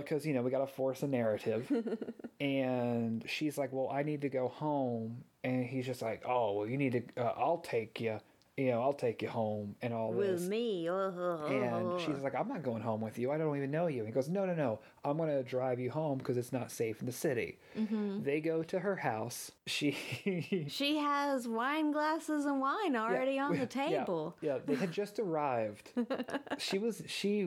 because 0.00 0.26
you 0.26 0.34
know 0.34 0.42
we 0.42 0.50
got 0.50 0.58
to 0.58 0.66
force 0.66 1.02
a 1.02 1.06
narrative, 1.06 1.70
and 2.40 3.22
she's 3.28 3.56
like, 3.56 3.72
"Well, 3.72 3.88
I 3.88 4.02
need 4.02 4.22
to 4.22 4.28
go 4.28 4.48
home," 4.48 5.22
and 5.44 5.64
he's 5.64 5.86
just 5.86 6.02
like, 6.02 6.22
"Oh, 6.26 6.52
well, 6.52 6.66
you 6.66 6.76
need 6.76 6.92
to. 7.16 7.22
Uh, 7.22 7.32
I'll 7.36 7.58
take 7.58 8.00
you. 8.00 8.18
You 8.56 8.72
know, 8.72 8.82
I'll 8.82 8.92
take 8.92 9.22
you 9.22 9.28
home 9.28 9.74
and 9.80 9.94
all 9.94 10.12
With 10.12 10.26
this." 10.32 10.40
With 10.42 10.50
me. 10.50 10.86
Uh, 10.86 11.46
And 11.46 11.98
she's 12.00 12.18
like, 12.22 12.34
I'm 12.34 12.48
not 12.48 12.62
going 12.62 12.82
home 12.82 13.00
with 13.00 13.18
you. 13.18 13.30
I 13.30 13.38
don't 13.38 13.56
even 13.56 13.70
know 13.70 13.86
you. 13.86 14.00
And 14.00 14.06
he 14.08 14.12
goes, 14.12 14.28
No, 14.28 14.44
no, 14.44 14.52
no. 14.54 14.80
I'm 15.02 15.16
going 15.16 15.30
to 15.30 15.42
drive 15.42 15.80
you 15.80 15.90
home 15.90 16.18
because 16.18 16.36
it's 16.36 16.52
not 16.52 16.70
safe 16.70 17.00
in 17.00 17.06
the 17.06 17.12
city. 17.12 17.58
Mm-hmm. 17.78 18.22
They 18.22 18.42
go 18.42 18.62
to 18.64 18.78
her 18.80 18.96
house. 18.96 19.50
She. 19.66 19.96
She 20.68 20.96
has 20.98 21.48
wine 21.48 21.90
glasses 21.90 22.44
and 22.44 22.60
wine 22.60 22.96
already 22.96 23.38
on 23.38 23.56
the 23.58 23.66
table. 23.84 24.36
Yeah, 24.42 24.58
they 24.66 24.74
had 24.74 24.92
just 24.92 25.18
arrived. 25.18 25.92
she 26.58 26.78
was 26.78 27.02
she 27.06 27.46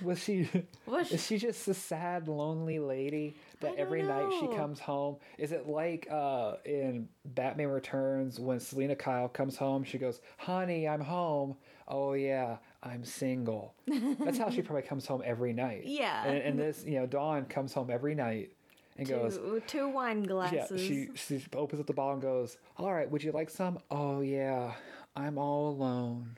was 0.00 0.22
she 0.22 0.48
Was 0.86 1.10
is 1.10 1.26
she 1.26 1.38
just 1.38 1.66
a 1.66 1.74
sad, 1.74 2.28
lonely 2.28 2.78
lady 2.78 3.34
that 3.62 3.76
every 3.76 4.02
night 4.02 4.32
she 4.38 4.46
comes 4.48 4.78
home? 4.78 5.16
Is 5.38 5.52
it 5.52 5.66
like 5.66 6.06
uh 6.10 6.54
in 6.64 7.08
Batman 7.24 7.68
Returns 7.68 8.38
when 8.38 8.60
Selina 8.60 8.94
Kyle 8.94 9.28
comes 9.28 9.56
home, 9.56 9.82
she 9.84 9.98
goes, 9.98 10.20
Honey, 10.36 10.86
I'm 10.86 11.00
home. 11.00 11.56
Oh 11.88 12.12
yeah, 12.12 12.58
I'm 12.82 13.04
single. 13.04 13.74
That's 13.86 14.38
how 14.38 14.50
she 14.50 14.62
probably 14.62 14.82
comes 14.82 15.06
home 15.06 15.22
every 15.24 15.52
night. 15.52 15.82
Yeah. 15.84 16.24
And, 16.24 16.38
and 16.38 16.58
this, 16.58 16.84
you 16.84 17.00
know, 17.00 17.06
Dawn 17.06 17.44
comes 17.46 17.72
home 17.72 17.90
every 17.90 18.14
night 18.14 18.52
and 18.96 19.08
goes, 19.08 19.36
Two, 19.36 19.62
two 19.66 19.88
wine 19.88 20.22
yeah, 20.22 20.28
glasses. 20.28 20.80
she 20.80 21.08
she 21.14 21.44
opens 21.54 21.80
up 21.80 21.86
the 21.86 21.92
bottle 21.92 22.14
and 22.14 22.22
goes, 22.22 22.58
"All 22.76 22.92
right, 22.92 23.10
would 23.10 23.22
you 23.22 23.32
like 23.32 23.50
some?" 23.50 23.78
Oh 23.90 24.20
yeah, 24.20 24.72
I'm 25.16 25.38
all 25.38 25.70
alone, 25.70 26.36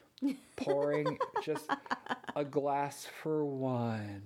pouring 0.56 1.18
just 1.42 1.68
a 2.37 2.44
glass 2.44 3.06
for 3.22 3.44
one. 3.44 4.22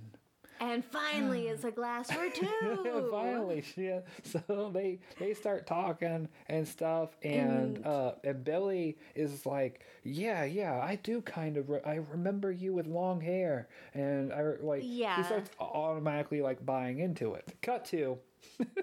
And 0.60 0.84
finally, 0.84 1.48
it's 1.48 1.64
a 1.64 1.70
glass 1.70 2.10
for 2.10 2.28
two. 2.34 3.08
Finally, 3.10 3.62
she, 3.62 3.92
so 4.22 4.70
they 4.72 4.98
they 5.18 5.34
start 5.34 5.66
talking 5.66 6.28
and 6.46 6.66
stuff, 6.66 7.16
and 7.22 7.84
uh, 7.86 8.12
and 8.24 8.44
Billy 8.44 8.96
is 9.14 9.44
like, 9.46 9.80
"Yeah, 10.04 10.44
yeah, 10.44 10.80
I 10.80 10.96
do 10.96 11.20
kind 11.22 11.56
of. 11.56 11.68
Re- 11.70 11.80
I 11.84 11.94
remember 11.96 12.50
you 12.52 12.72
with 12.74 12.86
long 12.86 13.20
hair," 13.20 13.68
and 13.94 14.32
I 14.32 14.42
like 14.60 14.82
Yeah. 14.84 15.16
he 15.16 15.22
starts 15.24 15.50
automatically 15.60 16.42
like 16.42 16.64
buying 16.64 16.98
into 17.00 17.34
it. 17.34 17.56
Cut 17.62 17.84
to. 17.86 18.18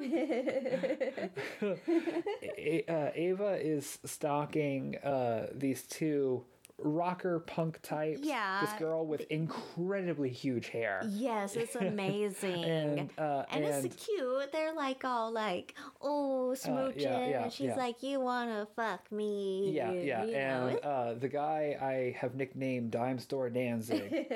A- 1.62 2.86
uh, 2.88 3.12
Ava 3.16 3.58
is 3.62 4.00
stalking 4.06 4.98
uh, 4.98 5.48
these 5.54 5.84
two 5.84 6.44
rocker 6.78 7.40
punk 7.40 7.82
types. 7.82 8.20
Yeah. 8.24 8.62
This 8.62 8.74
girl 8.74 9.06
with 9.06 9.22
incredibly 9.30 10.30
huge 10.30 10.68
hair. 10.68 11.02
Yes, 11.10 11.56
it's 11.56 11.76
amazing. 11.76 12.64
And, 12.64 13.10
uh, 13.18 13.44
and 13.50 13.64
and- 13.64 13.86
it's 13.86 14.06
cute. 14.06 14.52
They're 14.52 14.74
like 14.74 15.04
all 15.06 15.32
like, 15.32 15.76
oh, 16.02 16.54
smooching. 16.58 17.02
yeah, 17.02 17.44
and 17.44 17.52
she's 17.52 17.68
yeah. 17.68 17.76
like, 17.76 18.04
you 18.04 18.20
want 18.20 18.50
to 18.50 18.68
fuck 18.76 19.12
me. 19.12 19.72
Yeah, 19.72 19.92
yeah, 19.92 20.24
you 20.26 20.32
know? 20.34 20.38
and 20.38 20.80
uh, 20.84 21.14
the 21.16 21.30
guy 21.30 21.78
I 21.82 22.16
have 22.20 22.36
nicknamed 22.36 22.92
Dime 22.92 23.20
Store 23.20 23.50
Danzig. 23.50 24.32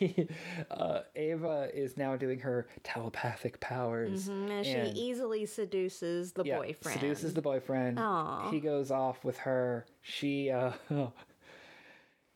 uh, 0.70 1.00
Ava 1.16 1.68
is 1.74 1.96
now 1.96 2.16
doing 2.16 2.38
her 2.40 2.68
telepathic 2.82 3.60
powers, 3.60 4.28
Mhm, 4.28 4.50
and 4.50 4.66
she 4.66 4.72
and- 4.72 4.96
easily 4.96 5.46
seduces 5.46 6.32
the 6.32 6.44
yeah, 6.44 6.56
boyfriend. 6.58 7.00
seduces 7.00 7.34
the 7.34 7.42
boyfriend. 7.42 7.98
Aw. 7.98 8.50
He 8.50 8.60
goes 8.60 8.90
off 8.90 9.24
with 9.24 9.38
her. 9.38 9.86
She, 10.02 10.50
uh, 10.50 10.72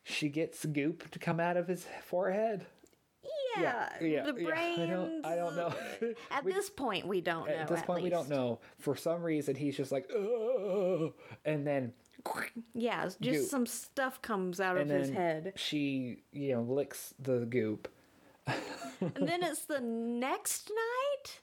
she 0.03 0.29
gets 0.29 0.65
goop 0.65 1.09
to 1.11 1.19
come 1.19 1.39
out 1.39 1.57
of 1.57 1.67
his 1.67 1.85
forehead. 2.05 2.65
Yeah, 3.57 3.89
yeah, 4.01 4.23
the 4.31 4.39
yeah. 4.41 4.49
brains. 4.49 4.79
I 4.79 4.85
don't, 4.85 5.25
I 5.25 5.35
don't 5.35 5.55
know. 5.55 5.73
At 6.31 6.43
We- 6.43 6.51
this 6.53 6.69
point, 6.69 7.07
we 7.07 7.21
don't 7.21 7.47
know. 7.47 7.53
at 7.55 7.67
this 7.67 7.81
point, 7.81 8.03
we 8.03 8.09
don't 8.09 8.29
know. 8.29 8.59
For 8.77 8.95
some 8.95 9.23
reason, 9.23 9.55
he's 9.55 9.77
just 9.77 9.91
like, 9.91 10.09
Ugh, 10.15 11.13
and 11.45 11.65
then, 11.65 11.93
Yeah, 12.73 13.05
just 13.05 13.21
Goop. 13.21 13.49
some 13.49 13.65
stuff 13.65 14.21
comes 14.21 14.59
out 14.59 14.75
of 14.77 14.89
and 14.89 14.91
his 14.91 15.09
head, 15.09 15.53
she, 15.55 16.23
you 16.33 16.53
know, 16.53 16.61
licks 16.63 17.13
the 17.19 17.45
goop. 17.45 17.87
and 18.47 19.27
then 19.27 19.41
it's 19.43 19.65
the 19.65 19.79
next 19.81 20.69
night 20.69 21.39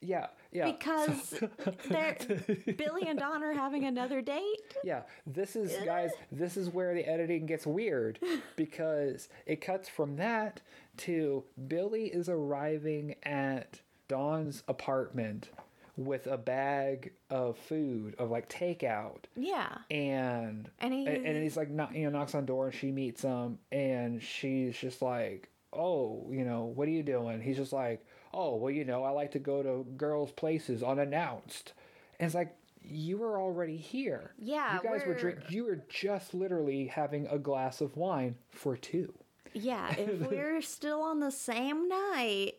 Yeah, 0.00 0.26
yeah. 0.52 0.70
because 0.70 1.34
they're 1.88 2.16
Billy 2.76 3.02
and 3.06 3.18
Dawn 3.18 3.42
are 3.42 3.52
having 3.54 3.84
another 3.84 4.20
date. 4.20 4.60
Yeah, 4.84 5.02
this 5.26 5.56
is 5.56 5.72
guys. 5.84 6.10
This 6.30 6.56
is 6.56 6.68
where 6.70 6.94
the 6.94 7.04
editing 7.08 7.46
gets 7.46 7.66
weird 7.66 8.18
because 8.56 9.28
it 9.46 9.60
cuts 9.60 9.88
from 9.88 10.16
that 10.16 10.60
to 10.98 11.44
Billy 11.68 12.04
is 12.06 12.28
arriving 12.28 13.14
at 13.22 13.80
Dawn's 14.08 14.62
apartment 14.68 15.48
with 15.96 16.26
a 16.26 16.38
bag 16.38 17.12
of 17.28 17.56
food 17.58 18.14
of 18.18 18.30
like 18.30 18.48
takeout 18.48 19.24
Yeah, 19.36 19.68
and 19.90 20.70
And 20.80 20.92
he- 20.94 21.06
and, 21.06 21.26
and 21.26 21.42
he's 21.42 21.56
like 21.56 21.68
not 21.70 21.94
you 21.94 22.04
know 22.10 22.18
knocks 22.18 22.34
on 22.34 22.46
door 22.46 22.66
and 22.68 22.74
she 22.74 22.90
meets 22.90 23.20
him 23.22 23.58
and 23.70 24.22
she's 24.22 24.76
just 24.76 25.02
like 25.02 25.50
oh 25.72 26.26
you 26.30 26.44
know 26.44 26.64
what 26.64 26.88
are 26.88 26.92
you 26.92 27.02
doing 27.02 27.40
he's 27.42 27.56
just 27.58 27.72
like 27.74 28.04
oh 28.34 28.56
well 28.56 28.70
you 28.70 28.84
know 28.84 29.02
i 29.04 29.10
like 29.10 29.30
to 29.32 29.38
go 29.38 29.62
to 29.62 29.84
girls 29.96 30.30
places 30.32 30.82
unannounced 30.82 31.72
and 32.18 32.26
it's 32.26 32.34
like 32.34 32.54
you 32.84 33.16
were 33.18 33.40
already 33.40 33.76
here 33.76 34.32
Yeah, 34.38 34.74
you 34.76 34.82
guys 34.82 35.02
were 35.02 35.12
we're- 35.12 35.20
drink 35.20 35.38
you 35.50 35.64
were 35.64 35.80
just 35.88 36.34
literally 36.34 36.86
having 36.86 37.26
a 37.28 37.38
glass 37.38 37.80
of 37.80 37.96
wine 37.96 38.36
for 38.50 38.76
two 38.76 39.12
yeah. 39.54 39.94
If 39.98 40.20
we're 40.30 40.62
still 40.62 41.02
on 41.02 41.20
the 41.20 41.30
same 41.30 41.86
night, 41.86 42.52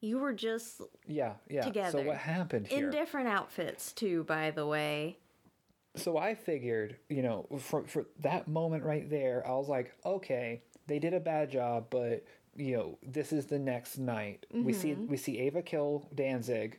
you 0.00 0.18
were 0.18 0.32
just 0.32 0.80
yeah 1.06 1.32
yeah 1.50 1.62
so 1.62 1.68
Together. 1.68 2.02
what 2.04 2.16
happened 2.16 2.68
here 2.68 2.84
in 2.86 2.90
different 2.92 3.26
outfits 3.28 3.92
too. 3.92 4.22
By 4.24 4.52
the 4.52 4.64
way, 4.64 5.18
so 5.96 6.16
I 6.16 6.36
figured, 6.36 6.96
you 7.08 7.22
know, 7.22 7.46
for 7.58 7.82
for 7.88 8.06
that 8.20 8.46
moment 8.46 8.84
right 8.84 9.10
there, 9.10 9.44
I 9.46 9.50
was 9.52 9.68
like, 9.68 9.92
okay, 10.06 10.62
they 10.86 11.00
did 11.00 11.12
a 11.12 11.18
bad 11.20 11.50
job, 11.50 11.86
but 11.90 12.24
you 12.56 12.76
know, 12.76 12.98
this 13.02 13.32
is 13.32 13.46
the 13.46 13.58
next 13.58 13.98
night. 13.98 14.46
We 14.52 14.72
see 14.72 14.94
we 14.94 15.16
see 15.16 15.38
Ava 15.40 15.62
kill 15.62 16.08
Danzig, 16.14 16.78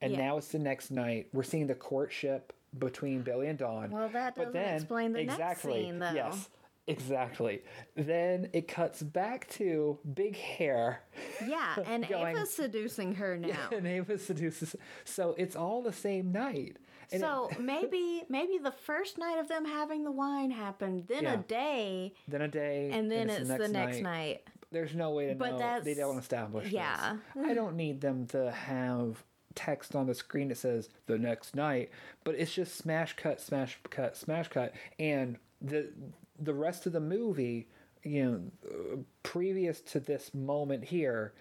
and 0.00 0.12
Mm-hmm. 0.12 0.20
Yeah. 0.20 0.26
now 0.28 0.36
it's 0.38 0.48
the 0.48 0.58
next 0.58 0.90
night. 0.90 1.28
We're 1.32 1.42
seeing 1.44 1.66
the 1.66 1.74
courtship 1.74 2.52
between 2.78 3.22
Billy 3.22 3.46
and 3.48 3.58
Dawn. 3.58 3.90
Well, 3.90 4.08
that 4.10 4.34
but 4.34 4.46
doesn't 4.46 4.52
then, 4.60 4.74
explain 4.74 5.12
the 5.12 5.20
next 5.24 5.34
exactly, 5.34 5.82
scene, 5.84 5.98
though. 6.00 6.12
Yes, 6.12 6.48
exactly. 6.86 7.62
Then 7.96 8.50
it 8.52 8.68
cuts 8.68 9.02
back 9.02 9.48
to 9.50 9.98
big 10.14 10.36
hair. 10.36 11.00
yeah, 11.46 11.76
and 11.86 12.06
Going- 12.08 12.36
Ava's 12.36 12.50
seducing 12.50 13.14
her 13.14 13.36
now. 13.38 13.68
and 13.72 13.86
Ava 13.86 14.18
seduces. 14.18 14.76
So 15.04 15.34
it's 15.38 15.56
all 15.56 15.82
the 15.82 15.92
same 15.92 16.32
night. 16.32 16.76
And 17.12 17.22
it- 17.22 17.26
So 17.26 17.50
maybe 17.60 18.24
maybe 18.28 18.58
the 18.58 18.72
first 18.72 19.18
night 19.18 19.38
of 19.38 19.48
them 19.48 19.64
having 19.64 20.04
the 20.04 20.12
wine 20.12 20.50
happened, 20.50 21.04
then 21.08 21.22
Yeah. 21.24 21.34
a 21.34 21.36
day, 21.38 22.14
then 22.28 22.42
a 22.42 22.48
day, 22.48 22.90
and 22.92 23.10
then 23.10 23.30
it's, 23.30 23.48
the 23.48 23.68
next 23.68 24.00
night. 24.00 24.42
There's 24.74 24.94
no 24.94 25.12
way 25.12 25.28
to 25.28 25.34
But 25.34 25.58
know. 25.58 25.80
They 25.80 25.94
don't 25.94 26.18
establish 26.18 26.70
yeah. 26.70 27.16
this. 27.34 27.46
I 27.46 27.54
don't 27.54 27.76
need 27.76 28.00
them 28.02 28.26
to 28.28 28.50
have 28.50 29.24
text 29.54 29.94
on 29.94 30.06
the 30.08 30.14
screen 30.14 30.48
that 30.48 30.56
says 30.58 30.88
the 31.06 31.16
next 31.16 31.54
night, 31.54 31.90
but 32.24 32.34
it's 32.34 32.52
just 32.52 32.74
smash 32.76 33.14
cut, 33.14 33.40
smash 33.40 33.78
cut, 33.88 34.16
smash 34.16 34.48
cut, 34.48 34.74
and 34.98 35.38
the 35.62 35.92
the 36.38 36.52
rest 36.52 36.86
of 36.86 36.92
the 36.92 37.00
movie, 37.00 37.68
you 38.02 38.24
know, 38.24 39.04
previous 39.22 39.80
to 39.80 40.00
this 40.00 40.34
moment 40.34 40.84
here, 40.84 41.32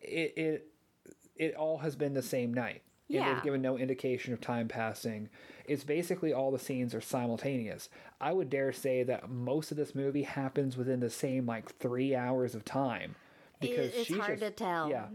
it 0.00 0.32
it 0.36 0.66
it 1.36 1.54
all 1.54 1.78
has 1.78 1.96
been 1.96 2.14
the 2.14 2.22
same 2.22 2.52
night. 2.52 2.82
And 3.08 3.16
Yeah. 3.16 3.34
they've 3.34 3.42
given 3.44 3.62
no 3.62 3.78
indication 3.78 4.32
of 4.32 4.40
time 4.40 4.68
passing. 4.68 5.28
It's 5.70 5.84
basically 5.84 6.32
all 6.32 6.50
the 6.50 6.58
scenes 6.58 6.94
are 6.94 7.00
simultaneous. 7.00 7.88
I 8.20 8.32
would 8.32 8.50
dare 8.50 8.72
say 8.72 9.04
that 9.04 9.30
most 9.30 9.70
of 9.70 9.76
this 9.76 9.94
movie 9.94 10.24
happens 10.24 10.76
within 10.76 10.98
the 11.00 11.10
same 11.10 11.46
like 11.46 11.76
three 11.78 12.14
hours 12.14 12.54
of 12.54 12.64
time. 12.64 13.14
Because 13.60 13.92
it's 13.94 14.12
hard 14.14 14.40
just- 14.40 14.42
to 14.42 14.64
tell. 14.64 14.90
Yeah. 14.90 15.06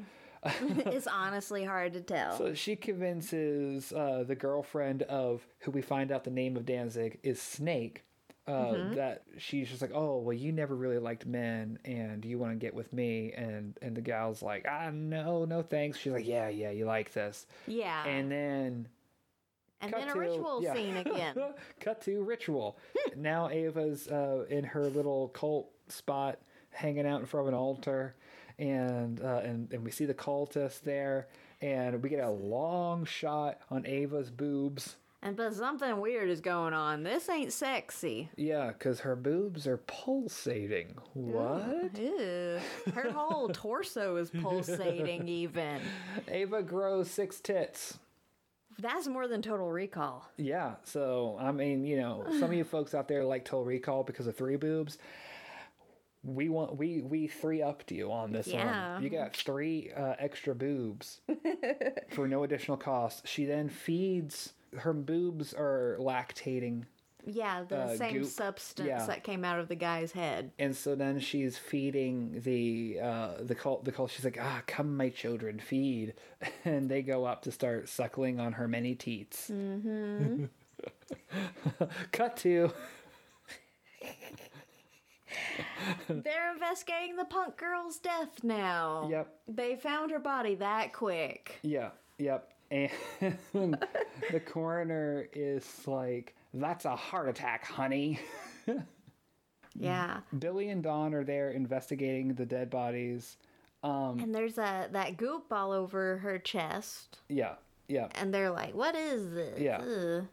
it's 0.62 1.08
honestly 1.08 1.64
hard 1.66 1.94
to 1.94 2.02
tell. 2.02 2.38
So 2.38 2.54
she 2.54 2.76
convinces 2.76 3.92
uh, 3.92 4.24
the 4.28 4.36
girlfriend 4.36 5.02
of 5.04 5.46
who 5.60 5.72
we 5.72 5.82
find 5.82 6.12
out 6.12 6.24
the 6.24 6.30
name 6.32 6.56
of 6.56 6.66
Danzig 6.66 7.20
is 7.24 7.42
Snake. 7.42 8.04
Uh, 8.48 8.52
Mm-hmm. 8.52 8.94
That 8.94 9.24
she's 9.40 9.68
just 9.70 9.82
like, 9.82 9.90
oh 9.96 10.20
well, 10.20 10.34
you 10.38 10.52
never 10.52 10.76
really 10.76 11.00
liked 11.00 11.26
men, 11.26 11.80
and 11.84 12.24
you 12.24 12.38
want 12.38 12.52
to 12.54 12.58
get 12.64 12.76
with 12.76 12.94
me, 12.94 13.34
and 13.36 13.76
and 13.82 13.98
the 13.98 14.02
gal's 14.02 14.44
like, 14.44 14.68
ah, 14.70 14.92
no, 14.94 15.46
no 15.46 15.64
thanks. 15.64 15.98
She's 15.98 16.14
like, 16.14 16.28
yeah, 16.28 16.48
yeah, 16.50 16.70
you 16.70 16.86
like 16.86 17.12
this, 17.12 17.48
yeah, 17.66 18.06
and 18.06 18.32
then 18.32 18.88
and 19.86 19.94
cut 19.94 20.08
then 20.08 20.16
a 20.16 20.20
ritual 20.20 20.62
yeah. 20.62 20.74
scene 20.74 20.98
again. 20.98 21.36
cut 21.80 22.02
to 22.02 22.22
ritual. 22.24 22.78
now 23.16 23.50
Ava's 23.50 24.08
uh, 24.08 24.46
in 24.50 24.64
her 24.64 24.86
little 24.86 25.30
cult 25.30 25.70
spot, 25.88 26.40
hanging 26.72 27.06
out 27.06 27.20
in 27.20 27.26
front 27.26 27.48
of 27.48 27.54
an 27.54 27.58
altar, 27.60 28.16
and 28.60 29.22
uh, 29.22 29.42
and 29.44 29.72
and 29.72 29.84
we 29.84 29.92
see 29.92 30.06
the 30.06 30.14
cultist 30.14 30.82
there, 30.82 31.28
and 31.62 32.02
we 32.02 32.10
get 32.10 32.24
a 32.24 32.30
long 32.30 33.06
shot 33.06 33.60
on 33.70 33.86
Ava's 33.86 34.30
boobs. 34.30 34.96
and 35.22 35.36
but 35.36 35.54
something 35.54 36.00
weird 36.00 36.30
is 36.30 36.42
going 36.42 36.74
on. 36.74 37.04
This 37.04 37.30
ain't 37.30 37.52
sexy. 37.54 38.30
Yeah, 38.36 38.68
because 38.68 39.00
her 39.02 39.16
boobs 39.16 39.68
are 39.68 39.78
pulsating. 39.78 40.96
What? 41.14 41.98
Ew. 41.98 42.60
Her 42.94 43.12
whole 43.12 43.50
torso 43.50 44.18
is 44.18 44.30
pulsating. 44.30 45.28
Even 45.28 45.82
Ava 46.28 46.62
grows 46.64 47.10
six 47.10 47.40
tits. 47.40 47.98
That's 48.80 49.08
more 49.08 49.28
than 49.28 49.42
Total 49.42 49.70
Recall. 49.72 50.30
Yeah, 50.38 50.76
so 50.84 51.38
I 51.40 51.52
mean, 51.52 51.86
you 51.86 51.98
know, 51.98 52.26
some 52.40 52.44
of 52.50 52.54
you 52.54 52.64
folks 52.76 52.94
out 52.94 53.08
there 53.08 53.24
like 53.24 53.46
Total 53.46 53.64
Recall 53.66 54.04
because 54.04 54.28
of 54.28 54.36
three 54.36 54.56
boobs. 54.58 54.98
We 56.24 56.50
want 56.50 56.76
we 56.76 57.02
we 57.02 57.28
three 57.28 57.62
upped 57.62 57.92
you 57.92 58.12
on 58.12 58.32
this 58.32 58.48
Yeah. 58.48 58.94
one. 58.96 59.04
You 59.04 59.10
got 59.10 59.36
three 59.36 59.92
uh, 59.96 60.16
extra 60.18 60.56
boobs 60.56 61.22
for 62.10 62.28
no 62.28 62.44
additional 62.44 62.78
cost. 62.78 63.28
She 63.28 63.46
then 63.46 63.70
feeds 63.70 64.54
her 64.78 64.92
boobs 64.94 65.54
are 65.54 65.98
lactating, 66.00 66.86
Yeah, 67.26 67.64
the 67.64 67.78
Uh, 67.78 67.98
same 67.98 68.14
goop. 68.20 68.26
substance 68.28 68.88
Yeah. 68.88 69.06
that 69.08 69.24
came 69.24 69.44
out 69.44 69.60
of 69.60 69.68
the 69.68 69.76
guy's 69.76 70.12
head. 70.12 70.52
and 70.60 70.76
so 70.76 70.96
then 70.96 71.20
she's 71.20 71.58
feeding 71.58 72.42
the 72.42 73.00
uh, 73.02 73.34
the 73.42 73.56
cult. 73.56 73.86
The 73.86 73.92
cult. 73.92 74.12
She's 74.12 74.26
like, 74.26 74.38
ah, 74.40 74.62
come, 74.68 74.96
my 74.96 75.10
children, 75.10 75.60
feed, 75.60 76.14
and 76.66 76.90
they 76.90 77.02
go 77.02 77.26
up 77.26 77.42
to 77.44 77.52
start 77.52 77.90
suckling 77.90 78.40
on 78.40 78.54
her 78.54 78.68
many 78.68 78.94
teats. 78.96 79.50
Mm-hmm. 79.50 80.46
Cut 82.12 82.38
to. 82.38 82.72
They're 86.08 86.52
investigating 86.54 87.16
the 87.16 87.26
punk 87.26 87.58
girl's 87.58 87.98
death 87.98 88.44
now. 88.44 89.08
Yep. 89.12 89.36
They 89.48 89.76
found 89.76 90.12
her 90.12 90.20
body 90.20 90.56
that 90.56 90.94
quick. 90.94 91.60
Yeah, 91.62 91.90
yep. 92.18 92.52
And 92.72 92.90
the 94.32 94.40
coroner 94.46 95.28
is 95.34 95.88
like, 95.88 96.36
that's 96.62 96.86
a 96.86 96.96
heart 96.96 97.30
attack, 97.30 97.66
honey. 97.66 98.20
Yeah. 99.78 100.22
Billy 100.40 100.70
and 100.70 100.82
Dawn 100.82 101.14
are 101.14 101.26
there 101.26 101.50
investigating 101.52 102.30
the 102.36 102.46
dead 102.46 102.70
bodies. 102.70 103.36
Um, 103.84 104.20
And 104.22 104.34
there's 104.34 104.58
a 104.58 104.88
that 104.94 105.18
goop 105.18 105.52
all 105.52 105.74
over 105.74 106.18
her 106.20 106.40
chest. 106.40 107.20
yeah, 107.28 107.56
yeah. 107.90 108.08
And 108.16 108.34
they're 108.34 108.52
like, 108.52 108.74
What 108.74 108.96
is 108.96 109.34
this? 109.34 109.60
Yeah. 109.60 109.80
Ugh. 109.80 110.28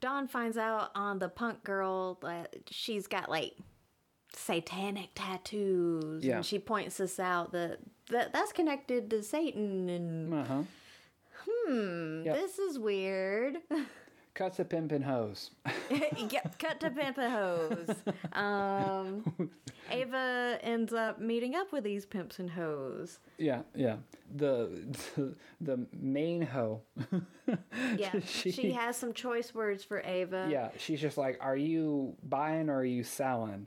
Dawn 0.00 0.28
finds 0.28 0.56
out 0.56 0.92
on 0.94 1.18
the 1.18 1.28
punk 1.28 1.64
girl 1.64 2.18
that 2.22 2.54
she's 2.70 3.08
got 3.08 3.28
like 3.28 3.54
satanic 4.32 5.08
tattoos. 5.16 6.24
Yeah. 6.24 6.36
And 6.36 6.46
she 6.46 6.60
points 6.60 6.98
this 6.98 7.18
out 7.18 7.50
that, 7.52 7.78
that 8.10 8.32
that's 8.32 8.52
connected 8.52 9.10
to 9.10 9.22
Satan 9.24 9.88
and 9.88 10.32
Uh 10.32 10.44
huh. 10.44 10.62
hmm, 11.44 12.22
Yep. 12.24 12.36
this 12.36 12.58
is 12.60 12.78
weird. 12.78 13.56
Cuts 14.36 14.58
a 14.58 14.64
pimp 14.66 14.92
and 14.92 15.02
hose. 15.02 15.50
cut 16.58 16.78
to 16.80 16.90
pimp 16.90 17.16
and 17.16 17.32
hose. 17.32 17.88
Um, 18.34 19.50
Ava 19.90 20.58
ends 20.62 20.92
up 20.92 21.18
meeting 21.18 21.54
up 21.54 21.72
with 21.72 21.84
these 21.84 22.04
pimps 22.04 22.38
and 22.38 22.50
hoes. 22.50 23.18
yeah, 23.38 23.62
yeah. 23.74 23.96
The 24.36 24.68
the, 25.16 25.34
the 25.60 25.86
main 25.98 26.42
hoe. 26.42 26.82
Yeah, 27.96 28.10
She- 28.26 28.50
she, 28.50 28.72
has 28.72 28.96
some 28.96 29.12
choice 29.12 29.54
words 29.54 29.84
for 29.84 30.00
Ava. 30.04 30.48
Yeah, 30.50 30.70
she's 30.78 31.00
just 31.00 31.16
like, 31.16 31.38
are 31.40 31.56
you 31.56 32.14
buying 32.28 32.68
or 32.68 32.78
are 32.80 32.84
you 32.84 33.04
selling? 33.04 33.66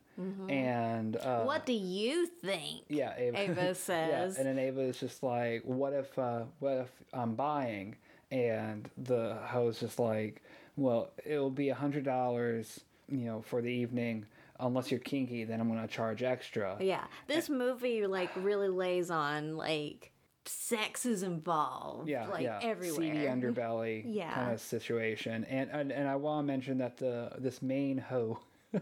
And 0.49 1.15
uh, 1.15 1.19
Mm-hmm. 1.19 1.45
What 1.47 1.65
do 1.65 1.71
you 1.73 2.27
think? 2.27 2.83
Yeah, 2.89 3.13
Ava, 3.17 3.39
Ava 3.39 3.75
says. 3.87 4.35
yeah, 4.35 4.39
and 4.41 4.45
then 4.45 4.59
Ava 4.59 4.81
is 4.81 4.99
just 4.99 5.23
like, 5.23 5.61
"What 5.63 5.93
if, 5.93 6.19
uh, 6.19 6.41
what 6.59 6.73
if 6.73 6.91
I'm 7.13 7.35
buying?" 7.35 7.95
And 8.31 8.89
the 8.97 9.37
host 9.45 9.79
just 9.79 9.99
like, 9.99 10.43
"Well, 10.75 11.11
it'll 11.25 11.49
be 11.49 11.69
a 11.69 11.75
hundred 11.75 12.05
dollars, 12.05 12.81
you 13.07 13.25
know, 13.25 13.41
for 13.41 13.61
the 13.61 13.71
evening, 13.71 14.25
unless 14.59 14.91
you're 14.91 14.99
kinky, 14.99 15.43
then 15.43 15.61
I'm 15.61 15.67
gonna 15.67 15.87
charge 15.87 16.21
extra. 16.23 16.77
Yeah. 16.79 17.05
This 17.27 17.49
movie 17.49 18.05
like 18.05 18.29
really 18.35 18.67
lays 18.67 19.09
on 19.09 19.57
like 19.57 20.11
sex 20.45 21.05
is 21.05 21.23
involved. 21.23 22.09
yeah, 22.09 22.27
Like 22.27 22.43
yeah, 22.43 22.59
everywhere. 22.61 23.01
seedy 23.01 23.25
underbelly 23.25 24.03
Yeah. 24.07 24.33
kind 24.33 24.53
of 24.53 24.61
situation. 24.61 25.45
And 25.45 25.69
and, 25.71 25.91
and 25.91 26.07
I 26.07 26.15
want 26.15 26.45
to 26.45 26.47
mention 26.51 26.77
that 26.79 26.97
the 26.97 27.31
this 27.37 27.61
main 27.61 27.97
hoe, 27.97 28.39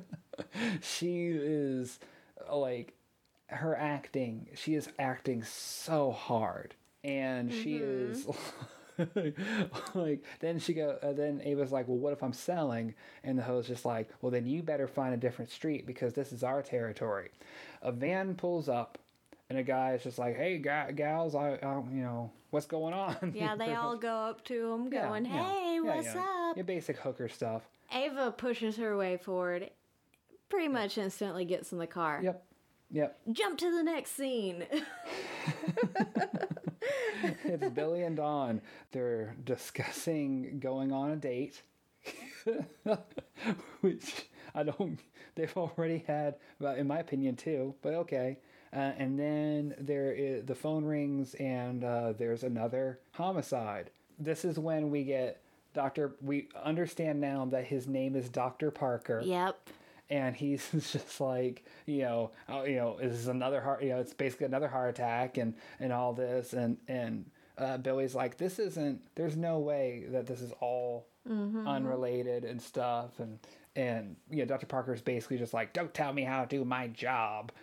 she 0.81 1.27
is 1.29 1.99
like 2.51 2.93
her 3.47 3.75
acting. 3.75 4.47
She 4.55 4.75
is 4.75 4.89
acting 4.99 5.43
so 5.43 6.11
hard, 6.11 6.75
and 7.03 7.51
she 7.51 7.79
mm-hmm. 7.79 8.11
is. 8.11 8.27
like 9.93 10.23
then 10.39 10.59
she 10.59 10.73
go 10.73 10.97
uh, 11.03 11.13
then 11.13 11.41
Ava's 11.43 11.71
like 11.71 11.87
well 11.87 11.97
what 11.97 12.13
if 12.13 12.23
I'm 12.23 12.33
selling 12.33 12.93
and 13.23 13.37
the 13.37 13.43
host 13.43 13.67
just 13.67 13.85
like 13.85 14.09
well 14.21 14.31
then 14.31 14.45
you 14.45 14.63
better 14.63 14.87
find 14.87 15.13
a 15.13 15.17
different 15.17 15.51
street 15.51 15.85
because 15.85 16.13
this 16.13 16.31
is 16.31 16.43
our 16.43 16.61
territory 16.61 17.29
a 17.81 17.91
van 17.91 18.35
pulls 18.35 18.67
up 18.69 18.97
and 19.49 19.57
a 19.59 19.63
guy 19.63 19.93
is 19.93 20.03
just 20.03 20.17
like 20.17 20.35
hey 20.35 20.57
ga- 20.57 20.91
gals 20.91 21.35
I, 21.35 21.59
I 21.61 21.75
you 21.91 22.01
know 22.01 22.31
what's 22.49 22.65
going 22.65 22.93
on 22.93 23.33
Yeah, 23.35 23.55
they 23.55 23.73
all 23.75 23.97
go 24.09 24.15
up 24.15 24.43
to 24.45 24.73
him 24.73 24.89
going, 24.89 25.25
yeah, 25.25 25.31
"Hey, 25.51 25.75
yeah, 25.75 25.81
what's 25.81 26.15
yeah. 26.15 26.25
up?" 26.49 26.57
Your 26.57 26.65
basic 26.65 26.97
hooker 26.97 27.27
stuff. 27.29 27.63
Ava 27.93 28.31
pushes 28.31 28.77
her 28.77 28.97
way 28.97 29.17
forward. 29.17 29.69
Pretty 30.49 30.67
much 30.69 30.97
instantly 30.97 31.45
gets 31.45 31.71
in 31.71 31.77
the 31.77 31.87
car. 31.87 32.21
Yep. 32.23 32.43
Yep. 32.91 33.19
Jump 33.33 33.57
to 33.59 33.69
the 33.75 33.83
next 33.83 34.15
scene. 34.15 34.65
It's 37.43 37.69
Billy 37.69 38.03
and 38.03 38.15
Dawn. 38.15 38.61
They're 38.91 39.35
discussing 39.43 40.59
going 40.59 40.91
on 40.91 41.11
a 41.11 41.15
date. 41.15 41.63
Which 43.81 44.27
I 44.53 44.63
don't 44.63 44.99
they've 45.35 45.55
already 45.57 46.03
had 46.07 46.35
in 46.77 46.87
my 46.87 46.99
opinion 46.99 47.35
too, 47.35 47.73
but 47.81 47.93
okay. 47.93 48.37
Uh, 48.73 48.91
and 48.97 49.17
then 49.17 49.73
there 49.79 50.11
is 50.11 50.45
the 50.45 50.55
phone 50.55 50.83
rings 50.83 51.33
and 51.35 51.83
uh, 51.83 52.13
there's 52.17 52.43
another 52.43 52.99
homicide. 53.13 53.89
This 54.19 54.43
is 54.45 54.59
when 54.59 54.89
we 54.91 55.03
get 55.03 55.41
Dr. 55.73 56.15
We 56.21 56.49
understand 56.63 57.21
now 57.21 57.45
that 57.45 57.65
his 57.65 57.87
name 57.87 58.15
is 58.15 58.29
Dr. 58.29 58.71
Parker. 58.71 59.21
yep. 59.23 59.57
And 60.09 60.35
he's 60.35 60.69
just 60.91 61.19
like 61.19 61.65
you 61.85 62.01
know 62.03 62.31
oh, 62.49 62.63
you 62.63 62.75
know 62.75 62.97
this 63.01 63.13
is 63.17 63.27
another 63.27 63.61
heart 63.61 63.81
you 63.83 63.89
know 63.89 63.99
it's 63.99 64.13
basically 64.13 64.45
another 64.45 64.67
heart 64.67 64.89
attack 64.89 65.37
and 65.37 65.53
and 65.79 65.91
all 65.93 66.13
this. 66.13 66.53
And 66.53 66.77
and 66.87 67.25
uh, 67.57 67.77
billy's 67.77 68.13
like 68.15 68.37
this 68.37 68.59
isn't 68.59 69.01
there's 69.15 69.35
no 69.35 69.59
way 69.59 70.05
that 70.09 70.27
this 70.27 70.41
is 70.41 70.51
all 70.59 71.07
unrelated 71.67 72.45
and 72.45 72.61
stuff. 72.61 73.19
And 73.19 73.39
and 73.75 74.15
you 74.31 74.37
know 74.39 74.45
dr 74.45 74.65
parker's 74.65 75.01
basically 75.01 75.37
just 75.37 75.53
like 75.53 75.71
don't 75.71 75.93
tell 75.93 76.11
me 76.11 76.23
how 76.23 76.43
to 76.43 76.47
do 76.47 76.65
my 76.65 76.87
job. 76.87 77.51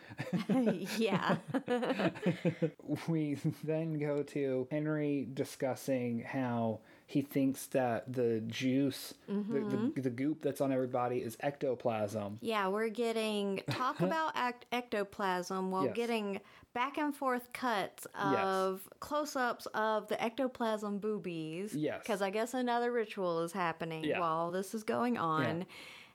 Yeah. 0.98 1.36
we 3.08 3.36
then 3.64 3.98
go 3.98 4.22
to 4.22 4.68
henry 4.70 5.26
discussing 5.34 6.20
how 6.20 6.80
he 7.06 7.20
thinks 7.22 7.66
that 7.66 8.10
the 8.12 8.40
juice 8.46 9.14
the, 9.28 9.34
the, 9.34 9.38
mm-hmm. 9.40 10.00
the 10.00 10.10
goop 10.10 10.40
that's 10.42 10.60
on 10.60 10.72
everybody 10.72 11.18
is 11.18 11.36
ectoplasm 11.40 12.38
Yeah, 12.40 12.68
we're 12.68 12.88
getting 12.88 13.60
talk 13.70 14.00
about 14.08 14.32
act- 14.34 14.66
ectoplasm 14.72 15.70
while 15.70 15.84
Yes. 15.84 15.94
getting 15.96 16.40
back 16.72 16.98
and 16.98 17.14
forth 17.14 17.52
cuts 17.52 18.06
of 18.18 18.88
close 19.00 19.36
ups 19.36 19.66
of 19.74 20.08
the 20.08 20.20
ectoplasm 20.20 20.98
boobies. 20.98 21.72
Yes. 21.74 22.00
Because 22.02 22.20
I 22.20 22.30
guess 22.30 22.52
another 22.52 22.90
ritual 22.90 23.42
is 23.42 23.52
happening 23.52 24.02
Yeah. 24.02 24.18
while 24.18 24.50
this 24.50 24.74
is 24.74 24.82
going 24.82 25.16
on. 25.16 25.66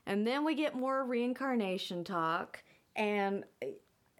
And 0.06 0.26
then 0.26 0.44
we 0.44 0.54
get 0.54 0.74
more 0.74 1.02
reincarnation 1.04 2.04
talk. 2.04 2.62
And 2.94 3.44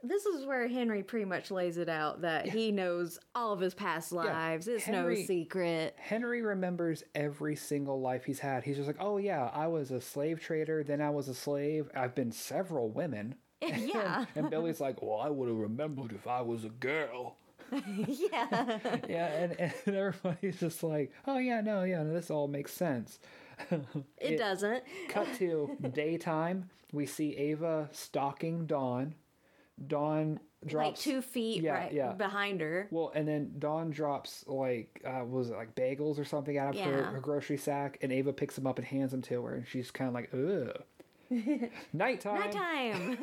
this 0.03 0.27
is 0.27 0.47
where 0.47 0.67
Henry 0.69 1.03
pretty 1.03 1.25
much 1.25 1.51
lays 1.51 1.77
it 1.77 1.89
out 1.89 2.23
that 2.23 2.49
he 2.49 2.73
knows 2.73 3.19
all 3.35 3.53
of 3.53 3.61
his 3.61 3.75
past 3.75 4.13
lives. 4.13 4.69
It's 4.69 4.85
Henry- 4.85 5.17
no 5.17 5.23
secret. 5.27 5.95
Henry 5.99 6.43
remembers 6.43 7.03
every 7.15 7.57
single 7.57 8.01
life 8.01 8.25
he's 8.25 8.39
had. 8.39 8.65
He's 8.65 8.77
just 8.77 8.87
like, 8.87 8.97
oh 9.01 9.19
yeah, 9.19 9.51
I 9.53 9.67
was 9.67 9.91
a 9.91 10.01
slave 10.01 10.41
trader, 10.41 10.83
then 10.83 11.01
I 11.01 11.11
was 11.11 11.29
a 11.29 11.35
slave. 11.35 11.89
I've 11.95 12.15
been 12.15 12.33
several 12.33 12.91
women. 12.91 13.35
yeah. 13.61 14.25
And 14.35 14.51
Billy's 14.51 14.81
like, 14.81 15.03
well, 15.03 15.21
I 15.21 15.29
would 15.29 15.49
have 15.49 15.59
remembered 15.59 16.13
if 16.13 16.27
I 16.27 16.41
was 16.41 16.65
a 16.65 16.71
girl. 16.71 17.37
yeah. 17.73 18.79
Yeah, 19.09 19.27
and, 19.27 19.61
and 19.61 19.97
everybody's 19.97 20.59
just 20.59 20.83
like, 20.83 21.13
oh 21.27 21.39
yeah, 21.39 21.61
no, 21.61 21.85
yeah, 21.85 22.03
no, 22.03 22.13
this 22.13 22.31
all 22.31 22.49
makes 22.49 22.73
sense. 22.73 23.19
It, 24.19 24.39
doesn't. 24.39 24.83
Cut 25.09 25.29
to 25.37 25.77
daytime. 25.93 26.71
We 26.93 27.07
see 27.07 27.37
Ava 27.37 27.89
stalking 27.93 28.67
Dawn. 28.67 29.15
Dawn 29.87 30.41
drops 30.67 30.87
like 30.87 30.99
two 30.99 31.23
feet 31.23 31.63
yeah, 31.63 31.73
right 31.73 31.93
yeah. 31.93 32.13
behind 32.13 32.61
her. 32.61 32.87
Well, 32.91 33.13
and 33.15 33.27
then 33.27 33.53
Dawn 33.59 33.91
drops 33.91 34.45
like 34.47 35.03
uh, 35.05 35.25
was 35.25 35.51
it 35.51 35.57
like 35.57 35.75
bagels 35.75 36.19
or 36.19 36.25
something 36.25 36.59
out 36.59 36.75
of 36.75 36.81
her, 36.81 36.91
Yeah. 36.91 37.11
her 37.13 37.21
grocery 37.21 37.57
sack, 37.57 37.99
and 38.03 38.13
Ava 38.13 38.33
picks 38.33 38.57
them 38.57 38.67
up 38.67 38.79
and 38.79 38.87
hands 38.87 39.11
them 39.13 39.23
to 39.23 39.43
her, 39.45 39.55
and 39.55 39.67
she's 39.67 39.91
kind 39.91 40.09
of 40.09 40.15
like, 40.15 40.31
ugh. 40.35 40.83
Nighttime. 41.93 42.41
Nighttime. 42.41 43.19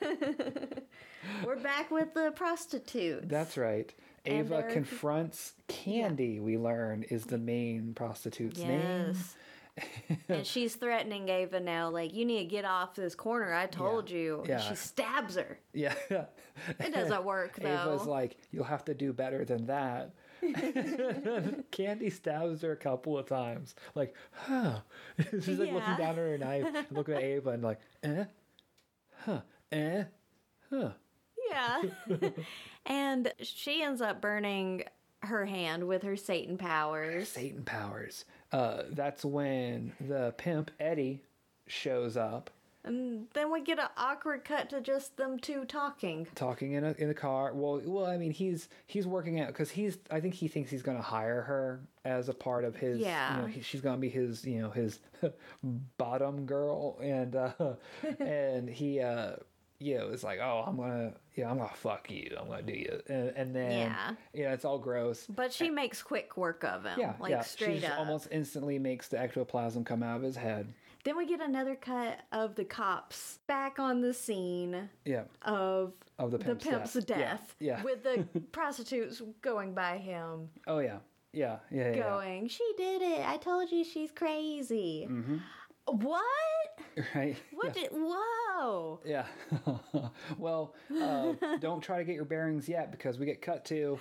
We're 1.44 1.56
back 1.56 1.90
with 1.90 2.14
the 2.14 2.32
prostitute. 2.36 3.28
That's 3.28 3.56
right. 3.56 3.92
Ava 4.24 4.62
confronts 4.70 5.54
Candy. 5.68 6.38
We 6.40 6.56
learn 6.56 7.02
is 7.04 7.26
the 7.26 7.36
main 7.38 7.94
prostitute's 7.94 8.60
name. 8.60 9.16
And 10.28 10.46
she's 10.46 10.74
threatening 10.76 11.28
Ava 11.28 11.60
now, 11.60 11.90
like, 11.90 12.14
you 12.14 12.24
need 12.24 12.38
to 12.38 12.44
get 12.44 12.64
off 12.64 12.94
this 12.94 13.14
corner. 13.14 13.52
I 13.52 13.66
told 13.66 14.10
you. 14.10 14.40
And 14.40 14.48
Yeah. 14.48 14.60
She 14.60 14.74
stabs 14.74 15.36
her. 15.36 15.58
Yeah. 15.72 15.94
It 16.10 16.94
doesn't 16.94 17.24
work, 17.24 17.56
though. 17.60 17.68
Ava's 17.68 18.06
like, 18.06 18.36
you'll 18.50 18.64
have 18.64 18.84
to 18.86 18.94
do 18.94 19.12
better 19.12 19.44
than 19.44 19.66
that. 19.66 20.14
Candy 21.70 22.10
stabs 22.10 22.62
her 22.62 22.72
a 22.72 22.76
couple 22.76 23.18
of 23.18 23.26
times. 23.26 23.74
Like, 23.94 24.14
huh. 24.32 24.80
She's 25.32 25.58
like 25.58 25.72
looking 25.72 25.96
down 25.96 26.10
at 26.10 26.16
her 26.16 26.38
knife, 26.38 26.86
looking 26.90 27.14
at 27.14 27.22
Ava, 27.22 27.50
and 27.50 27.62
like, 27.62 27.80
eh, 28.02 28.24
huh, 29.20 29.40
eh, 29.72 30.04
huh. 30.70 30.90
yeah. 31.50 31.82
and 32.86 33.32
she 33.40 33.82
ends 33.82 34.00
up 34.00 34.20
burning 34.20 34.84
her 35.20 35.46
hand 35.46 35.86
with 35.86 36.02
her 36.02 36.16
Satan 36.16 36.58
powers. 36.58 37.28
Satan 37.28 37.62
powers. 37.64 38.24
Uh, 38.54 38.84
that's 38.90 39.24
when 39.24 39.92
the 40.00 40.32
pimp 40.38 40.70
Eddie 40.78 41.20
shows 41.66 42.16
up, 42.16 42.50
And 42.84 43.26
then 43.34 43.50
we 43.50 43.62
get 43.62 43.78
an 43.80 43.88
awkward 43.96 44.44
cut 44.44 44.70
to 44.70 44.80
just 44.80 45.16
them 45.16 45.38
two 45.40 45.64
talking. 45.64 46.26
talking 46.36 46.72
in 46.74 46.84
a 46.84 46.92
in 46.98 47.10
a 47.10 47.14
car. 47.14 47.52
Well, 47.52 47.80
well, 47.84 48.06
I 48.06 48.16
mean, 48.16 48.30
he's 48.30 48.68
he's 48.86 49.06
working 49.06 49.40
out 49.40 49.48
because 49.48 49.70
he's. 49.70 49.98
I 50.10 50.20
think 50.20 50.34
he 50.34 50.46
thinks 50.46 50.70
he's 50.70 50.82
going 50.82 50.98
to 50.98 51.02
hire 51.02 51.42
her 51.42 51.80
as 52.04 52.28
a 52.28 52.34
part 52.34 52.64
of 52.64 52.76
his. 52.76 53.00
Yeah. 53.00 53.34
You 53.36 53.42
know, 53.42 53.48
he, 53.48 53.60
she's 53.60 53.80
going 53.80 53.96
to 53.96 54.00
be 54.00 54.08
his. 54.10 54.44
You 54.44 54.60
know, 54.62 54.70
his 54.70 55.00
bottom 55.98 56.46
girl, 56.46 56.98
and 57.02 57.34
uh, 57.34 57.52
and 58.20 58.68
he. 58.68 59.00
Uh, 59.00 59.36
you 59.78 59.98
know, 59.98 60.08
it's 60.08 60.22
like, 60.22 60.38
oh, 60.40 60.64
I'm 60.66 60.76
gonna, 60.76 61.12
yeah, 61.36 61.50
I'm 61.50 61.58
gonna 61.58 61.70
fuck 61.74 62.10
you. 62.10 62.36
I'm 62.40 62.48
gonna 62.48 62.62
do 62.62 62.72
you, 62.72 63.00
and, 63.08 63.28
and 63.36 63.54
then, 63.56 63.70
Yeah. 63.72 64.10
yeah, 64.32 64.52
it's 64.52 64.64
all 64.64 64.78
gross. 64.78 65.26
But 65.26 65.52
she 65.52 65.70
makes 65.70 66.02
quick 66.02 66.36
work 66.36 66.64
of 66.64 66.84
him. 66.84 66.98
Yeah, 66.98 67.14
like 67.18 67.30
yeah. 67.30 67.40
straight 67.42 67.80
she 67.80 67.86
up. 67.86 67.98
almost 67.98 68.28
instantly 68.30 68.78
makes 68.78 69.08
the 69.08 69.18
ectoplasm 69.18 69.84
come 69.84 70.02
out 70.02 70.16
of 70.16 70.22
his 70.22 70.36
head. 70.36 70.72
Then 71.04 71.18
we 71.18 71.26
get 71.26 71.40
another 71.42 71.74
cut 71.74 72.20
of 72.32 72.54
the 72.54 72.64
cops 72.64 73.38
back 73.46 73.78
on 73.78 74.00
the 74.00 74.14
scene 74.14 74.88
Yeah, 75.04 75.24
of, 75.42 75.92
of 76.18 76.30
the 76.30 76.38
the 76.38 76.44
pimp's, 76.44 76.64
pimp's 76.66 76.94
death. 77.04 77.54
Yeah. 77.60 77.76
Yeah. 77.78 77.82
With 77.82 78.02
the 78.04 78.26
prostitutes 78.52 79.20
going 79.42 79.74
by 79.74 79.98
him, 79.98 80.48
Oh 80.66 80.78
yeah. 80.78 80.98
Yeah. 81.32 81.58
Yeah. 81.70 81.90
Yeah. 81.90 82.02
going, 82.08 82.48
She 82.48 82.64
did 82.78 83.02
it. 83.02 83.28
I 83.28 83.36
told 83.36 83.70
you 83.70 83.84
she's 83.84 84.12
crazy. 84.12 85.06
Mm-hmm. 85.10 85.36
What? 85.86 86.22
Right. 87.14 87.36
What 87.52 87.74
did. 87.74 87.88
Whoa. 87.92 89.00
Yeah. 89.04 89.26
well, 90.38 90.74
uh, 91.00 91.32
don't 91.60 91.80
try 91.80 91.98
to 91.98 92.04
get 92.04 92.14
your 92.14 92.24
bearings 92.24 92.68
yet 92.68 92.90
because 92.90 93.18
we 93.18 93.26
get 93.26 93.42
cut 93.42 93.64
to 93.66 93.98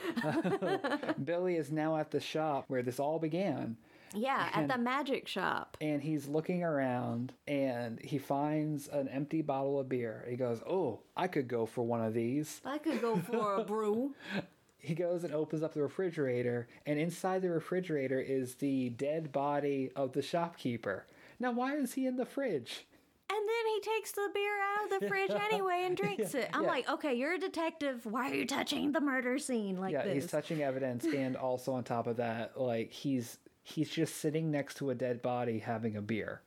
Billy 1.23 1.55
is 1.55 1.71
now 1.71 1.97
at 1.97 2.11
the 2.11 2.19
shop 2.19 2.65
where 2.67 2.83
this 2.83 2.99
all 2.99 3.19
began. 3.19 3.77
Yeah, 4.15 4.49
at 4.53 4.67
the 4.67 4.77
magic 4.77 5.27
shop. 5.27 5.75
And 5.81 6.01
he's 6.01 6.27
looking 6.27 6.63
around 6.63 7.33
and 7.47 7.99
he 7.99 8.19
finds 8.19 8.87
an 8.87 9.07
empty 9.07 9.41
bottle 9.41 9.79
of 9.79 9.89
beer. 9.89 10.25
He 10.29 10.35
goes, 10.35 10.61
Oh, 10.67 10.99
I 11.17 11.27
could 11.27 11.47
go 11.47 11.65
for 11.65 11.83
one 11.83 12.01
of 12.01 12.13
these. 12.13 12.61
I 12.63 12.77
could 12.77 13.01
go 13.01 13.17
for 13.17 13.55
a 13.55 13.63
brew. 13.63 14.13
He 14.83 14.95
goes 14.95 15.23
and 15.23 15.33
opens 15.33 15.63
up 15.63 15.73
the 15.73 15.81
refrigerator, 15.81 16.67
and 16.85 16.99
inside 16.99 17.41
the 17.41 17.49
refrigerator 17.49 18.19
is 18.19 18.55
the 18.55 18.89
dead 18.89 19.31
body 19.31 19.89
of 19.95 20.11
the 20.11 20.21
shopkeeper. 20.21 21.05
Now, 21.43 21.51
why 21.51 21.75
is 21.75 21.93
he 21.93 22.05
in 22.05 22.15
the 22.15 22.25
fridge? 22.25 22.87
And 23.29 23.37
then 23.37 23.73
he 23.73 23.81
takes 23.81 24.13
the 24.13 24.29
beer 24.33 24.61
out 24.61 24.85
of 24.85 25.01
the 25.01 25.07
fridge 25.09 25.31
anyway 25.51 25.83
and 25.85 25.97
drinks 25.97 26.33
it. 26.35 26.49
I'm 26.53 26.63
yeah. 26.63 26.69
like, 26.69 26.89
okay, 26.89 27.13
you're 27.15 27.33
a 27.33 27.37
detective. 27.37 28.05
Why 28.05 28.31
are 28.31 28.33
you 28.33 28.45
touching 28.45 28.93
the 28.93 29.01
murder 29.01 29.37
scene 29.37 29.75
like 29.77 29.91
yeah, 29.91 30.03
this? 30.05 30.13
he's 30.13 30.31
touching 30.31 30.63
evidence, 30.63 31.03
and 31.15 31.35
also 31.35 31.73
on 31.73 31.83
top 31.83 32.07
of 32.07 32.15
that, 32.15 32.57
like 32.57 32.93
he's 32.93 33.39
he's 33.61 33.89
just 33.89 34.15
sitting 34.17 34.51
next 34.51 34.75
to 34.77 34.89
a 34.89 34.95
dead 34.95 35.21
body 35.21 35.59
having 35.59 35.97
a 35.97 36.01
beer. 36.01 36.41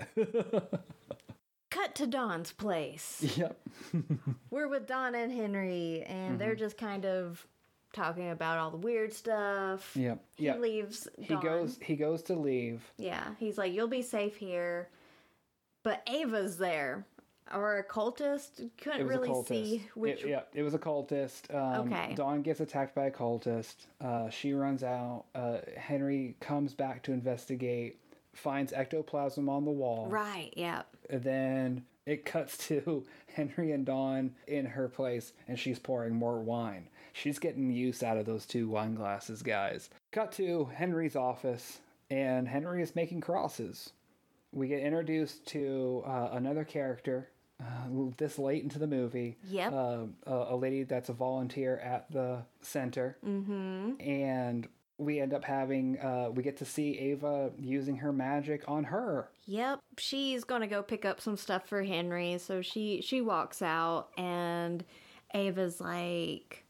cut 1.70 1.94
to 1.94 2.06
Dawn's 2.06 2.52
place. 2.52 3.24
Yep. 3.38 3.58
We're 4.50 4.68
with 4.68 4.86
Dawn 4.86 5.14
and 5.14 5.32
Henry, 5.32 6.02
and 6.06 6.38
they're 6.38 6.50
Mm-hmm. 6.50 6.58
just 6.58 6.76
kind 6.76 7.06
of 7.06 7.46
talking 7.92 8.30
about 8.30 8.58
all 8.58 8.70
the 8.70 8.76
weird 8.76 9.12
stuff. 9.12 9.96
Yep. 9.96 10.18
He 10.36 10.44
Yep. 10.44 10.58
leaves. 10.60 11.08
He 11.20 11.36
goes. 11.36 11.78
He 11.80 11.96
goes 11.96 12.22
to 12.24 12.34
leave. 12.34 12.82
Yeah, 12.98 13.34
he's 13.38 13.56
like, 13.58 13.72
"You'll 13.72 13.88
be 13.88 14.02
safe 14.02 14.36
here," 14.36 14.88
but 15.82 16.02
Ava's 16.06 16.58
there, 16.58 17.06
or 17.54 17.78
a 17.78 17.84
cultist. 17.84 18.70
Couldn't 18.78 19.06
really 19.06 19.28
cultist. 19.28 19.48
see 19.48 19.86
which. 19.94 20.22
It, 20.24 20.28
yeah, 20.30 20.42
it 20.54 20.62
was 20.62 20.74
a 20.74 20.78
cultist. 20.78 21.54
Um, 21.54 21.92
Okay. 21.92 22.14
Dawn 22.14 22.42
gets 22.42 22.60
attacked 22.60 22.94
by 22.94 23.06
a 23.06 23.10
cultist. 23.10 23.86
Uh, 24.00 24.28
she 24.30 24.52
runs 24.52 24.82
out. 24.82 25.24
Uh, 25.34 25.58
Henry 25.76 26.36
comes 26.40 26.74
back 26.74 27.02
to 27.04 27.12
investigate. 27.12 28.00
Finds 28.34 28.72
ectoplasm 28.74 29.48
on 29.48 29.64
the 29.64 29.70
wall. 29.70 30.08
Right. 30.10 30.52
Yeah. 30.56 30.82
Then 31.08 31.86
it 32.04 32.26
cuts 32.26 32.58
to 32.68 33.06
Henry 33.34 33.72
and 33.72 33.86
Dawn 33.86 34.34
in 34.46 34.66
her 34.66 34.88
place, 34.88 35.32
and 35.48 35.58
she's 35.58 35.78
pouring 35.78 36.14
more 36.14 36.38
wine. 36.40 36.88
She's 37.16 37.38
getting 37.38 37.70
use 37.70 38.02
out 38.02 38.18
of 38.18 38.26
those 38.26 38.44
two 38.44 38.68
wine 38.68 38.94
glasses, 38.94 39.42
guys. 39.42 39.88
Cut 40.12 40.32
to 40.32 40.66
Henry's 40.66 41.16
office, 41.16 41.78
and 42.10 42.46
Henry 42.46 42.82
is 42.82 42.94
making 42.94 43.22
crosses. 43.22 43.90
We 44.52 44.68
get 44.68 44.80
introduced 44.80 45.46
to 45.46 46.02
uh, 46.06 46.28
another 46.32 46.62
character 46.64 47.30
uh, 47.58 47.88
this 48.18 48.38
late 48.38 48.62
into 48.62 48.78
the 48.78 48.86
movie. 48.86 49.38
Yep. 49.48 49.72
Uh, 49.72 49.98
a, 50.26 50.34
a 50.50 50.56
lady 50.56 50.82
that's 50.82 51.08
a 51.08 51.14
volunteer 51.14 51.78
at 51.78 52.10
the 52.12 52.42
center. 52.60 53.16
Mm-hmm. 53.26 53.98
And 53.98 54.68
we 54.98 55.18
end 55.18 55.32
up 55.32 55.44
having, 55.44 55.98
uh, 55.98 56.28
we 56.34 56.42
get 56.42 56.58
to 56.58 56.66
see 56.66 56.98
Ava 56.98 57.50
using 57.58 57.96
her 57.96 58.12
magic 58.12 58.62
on 58.68 58.84
her. 58.84 59.30
Yep. 59.46 59.80
She's 59.96 60.44
gonna 60.44 60.66
go 60.66 60.82
pick 60.82 61.06
up 61.06 61.22
some 61.22 61.38
stuff 61.38 61.66
for 61.66 61.82
Henry, 61.82 62.36
so 62.36 62.60
she 62.60 63.00
she 63.00 63.22
walks 63.22 63.62
out, 63.62 64.08
and 64.18 64.84
Ava's 65.32 65.80
like 65.80 66.65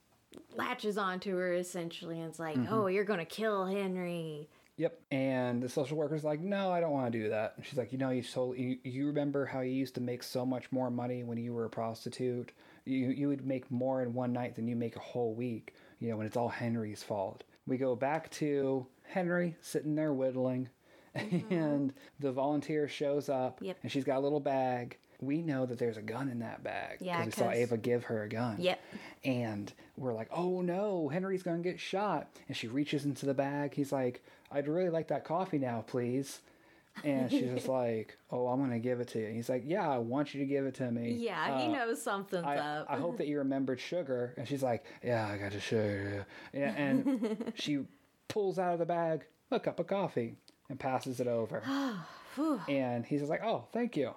latches 0.55 0.97
onto 0.99 1.37
her 1.37 1.53
essentially, 1.55 2.21
and 2.21 2.29
it's 2.29 2.39
like, 2.39 2.57
Mm-hmm. 2.57 2.73
"Oh, 2.73 2.87
you're 2.87 3.05
gonna 3.05 3.25
kill 3.25 3.67
Henry." 3.67 4.49
Yep. 4.79 5.01
And 5.11 5.63
the 5.63 5.71
social 5.71 5.97
worker's 5.97 6.23
like, 6.23 6.39
no, 6.41 6.71
I 6.71 6.81
don't 6.81 6.91
want 6.93 7.11
to 7.11 7.19
do 7.19 7.31
that. 7.31 7.55
And 7.57 7.65
she's 7.65 7.79
like, 7.79 7.93
you 7.93 7.99
know, 7.99 8.11
you 8.11 8.23
told 8.23 8.59
you, 8.59 8.77
you 8.85 9.07
remember 9.07 9.47
how 9.47 9.61
you 9.63 9.73
used 9.73 9.95
to 9.95 10.03
make 10.03 10.23
so 10.23 10.45
much 10.45 10.71
more 10.71 10.91
money 10.91 11.25
when 11.25 11.39
you 11.39 11.55
were 11.55 11.65
a 11.65 11.71
prostitute. 11.71 12.53
You 12.85 13.09
you 13.09 13.29
would 13.29 13.47
make 13.47 13.71
more 13.71 14.03
in 14.03 14.13
one 14.13 14.35
night 14.35 14.55
than 14.55 14.69
you 14.69 14.77
make 14.77 14.97
a 14.97 15.01
whole 15.01 15.35
week. 15.35 15.73
You 15.99 16.11
know, 16.11 16.19
when 16.19 16.27
it's 16.27 16.37
all 16.37 16.51
Henry's 16.51 17.03
fault. 17.03 17.45
We 17.67 17.79
go 17.79 17.97
back 17.97 18.31
to 18.33 18.87
Henry 19.09 19.57
sitting 19.63 19.95
there 19.95 20.13
whittling, 20.13 20.69
and 21.15 21.95
the 22.21 22.31
volunteer 22.33 22.87
shows 22.87 23.29
up, 23.31 23.57
Mm-hmm. 23.57 23.65
Yep. 23.65 23.77
and 23.83 23.91
she's 23.93 24.05
got 24.05 24.19
a 24.19 24.21
little 24.21 24.41
bag. 24.41 24.99
We 25.21 25.43
know 25.43 25.67
that 25.67 25.79
there's 25.79 25.97
a 25.97 26.03
gun 26.03 26.29
in 26.29 26.41
that 26.41 26.63
bag 26.63 26.99
Yeah, 27.01 27.25
because 27.25 27.39
we 27.39 27.45
saw 27.45 27.51
Ava 27.51 27.77
give 27.77 28.05
her 28.05 28.23
a 28.25 28.29
gun. 28.29 28.57
Yep. 28.61 28.81
And 29.25 29.73
we're 29.97 30.13
like, 30.15 30.29
oh 30.31 30.61
no, 30.61 31.09
Henry's 31.09 31.43
gonna 31.43 31.59
get 31.59 31.81
shot. 31.81 32.29
And 32.49 32.57
she 32.57 32.69
reaches 32.69 33.05
into 33.05 33.27
the 33.27 33.35
bag. 33.35 33.75
He's 33.75 33.93
like, 33.93 34.25
I'd 34.53 34.69
really 34.69 34.91
like 34.91 35.09
that 35.09 35.25
coffee 35.25 35.59
now, 35.59 35.85
please. 35.87 36.41
And 37.05 37.31
she's 37.31 37.51
just 37.51 37.69
like, 37.83 38.17
oh, 38.31 38.47
I'm 38.49 38.61
gonna 38.61 38.79
give 38.79 39.01
it 39.01 39.09
to 39.09 39.19
you. 39.21 39.27
And 39.27 39.37
he's 39.37 39.49
like, 39.49 39.63
yeah, 39.67 39.89
I 39.89 39.99
want 39.99 40.35
you 40.35 40.41
to 40.41 40.47
give 40.47 40.67
it 40.67 40.75
to 40.77 40.91
me. 40.91 41.13
Yeah, 41.13 41.59
he 41.61 41.67
Uh, 41.69 41.73
knows 41.73 42.03
something's 42.03 42.45
I, 42.47 42.57
up. 42.57 42.87
I 42.89 42.97
hope 42.99 43.19
that 43.19 43.27
you 43.27 43.39
remembered 43.39 43.81
sugar. 43.81 44.35
And 44.37 44.47
she's 44.47 44.63
like, 44.63 44.85
yeah, 45.03 45.27
I 45.29 45.39
got 45.39 45.53
the 45.53 45.61
sugar. 45.61 46.27
Yeah, 46.53 46.75
and 46.77 47.53
she 47.57 47.81
pulls 48.29 48.59
out 48.59 48.73
of 48.75 48.79
the 48.79 48.87
bag 48.87 49.25
a 49.51 49.61
cup 49.61 49.79
of 49.81 49.87
coffee 49.87 50.37
and 50.69 50.79
passes 50.79 51.21
it 51.21 51.27
over. 51.27 51.63
and 52.69 53.05
he's 53.07 53.21
just 53.21 53.31
like, 53.31 53.43
oh, 53.45 53.65
thank 53.73 53.97
you. 53.97 54.13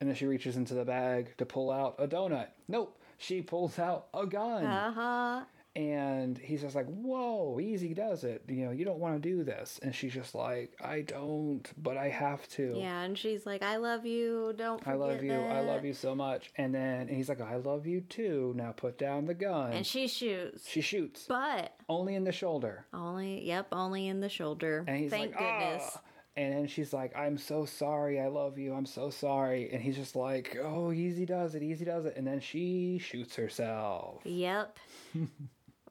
And 0.00 0.08
then 0.08 0.16
she 0.16 0.26
reaches 0.26 0.56
into 0.56 0.74
the 0.74 0.84
bag 0.84 1.36
to 1.38 1.46
pull 1.46 1.70
out 1.70 1.96
a 1.98 2.06
donut. 2.06 2.48
Nope. 2.68 2.98
She 3.18 3.42
pulls 3.42 3.78
out 3.78 4.08
a 4.12 4.26
gun. 4.26 4.64
Uh 4.66 4.92
huh. 4.92 5.44
And 5.76 6.38
he's 6.38 6.60
just 6.60 6.76
like, 6.76 6.86
whoa, 6.86 7.58
easy 7.58 7.94
does 7.94 8.22
it. 8.22 8.44
You 8.46 8.66
know, 8.66 8.70
you 8.70 8.84
don't 8.84 9.00
want 9.00 9.20
to 9.20 9.28
do 9.28 9.42
this. 9.42 9.80
And 9.82 9.92
she's 9.92 10.14
just 10.14 10.32
like, 10.32 10.72
I 10.80 11.00
don't, 11.00 11.68
but 11.82 11.96
I 11.96 12.10
have 12.10 12.46
to. 12.50 12.74
Yeah, 12.76 13.00
and 13.02 13.18
she's 13.18 13.44
like, 13.44 13.64
"I 13.64 13.76
love 13.78 14.06
you. 14.06 14.54
Don't 14.56 14.86
I 14.86 14.94
love 14.94 15.24
you. 15.24 15.32
I 15.32 15.60
love 15.60 15.84
you 15.84 15.92
so 15.92 16.14
much. 16.14 16.52
And 16.56 16.72
then 16.72 17.08
and 17.08 17.10
he's 17.10 17.28
like, 17.28 17.40
I 17.40 17.56
love 17.56 17.88
you 17.88 18.02
too. 18.02 18.52
Now 18.56 18.70
put 18.70 18.98
down 18.98 19.26
the 19.26 19.34
gun. 19.34 19.72
And 19.72 19.84
she 19.84 20.06
shoots, 20.06 20.68
she 20.68 20.80
shoots 20.80 21.24
but 21.28 21.74
only 21.88 22.14
in 22.14 22.22
the 22.22 22.30
shoulder. 22.32 22.86
only, 22.92 23.44
yep, 23.44 23.66
only 23.72 24.06
in 24.06 24.20
the 24.20 24.28
shoulder. 24.28 24.84
And 24.86 24.96
he's 24.96 25.10
Thank 25.10 25.34
like, 25.34 25.40
goodness. 25.40 25.90
"Ah." 25.96 26.00
And 26.36 26.52
then 26.52 26.66
she's 26.66 26.92
like, 26.92 27.14
I'm 27.16 27.38
so 27.38 27.64
sorry. 27.64 28.20
I 28.20 28.26
love 28.26 28.58
you. 28.58 28.74
I'm 28.74 28.86
so 28.86 29.08
sorry. 29.10 29.70
And 29.72 29.80
he's 29.80 29.94
just 29.96 30.16
like, 30.16 30.58
oh, 30.60 30.90
easy 30.92 31.24
does 31.24 31.54
it. 31.54 31.62
Easy 31.62 31.84
does 31.84 32.06
it. 32.06 32.14
And 32.16 32.26
then 32.26 32.40
she 32.40 32.98
shoots 32.98 33.36
herself. 33.36 34.20
Yep. 34.24 34.76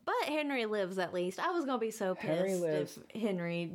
but 0.05 0.15
Henry 0.25 0.65
lives 0.65 0.97
at 0.99 1.13
least. 1.13 1.39
I 1.39 1.51
was 1.51 1.63
gonna 1.65 1.77
be 1.79 1.91
so 1.91 2.13
pissed 2.15 2.27
Henry 2.27 2.55
lives. 2.55 2.99
if 3.13 3.21
Henry 3.21 3.71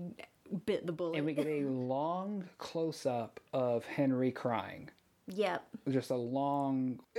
bit 0.67 0.85
the 0.87 0.93
bullet. 0.93 1.17
And 1.17 1.25
we 1.27 1.33
get 1.33 1.47
a 1.47 1.63
long 1.65 2.45
close 2.59 3.07
up 3.07 3.41
of 3.55 3.85
Henry 3.87 4.31
crying. 4.31 4.91
yep. 5.35 5.65
just 5.91 6.11
a 6.11 6.17
long 6.17 7.01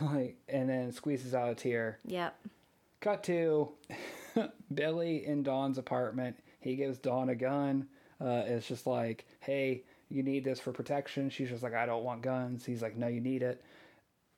like 0.00 0.36
and 0.48 0.68
then 0.68 0.92
squeezes 0.92 1.34
out 1.34 1.50
a 1.50 1.54
tear 1.54 1.98
Yep. 2.06 2.36
cut 3.00 3.22
to 3.24 3.70
billy 4.74 5.24
in 5.26 5.42
dawn's 5.42 5.78
apartment 5.78 6.36
he 6.66 6.76
gives 6.76 6.98
dawn 6.98 7.28
a 7.30 7.34
gun 7.34 7.86
uh, 8.20 8.42
it's 8.46 8.66
just 8.66 8.86
like 8.86 9.26
hey 9.40 9.82
you 10.10 10.22
need 10.22 10.44
this 10.44 10.58
for 10.60 10.72
protection 10.72 11.28
she's 11.30 11.48
just 11.50 11.62
like 11.62 11.74
i 11.74 11.84
don't 11.86 12.04
want 12.04 12.22
guns 12.22 12.64
he's 12.64 12.82
like 12.82 12.96
no 12.96 13.06
you 13.08 13.20
need 13.20 13.42
it 13.42 13.62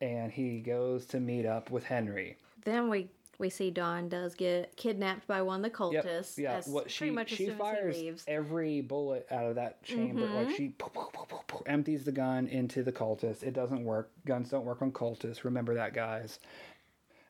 and 0.01 0.31
he 0.33 0.61
goes 0.61 1.07
to 1.07 1.21
meet 1.21 1.47
up 1.47 1.71
with 1.71 1.85
henry 1.85 2.37
Then 2.65 2.89
we 2.89 3.09
we 3.41 3.51
see 3.51 3.71
Dawn 3.71 4.09
does 4.09 4.35
get 4.35 4.77
kidnapped 4.77 5.29
by 5.29 5.43
one 5.43 5.65
of 5.65 5.73
the 5.73 5.93
Yep. 5.93 6.05
cultists. 6.05 6.37
Yeah. 6.39 6.55
as 6.57 6.67
What 6.67 6.85
pretty 6.87 6.95
she 6.95 7.11
much 7.11 7.31
as 7.31 7.39
she 7.39 7.47
soon 7.47 7.57
fires 7.57 7.95
as 7.95 8.01
he 8.01 8.07
leaves. 8.07 8.25
every 8.27 8.81
bullet 8.81 9.29
out 9.31 9.47
of 9.47 9.55
that 9.55 9.81
chamber. 9.85 10.27
Like 10.27 10.51
she 10.51 10.71
poo, 10.71 10.91
poo, 10.93 11.07
poo, 11.13 11.25
poo, 11.25 11.39
poo, 11.47 11.63
empties 11.67 12.03
the 12.03 12.11
gun 12.11 12.49
into 12.49 12.83
the 12.83 12.91
cultist. 12.91 13.45
It 13.45 13.53
doesn't 13.55 13.85
work. 13.85 14.11
Guns 14.27 14.51
don't 14.51 14.65
work 14.65 14.83
on 14.83 14.91
cultists. 14.91 15.45
Remember 15.45 15.73
that, 15.75 15.95
guys. 15.95 16.41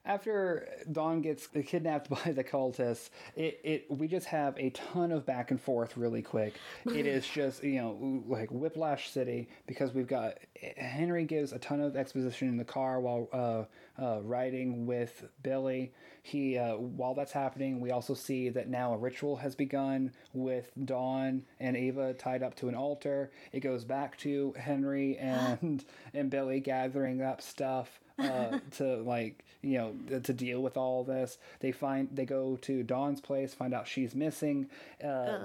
After 0.09 0.67
Dawn 0.91 1.21
gets 1.21 1.47
kidnapped 1.67 2.09
by 2.25 2.33
the 2.33 2.43
cultists, 2.43 3.11
it, 3.37 3.61
it 3.63 3.91
we 3.91 4.09
just 4.09 4.27
have 4.27 4.59
a 4.59 4.71
ton 4.71 5.13
of 5.13 5.27
back 5.27 5.51
and 5.51 5.61
forth 5.61 5.99
really 5.99 6.23
quick. 6.23 6.55
It 6.87 7.07
is 7.07 7.29
just 7.35 7.63
you 7.63 7.77
know 7.77 8.25
like 8.27 8.49
Whiplash 8.51 9.11
City 9.11 9.51
because 9.67 9.93
we've 9.93 10.07
got 10.07 10.39
Henry 10.79 11.25
gives 11.25 11.53
a 11.53 11.59
ton 11.59 11.83
of 11.83 11.95
exposition 11.95 12.49
in 12.49 12.57
the 12.57 12.65
car 12.65 13.01
while 13.01 13.29
uh, 13.35 14.03
uh, 14.03 14.23
riding 14.23 14.87
with 14.87 15.25
Billy. 15.43 15.93
He 16.23 16.57
uh, 16.57 16.77
while 16.77 17.15
that's 17.15 17.33
happening, 17.33 17.79
we 17.79 17.91
also 17.91 18.15
see 18.15 18.49
that 18.49 18.69
now 18.71 18.95
a 18.95 18.97
ritual 18.97 19.37
has 19.37 19.55
begun 19.55 20.13
with 20.33 20.71
Dawn 20.87 21.43
and 21.61 21.77
Ava 21.77 22.15
tied 22.15 22.43
up 22.43 22.55
to 22.57 22.69
an 22.69 22.75
altar. 22.75 23.31
It 23.53 23.61
goes 23.61 23.85
back 23.85 24.17
to 24.21 24.55
Henry 24.59 25.17
and 25.21 25.85
and 26.15 26.31
Billy 26.31 26.61
gathering 26.61 27.21
up 27.21 27.43
stuff 27.43 28.01
uh, 28.19 28.59
to 28.77 28.97
like 29.03 29.45
you 29.63 29.79
know 29.79 30.19
to 30.21 30.33
deal 30.33 30.63
with 30.63 30.77
all 30.77 31.05
this. 31.05 31.39
They 31.61 31.73
find 31.73 32.09
they 32.13 32.25
go 32.25 32.57
to 32.63 32.83
Dawn's 32.83 33.21
place, 33.21 33.55
find 33.55 33.73
out 33.75 33.87
she's 33.87 34.15
missing. 34.15 34.69
Uh, 35.03 35.39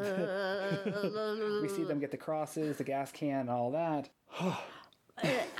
we 1.61 1.67
see 1.67 1.83
them 1.83 1.99
get 1.99 2.11
the 2.11 2.17
crosses, 2.17 2.77
the 2.77 2.83
gas 2.83 3.11
can, 3.11 3.41
and 3.41 3.49
all 3.49 3.71
that. 3.71 4.09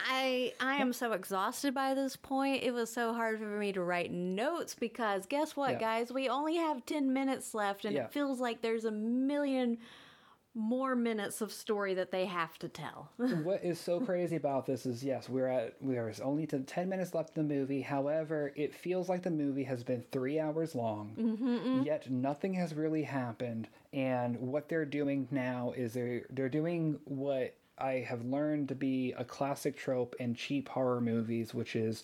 I 0.10 0.52
I 0.60 0.76
am 0.78 0.94
so 0.94 1.12
exhausted 1.12 1.74
by 1.76 1.94
this 1.94 2.16
point. 2.16 2.64
It 2.64 2.72
was 2.74 2.92
so 2.92 3.14
hard 3.14 3.38
for 3.38 3.46
me 3.46 3.72
to 3.74 3.82
write 3.84 4.12
notes 4.12 4.74
because 4.74 5.28
guess 5.28 5.56
what, 5.56 5.74
Yeah. 5.74 5.80
guys? 5.80 6.12
We 6.12 6.28
only 6.28 6.56
have 6.56 6.86
10 6.86 7.14
minutes 7.14 7.54
left 7.54 7.86
and 7.86 7.94
Yeah. 7.96 8.06
it 8.06 8.12
feels 8.12 8.40
like 8.40 8.62
there's 8.62 8.86
a 8.86 8.92
million 8.92 9.78
more 10.56 10.96
minutes 10.96 11.42
of 11.42 11.52
story 11.52 11.94
that 11.96 12.12
they 12.12 12.26
have 12.26 12.58
to 12.60 12.68
tell. 12.68 13.10
what 13.18 13.64
is 13.64 13.80
so 13.80 14.00
crazy 14.00 14.36
about 14.36 14.66
this 14.66 14.86
is 14.86 15.04
yes, 15.04 15.28
we're 15.28 15.48
at 15.48 15.76
we 15.82 15.96
there's 15.96 16.20
only 16.20 16.46
to 16.48 16.60
ten 16.60 16.90
minutes 16.90 17.14
left 17.14 17.38
in 17.38 17.48
the 17.48 17.54
movie. 17.54 17.82
However, 17.82 18.54
it 18.56 18.74
feels 18.74 19.10
like 19.10 19.24
the 19.24 19.32
movie 19.32 19.64
has 19.64 19.84
been 19.84 20.04
three 20.12 20.40
hours 20.40 20.76
long. 20.76 21.14
Mm-hmm. 21.18 21.84
Yet 21.84 22.10
nothing 22.10 22.54
has 22.54 22.74
really 22.74 23.04
happened. 23.04 23.68
And 23.92 24.40
what 24.40 24.70
they're 24.70 24.86
doing 24.86 25.28
now 25.32 25.74
is 25.76 25.94
they're 25.94 26.24
they're 26.30 26.50
doing 26.50 27.00
what 27.06 27.56
I 27.78 28.06
have 28.08 28.24
learned 28.24 28.70
to 28.70 28.76
be 28.76 29.14
a 29.18 29.26
classic 29.26 29.76
trope 29.78 30.16
in 30.20 30.36
cheap 30.36 30.70
horror 30.70 31.02
movies, 31.02 31.54
which 31.54 31.76
is 31.76 32.04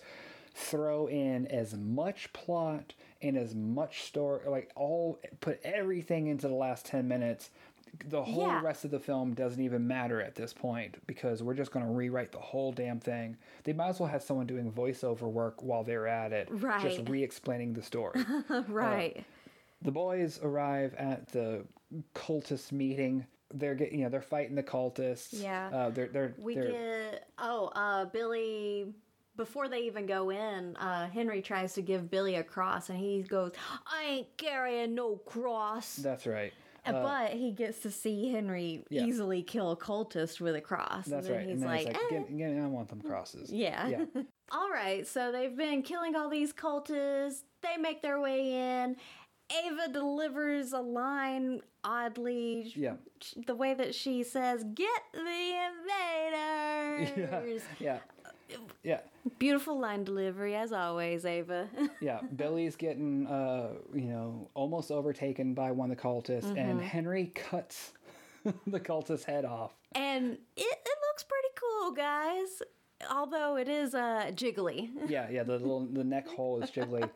throw 0.55 1.07
in 1.07 1.47
as 1.47 1.75
much 1.75 2.33
plot 2.33 2.93
and 3.21 3.37
as 3.37 3.53
much 3.53 4.03
story 4.03 4.41
like 4.47 4.71
all 4.75 5.19
put 5.41 5.59
everything 5.63 6.27
into 6.27 6.47
the 6.47 6.53
last 6.53 6.85
10 6.85 7.07
minutes 7.07 7.49
the 8.05 8.23
whole 8.23 8.47
Yeah. 8.47 8.61
rest 8.61 8.85
of 8.85 8.91
the 8.91 8.99
film 8.99 9.33
doesn't 9.33 9.61
even 9.61 9.87
matter 9.87 10.21
at 10.21 10.35
this 10.35 10.53
point 10.53 10.95
because 11.07 11.41
we're 11.43 11.53
just 11.53 11.71
going 11.71 11.85
to 11.85 11.91
rewrite 11.91 12.31
the 12.31 12.39
whole 12.39 12.71
damn 12.71 12.99
thing. 12.99 13.37
They 13.63 13.73
might 13.73 13.89
as 13.89 13.99
well 13.99 14.09
have 14.09 14.23
someone 14.23 14.47
doing 14.47 14.71
voiceover 14.71 15.23
work 15.23 15.61
while 15.63 15.83
they're 15.83 16.07
at 16.07 16.31
it, 16.33 16.47
right. 16.51 16.81
just 16.81 17.07
re-explaining 17.09 17.73
the 17.73 17.81
story. 17.81 18.23
right. 18.67 19.23
the 19.81 19.91
boys 19.91 20.39
arrive 20.43 20.93
at 20.95 21.27
the 21.31 21.65
cultist 22.15 22.71
meeting. 22.71 23.25
they're 23.53 23.73
getting 23.75 23.97
you 23.99 24.03
know 24.05 24.09
they're 24.09 24.21
fighting 24.21 24.55
the 24.55 24.63
cultists. 24.63 25.29
Yeah. 25.41 25.69
uh, 25.73 25.89
they're 25.89 26.07
they're 26.07 26.35
We 26.37 26.55
they're, 26.55 26.71
get 26.71 27.27
oh, 27.39 27.67
uh, 27.75 28.05
Billy. 28.05 28.93
Before 29.37 29.69
they 29.69 29.79
even 29.83 30.05
go 30.05 30.31
in, 30.31 30.75
uh, 30.75 31.07
Henry 31.07 31.41
tries 31.41 31.73
to 31.75 31.81
give 31.81 32.11
Billy 32.11 32.35
a 32.35 32.43
cross, 32.43 32.89
and 32.89 32.99
he 32.99 33.21
goes, 33.23 33.53
"I 33.87 34.03
ain't 34.03 34.37
carrying 34.37 34.93
no 34.95 35.15
cross." 35.15 35.95
That's 35.95 36.27
right. 36.27 36.51
Uh, 36.85 37.03
but 37.03 37.31
he 37.31 37.51
gets 37.51 37.79
to 37.79 37.91
see 37.91 38.31
Henry 38.31 38.83
yeah. 38.89 39.03
easily 39.03 39.43
kill 39.43 39.71
a 39.71 39.77
cultist 39.77 40.39
with 40.41 40.55
a 40.55 40.61
cross. 40.61 41.05
That's 41.05 41.27
and 41.27 41.35
right. 41.35 41.45
He's 41.45 41.53
and 41.53 41.61
then 41.63 41.69
like, 41.69 41.87
it's 41.87 41.97
like, 41.97 42.11
"Eh." 42.11 42.17
"Give- 42.27 42.37
give- 42.37 42.63
I 42.63 42.67
want 42.67 42.89
them 42.89 43.01
crosses. 43.01 43.51
Yeah. 43.51 43.87
Yeah. 43.87 44.05
all 44.51 44.69
right, 44.69 45.05
so 45.07 45.31
they've 45.31 45.55
been 45.55 45.81
killing 45.81 46.15
all 46.15 46.29
these 46.29 46.53
cultists. 46.53 47.43
They 47.61 47.77
make 47.77 48.01
their 48.01 48.19
way 48.19 48.83
in. 48.83 48.95
Ava 49.65 49.91
delivers 49.91 50.73
a 50.73 50.79
line 50.79 51.61
oddly. 51.83 52.71
Yeah. 52.75 52.93
The 53.47 53.55
way 53.55 53.73
that 53.73 53.95
she 53.95 54.23
says, 54.23 54.63
"Get 54.63 55.01
the 55.13 55.19
invaders." 56.99 57.61
Yeah. 57.79 57.97
Yeah. 57.97 57.99
Beautiful 59.37 59.79
line 59.79 60.03
delivery 60.03 60.55
as 60.55 60.71
always, 60.71 61.25
Ava. 61.25 61.67
Yeah. 62.01 62.19
Billy's 62.35 62.75
getting, 62.75 63.27
uh, 63.27 63.73
you 63.93 64.05
know, 64.05 64.49
almost 64.53 64.91
overtaken 64.91 65.53
by 65.53 65.71
one 65.71 65.91
of 65.91 65.97
the 65.97 66.03
cultists, 66.03 66.45
Mm-hmm. 66.45 66.57
and 66.57 66.81
Henry 66.81 67.27
cuts 67.35 67.93
the 68.67 68.79
cultist's 68.79 69.25
head 69.25 69.45
off. 69.45 69.73
and 69.93 70.33
it, 70.55 70.61
it 70.85 70.97
looks 71.09 71.23
pretty 71.23 71.49
cool, 71.55 71.91
guys. 71.91 72.61
Although 73.09 73.55
it 73.55 73.69
is 73.69 73.95
uh, 73.95 74.31
jiggly, 74.33 74.89
Yeah, 75.07 75.29
yeah. 75.29 75.43
The 75.43 75.53
little 75.53 75.85
the 75.85 76.03
neck 76.03 76.27
hole 76.27 76.61
is 76.61 76.69
jiggly. 76.69 77.09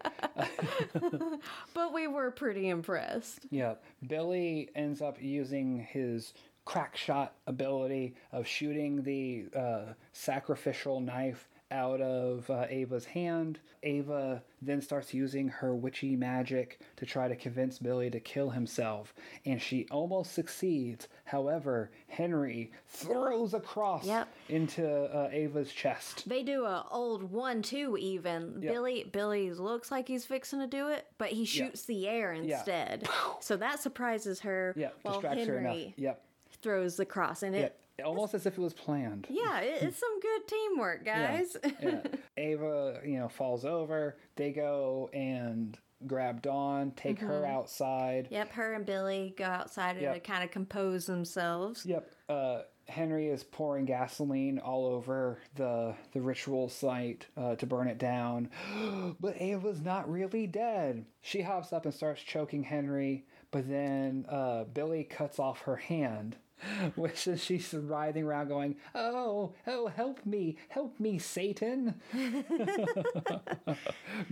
but 1.73 1.93
we 1.93 2.07
were 2.07 2.31
pretty 2.31 2.69
impressed. 2.69 3.45
Yeah, 3.49 3.75
Billy 4.07 4.69
ends 4.75 5.01
up 5.01 5.21
using 5.21 5.79
his 5.79 6.33
crack 6.65 6.95
shot 6.95 7.35
ability 7.47 8.15
of 8.31 8.47
shooting 8.47 9.03
the 9.03 9.45
uh, 9.57 9.93
sacrificial 10.13 10.99
knife 10.99 11.49
out 11.71 11.99
of 12.01 12.47
uh, 12.51 12.65
Ava's 12.69 13.05
hand. 13.05 13.59
Ava 13.81 14.43
then 14.61 14.79
starts 14.79 15.11
using 15.13 15.49
her 15.49 15.73
witchy 15.75 16.15
magic 16.15 16.79
to 16.97 17.05
try 17.05 17.27
to 17.27 17.35
convince 17.35 17.79
Billy 17.79 18.09
to 18.11 18.19
kill 18.19 18.51
himself, 18.51 19.13
and 19.45 19.59
she 19.59 19.87
almost 19.89 20.33
succeeds. 20.33 21.07
However, 21.25 21.89
Henry 22.07 22.71
throws 22.87 23.53
a 23.55 23.59
cross 23.59 24.05
Yep. 24.05 24.27
into 24.49 24.87
uh, 24.87 25.29
Ava's 25.31 25.71
chest. 25.71 26.29
They 26.29 26.43
do 26.43 26.63
a 26.63 26.85
old 26.91 27.23
one-two 27.23 27.97
even. 27.97 28.59
Billy 28.61 29.09
Billy 29.11 29.51
looks 29.51 29.89
like 29.91 30.07
he's 30.07 30.25
fixing 30.25 30.59
to 30.59 30.67
do 30.67 30.89
it, 30.89 31.07
but 31.17 31.29
he 31.29 31.43
shoots 31.43 31.85
the 31.85 32.07
air 32.07 32.31
instead. 32.33 33.07
So 33.41 33.57
that 33.57 33.79
surprises 33.81 34.41
her. 34.41 34.73
Yeah, 34.77 34.89
distracts 35.03 35.45
her 35.47 35.57
enough. 35.59 35.77
Yep. 35.97 36.21
Throws 36.63 36.95
the 36.97 37.05
cross, 37.05 37.43
and 37.43 37.53
Yeah, 37.55 37.69
it 37.97 38.03
almost 38.03 38.33
as 38.33 38.45
if 38.45 38.57
it 38.57 38.61
was 38.61 38.73
planned. 38.73 39.27
yeah, 39.29 39.59
it's 39.59 39.99
some 39.99 40.19
good 40.19 40.47
teamwork, 40.47 41.05
guys. 41.05 41.55
yeah. 41.81 41.99
Ava, 42.37 42.99
you 43.05 43.19
know, 43.19 43.27
falls 43.29 43.65
over. 43.65 44.17
They 44.35 44.51
go 44.51 45.09
and 45.13 45.77
grab 46.07 46.41
Dawn, 46.41 46.91
take 46.95 47.19
her 47.19 47.45
outside. 47.45 48.27
yep, 48.31 48.51
her 48.53 48.73
and 48.73 48.85
Billy 48.85 49.33
go 49.37 49.45
outside 49.45 50.01
Yep. 50.01 50.13
to 50.15 50.19
kind 50.19 50.43
of 50.43 50.51
compose 50.51 51.05
themselves. 51.05 51.85
Yep. 51.85 52.11
Uh, 52.27 52.61
Henry 52.89 53.29
is 53.29 53.45
pouring 53.45 53.85
gasoline 53.85 54.59
all 54.59 54.85
over 54.85 55.39
the 55.55 55.95
the 56.11 56.19
ritual 56.19 56.67
site 56.67 57.25
uh, 57.37 57.55
to 57.55 57.65
burn 57.65 57.87
it 57.87 57.97
down, 57.97 58.49
but 59.21 59.39
Ava's 59.41 59.79
not 59.79 60.11
really 60.11 60.47
dead. 60.47 61.05
She 61.21 61.41
hops 61.41 61.71
up 61.71 61.85
and 61.85 61.93
starts 61.93 62.21
choking 62.21 62.63
Henry, 62.63 63.25
but 63.51 63.69
then 63.69 64.25
uh, 64.27 64.65
Billy 64.65 65.05
cuts 65.05 65.39
off 65.39 65.61
her 65.61 65.77
hand. 65.77 66.35
Which 66.95 67.27
is 67.27 67.43
she's 67.43 67.73
writhing 67.73 68.23
around, 68.23 68.47
going, 68.47 68.75
"Oh, 68.95 69.53
oh, 69.67 69.87
help 69.87 70.25
me, 70.25 70.57
help 70.69 70.99
me, 70.99 71.19
Satan!" 71.19 71.95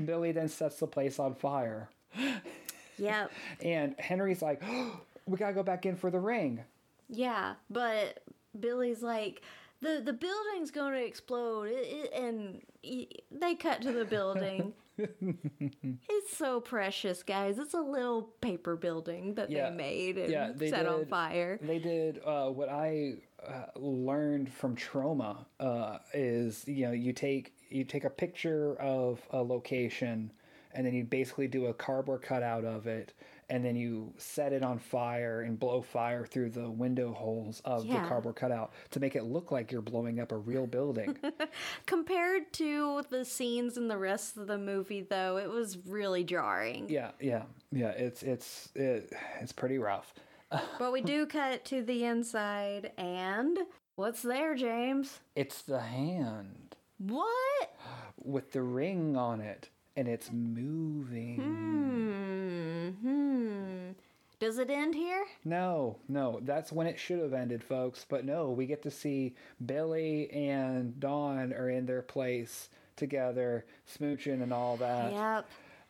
Billy 0.06 0.32
then 0.32 0.50
sets 0.50 0.80
the 0.80 0.88
place 0.88 1.20
on 1.20 1.36
fire, 1.36 1.90
Yep. 2.98 3.32
and 3.64 3.96
Henry's 4.00 4.42
like, 4.42 4.64
"We 5.26 5.38
gotta 5.38 5.54
go 5.54 5.64
back 5.64 5.86
in 5.86 5.96
for 5.96 6.10
the 6.10 6.20
ring." 6.20 6.64
Yeah, 7.10 7.56
but 7.70 8.24
Billy's 8.58 9.04
like, 9.04 9.42
the 9.82 10.02
the 10.04 10.14
building's 10.14 10.72
going 10.72 10.94
to 10.94 11.06
explode, 11.06 11.70
it, 11.70 12.12
it, 12.12 12.14
and 12.14 12.62
they 13.32 13.56
cut 13.56 13.82
to 13.82 13.92
the 13.92 14.06
building. 14.06 14.74
it's 14.98 16.36
so 16.38 16.60
precious, 16.60 17.24
guys. 17.24 17.58
It's 17.58 17.74
a 17.74 17.82
little 17.82 18.24
paper 18.42 18.76
building 18.76 19.36
that 19.36 19.50
Yeah. 19.50 19.70
they 19.70 19.76
made 19.76 20.18
and 20.18 20.32
Yeah, 20.32 20.52
they 20.56 20.70
set 20.70 20.86
on 20.86 21.06
fire. 21.06 21.60
They 21.62 21.80
did 21.80 22.22
uh, 22.26 22.50
what 22.50 22.70
I 22.70 23.16
uh, 23.46 23.66
learned 23.80 24.54
from 24.54 24.76
Troma 24.76 25.46
uh, 25.60 25.98
is 26.14 26.68
you 26.68 26.86
know 26.86 26.92
you 26.92 27.14
take 27.14 27.54
you 27.70 27.84
take 27.84 28.04
a 28.04 28.10
picture 28.10 28.76
of 28.76 29.20
a 29.32 29.42
location 29.42 30.32
and 30.74 30.86
then 30.86 30.94
you 30.94 31.04
basically 31.04 31.48
do 31.48 31.66
a 31.66 31.74
cardboard 31.74 32.22
cutout 32.22 32.64
of 32.66 32.86
it 32.88 33.14
and 33.52 33.64
then 33.66 33.76
you 33.76 34.12
set 34.18 34.54
it 34.54 34.64
on 34.64 34.80
fire 34.80 35.42
and 35.42 35.60
blow 35.60 35.82
fire 35.82 36.26
through 36.26 36.50
the 36.50 36.72
window 36.72 37.12
holes 37.14 37.62
of 37.66 37.86
Yeah. 37.86 38.02
the 38.02 38.08
cardboard 38.08 38.36
cutout 38.38 38.72
to 38.92 39.00
make 39.02 39.16
it 39.16 39.26
look 39.26 39.52
like 39.52 39.72
you're 39.72 39.82
blowing 39.82 40.20
up 40.22 40.32
a 40.32 40.38
real 40.38 40.66
building. 40.66 41.18
Compared 41.86 42.52
to 42.54 43.04
the 43.10 43.26
scenes 43.26 43.78
in 43.78 43.88
the 43.90 43.98
rest 43.98 44.38
of 44.38 44.48
the 44.48 44.58
movie, 44.58 45.02
though, 45.02 45.38
it 45.38 45.50
was 45.50 45.78
really 45.86 46.24
jarring. 46.24 46.88
yeah, 46.90 47.12
yeah, 47.20 47.44
yeah. 47.72 47.90
It's 47.90 48.24
it's 48.24 48.70
it, 48.74 49.12
it's 49.42 49.52
pretty 49.52 49.78
rough. 49.78 50.14
But 50.80 50.92
we 50.94 51.02
do 51.02 51.26
cut 51.38 51.66
to 51.66 51.84
the 51.84 52.06
inside, 52.06 52.92
and 52.98 53.58
what's 53.98 54.22
there, 54.22 54.56
James? 54.56 55.20
It's 55.36 55.62
the 55.62 55.80
hand 55.82 56.76
What? 57.00 57.76
with 58.24 58.52
the 58.54 58.62
ring 58.62 59.18
on 59.18 59.42
it 59.42 59.70
and 59.96 60.08
it's 60.08 60.32
moving. 60.32 61.36
Hmm. 61.36 62.90
Hmm. 63.08 63.92
Does 64.40 64.58
it 64.58 64.70
end 64.72 64.96
here? 64.96 65.24
No, 65.46 65.98
no, 66.08 66.40
that's 66.44 66.72
when 66.72 66.88
it 66.88 66.98
should 66.98 67.20
have 67.20 67.34
ended, 67.34 67.64
folks. 67.64 68.06
But 68.10 68.26
no, 68.26 68.50
we 68.50 68.66
get 68.66 68.82
to 68.84 68.92
see 68.92 69.36
Billy 69.66 70.32
and 70.32 71.00
Dawn 71.00 71.54
are 71.54 71.70
in 71.70 71.86
their 71.86 72.02
place 72.02 72.70
together, 72.96 73.66
smooching 73.88 74.42
and 74.42 74.52
all 74.52 74.78
that. 74.78 75.12
Yep. 75.14 75.46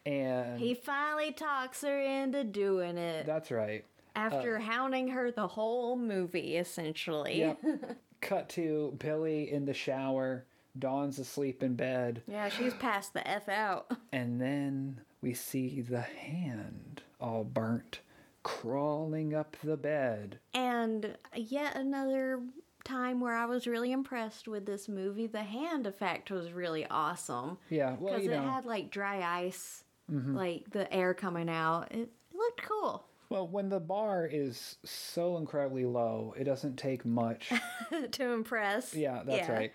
And 0.05 0.59
He 0.59 0.73
finally 0.73 1.31
talks 1.31 1.81
her 1.83 1.99
into 2.01 2.43
doing 2.43 2.97
it 2.97 3.25
that's 3.25 3.51
right. 3.51 3.85
after 4.15 4.57
hounding 4.59 5.07
her 5.09 5.31
the 5.31 5.47
whole 5.47 5.95
movie, 5.95 6.57
essentially. 6.57 7.39
Yep. 7.39 7.59
Cut 8.21 8.49
to 8.49 8.95
Billy 8.99 9.51
in 9.51 9.65
the 9.65 9.73
shower. 9.73 10.45
Dawn's 10.77 11.19
asleep 11.19 11.61
in 11.63 11.75
bed. 11.75 12.21
Yeah, 12.27 12.49
she's 12.49 12.73
passed 12.73 13.13
the 13.13 13.27
F 13.27 13.49
out. 13.49 13.91
And 14.13 14.41
then 14.41 15.01
we 15.21 15.33
see 15.33 15.81
the 15.81 16.01
hand 16.01 17.01
all 17.19 17.43
burnt, 17.45 17.99
crawling 18.43 19.33
up 19.33 19.55
the 19.63 19.77
bed. 19.77 20.39
And 20.53 21.17
yet 21.35 21.75
another 21.77 22.41
time 22.83 23.21
where 23.21 23.35
I 23.35 23.45
was 23.45 23.67
really 23.67 23.91
impressed 23.91 24.47
with 24.47 24.65
this 24.65 24.89
movie. 24.89 25.27
The 25.27 25.43
hand 25.43 25.85
effect 25.87 26.31
was 26.31 26.51
really 26.51 26.85
awesome. 26.87 27.57
Yeah, 27.69 27.95
well, 27.99 28.13
Because 28.15 28.25
it 28.27 28.31
know. 28.31 28.37
Mm-hmm. 28.39 28.49
had 28.49 28.65
like 28.65 28.91
dry 28.91 29.21
ice, 29.45 29.83
like 30.09 30.71
the 30.71 30.91
air 30.93 31.13
coming 31.13 31.49
out. 31.49 31.87
It, 31.91 31.99
it 31.99 32.37
looked 32.37 32.63
cool 32.63 33.05
Well, 33.29 33.47
when 33.47 33.69
the 33.69 33.79
bar 33.79 34.25
is 34.29 34.77
so 34.83 35.37
incredibly 35.37 35.85
low, 35.85 36.33
it 36.37 36.43
doesn't 36.43 36.75
take 36.77 37.05
much 37.05 37.51
to 38.11 38.31
impress. 38.33 38.93
Yeah, 38.93 39.21
that's 39.25 39.47
right. 39.47 39.71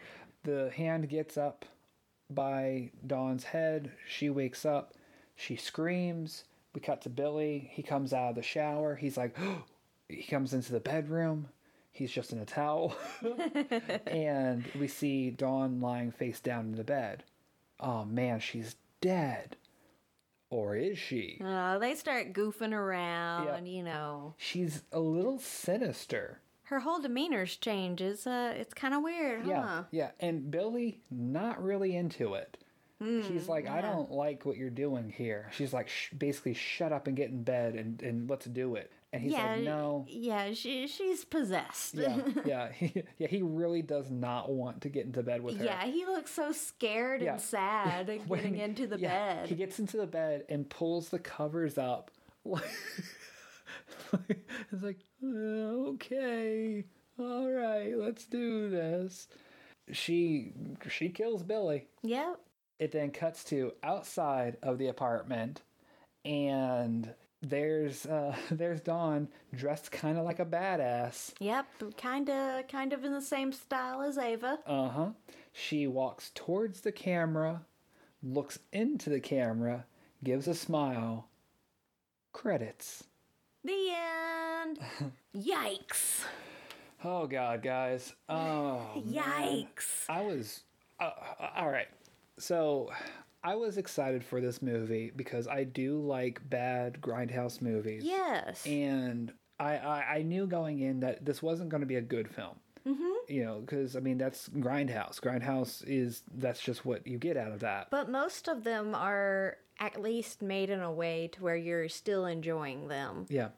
The 0.47 0.71
hand 0.71 1.09
gets 1.09 1.37
up 1.37 1.65
by 2.31 2.91
Dawn's 3.05 3.43
head. 3.43 3.91
She 4.09 4.31
wakes 4.31 4.65
up. 4.65 4.95
She 5.35 5.57
screams. 5.57 6.45
We 6.73 6.81
cut 6.81 7.03
to 7.03 7.09
Billy. 7.09 7.69
He 7.73 7.83
comes 7.83 8.13
out 8.13 8.31
of 8.31 8.37
the 8.37 8.43
shower. 8.43 8.95
He's 8.95 9.17
like, 9.17 9.37
he 10.09 10.23
comes 10.23 10.55
into 10.55 10.71
the 10.71 10.79
bedroom. 10.79 11.49
He's 11.91 12.13
just 12.13 12.33
in 12.33 12.39
a 12.39 12.45
towel. 12.45 12.95
and 14.07 14.65
we 14.79 14.87
see 14.87 15.31
Dawn 15.31 15.81
lying 15.81 16.13
face 16.13 16.39
down 16.39 16.67
in 16.67 16.77
the 16.77 16.85
bed. 16.85 17.25
Oh 17.81 18.05
man, 18.05 18.39
she's 18.39 18.77
dead. 19.01 19.57
Or 20.49 20.77
is 20.77 20.97
she? 20.97 21.41
Uh, 21.45 21.79
they 21.79 21.97
start 21.97 22.33
goofing 22.33 22.73
around, 22.73 23.67
you 23.67 23.83
know. 23.83 24.35
She's 24.39 24.85
a 24.93 25.01
little 25.01 25.41
sinister. 25.41 26.39
Her 26.67 26.81
whole 26.81 27.01
demeanor's 27.01 27.57
changes. 27.57 28.27
Uh, 28.27 28.53
it's 28.57 28.75
kind 28.75 28.93
of 28.95 29.03
weird, 29.03 29.43
huh? 29.45 29.51
Yeah, 29.51 29.83
yeah. 29.91 30.11
And 30.21 30.51
Billy, 30.51 31.01
not 31.11 31.63
really 31.63 31.95
into 31.97 32.35
it. 32.35 32.57
She's 32.99 33.47
like, 33.47 33.69
I 33.69 33.83
don't 33.83 34.11
like 34.11 34.47
what 34.47 34.57
you're 34.57 34.71
doing 34.71 35.11
here. 35.15 35.51
She's 35.53 35.75
like, 35.75 35.87
Sh- 35.87 36.13
basically, 36.17 36.55
shut 36.55 36.93
up 36.93 37.07
and 37.07 37.15
get 37.15 37.29
in 37.29 37.43
bed 37.43 37.75
and, 37.75 38.03
and 38.03 38.29
let's 38.31 38.47
do 38.47 38.75
it. 38.77 38.91
And 39.13 39.23
he's 39.23 39.33
yeah, 39.33 39.53
like, 39.53 39.65
no. 39.65 40.07
Yeah, 40.09 40.55
she 40.55 40.87
she's 40.89 41.23
possessed. 41.25 41.95
Yeah, 41.95 42.19
yeah, 42.47 42.73
he, 42.73 43.05
yeah. 43.19 43.29
He 43.29 43.43
really 43.43 43.83
does 43.83 44.11
not 44.11 44.51
want 44.51 44.81
to 44.81 44.89
get 44.89 45.05
into 45.05 45.23
bed 45.23 45.43
with 45.43 45.59
her. 45.59 45.65
Yeah, 45.67 45.85
he 45.85 46.07
looks 46.07 46.31
so 46.33 46.53
scared 46.53 47.21
Yeah. 47.21 47.33
and 47.33 47.41
sad 47.41 48.09
When- 48.29 48.41
getting 48.41 48.59
into 48.59 48.87
the 48.87 48.99
yeah, 48.99 49.35
bed. 49.35 49.49
He 49.51 49.57
gets 49.57 49.79
into 49.79 49.99
the 49.99 50.07
bed 50.07 50.45
and 50.49 50.69
pulls 50.69 51.11
the 51.11 51.19
covers 51.19 51.77
up, 51.77 52.11
like, 52.47 52.65
it's 54.29 54.83
like, 54.83 55.01
"Uh, 55.23 55.91
okay, 55.95 56.85
all 57.19 57.51
right, 57.51 57.97
let's 57.97 58.27
do 58.27 58.69
this. 58.69 59.29
She 59.93 60.53
she 60.89 61.09
kills 61.09 61.43
Billy. 61.43 61.87
Yep. 62.03 62.41
It 62.79 62.93
then 62.93 63.11
cuts 63.11 63.45
to 63.45 63.73
outside 63.83 64.59
of 64.63 64.79
the 64.79 64.89
apartment, 64.89 65.63
and 66.25 67.15
there's 67.43 68.05
uh, 68.07 68.37
there's 68.51 68.81
Dawn 68.81 69.29
dressed 69.55 69.91
kind 69.91 70.19
of 70.19 70.25
like 70.25 70.41
a 70.41 70.45
badass. 70.45 71.33
Yep. 71.41 71.67
Kind 71.97 72.29
of, 72.31 72.69
kind 72.69 72.93
of 72.93 73.05
in 73.05 73.13
the 73.13 73.23
same 73.23 73.53
style 73.53 74.03
as 74.03 74.19
Ava. 74.19 74.59
Uh 74.67 74.89
huh. 74.89 75.09
She 75.53 75.87
walks 75.87 76.33
towards 76.35 76.83
the 76.83 76.93
camera, 76.93 77.63
looks 78.23 78.59
into 78.73 79.09
the 79.09 79.21
camera, 79.21 79.87
gives 80.23 80.49
a 80.49 80.55
smile. 80.55 81.29
Credits. 82.33 83.05
The 83.67 83.91
end. 84.63 84.79
Yikes. 85.37 86.25
Oh 87.05 87.27
God, 87.27 87.63
guys. 87.65 88.15
Oh 88.29 89.03
man. 89.05 89.25
Yikes. 89.25 90.05
I 90.09 90.21
was 90.21 90.63
uh, 91.01 91.11
uh, 91.41 91.49
all 91.57 91.69
right. 91.71 91.89
So 92.39 92.91
I 93.43 93.57
was 93.57 93.77
excited 93.77 94.25
for 94.25 94.41
this 94.41 94.63
movie 94.63 95.11
because 95.17 95.49
I 95.49 95.65
do 95.65 96.01
like 96.01 96.41
bad 96.49 97.01
grindhouse 97.01 97.61
movies. 97.61 98.05
Yes. 98.05 98.65
and 98.65 99.33
I, 99.59 99.79
I 99.79 100.05
I 100.19 100.23
knew 100.23 100.47
going 100.47 100.79
in 100.79 101.01
that 101.01 101.25
this 101.25 101.43
wasn't 101.43 101.69
going 101.71 101.81
to 101.81 101.87
be 101.89 101.97
a 101.97 102.03
good 102.03 102.29
film. 102.29 102.55
Mm-hmm. 102.87 103.33
You 103.33 103.45
know, 103.45 103.61
because 103.63 103.97
I 103.97 104.01
mean 104.01 104.17
that's 104.17 104.49
grindhouse. 104.49 105.19
Grindhouse 105.21 105.83
is 105.89 106.23
that's 106.37 106.61
just 106.61 106.85
what 106.87 107.05
you 107.05 107.19
get 107.19 107.37
out 107.37 107.51
of 107.51 107.59
that. 107.61 107.89
But 107.91 108.09
most 108.09 108.47
of 108.47 108.63
them 108.63 108.95
are 108.95 109.57
at 109.79 110.01
least 110.01 110.43
made 110.43 110.71
in 110.71 110.81
a 110.81 110.93
way 110.93 111.29
to 111.33 111.43
where 111.43 111.57
you're 111.57 111.89
still 111.89 112.27
enjoying 112.27 112.89
them. 112.89 113.27
Yeah, 113.29 113.49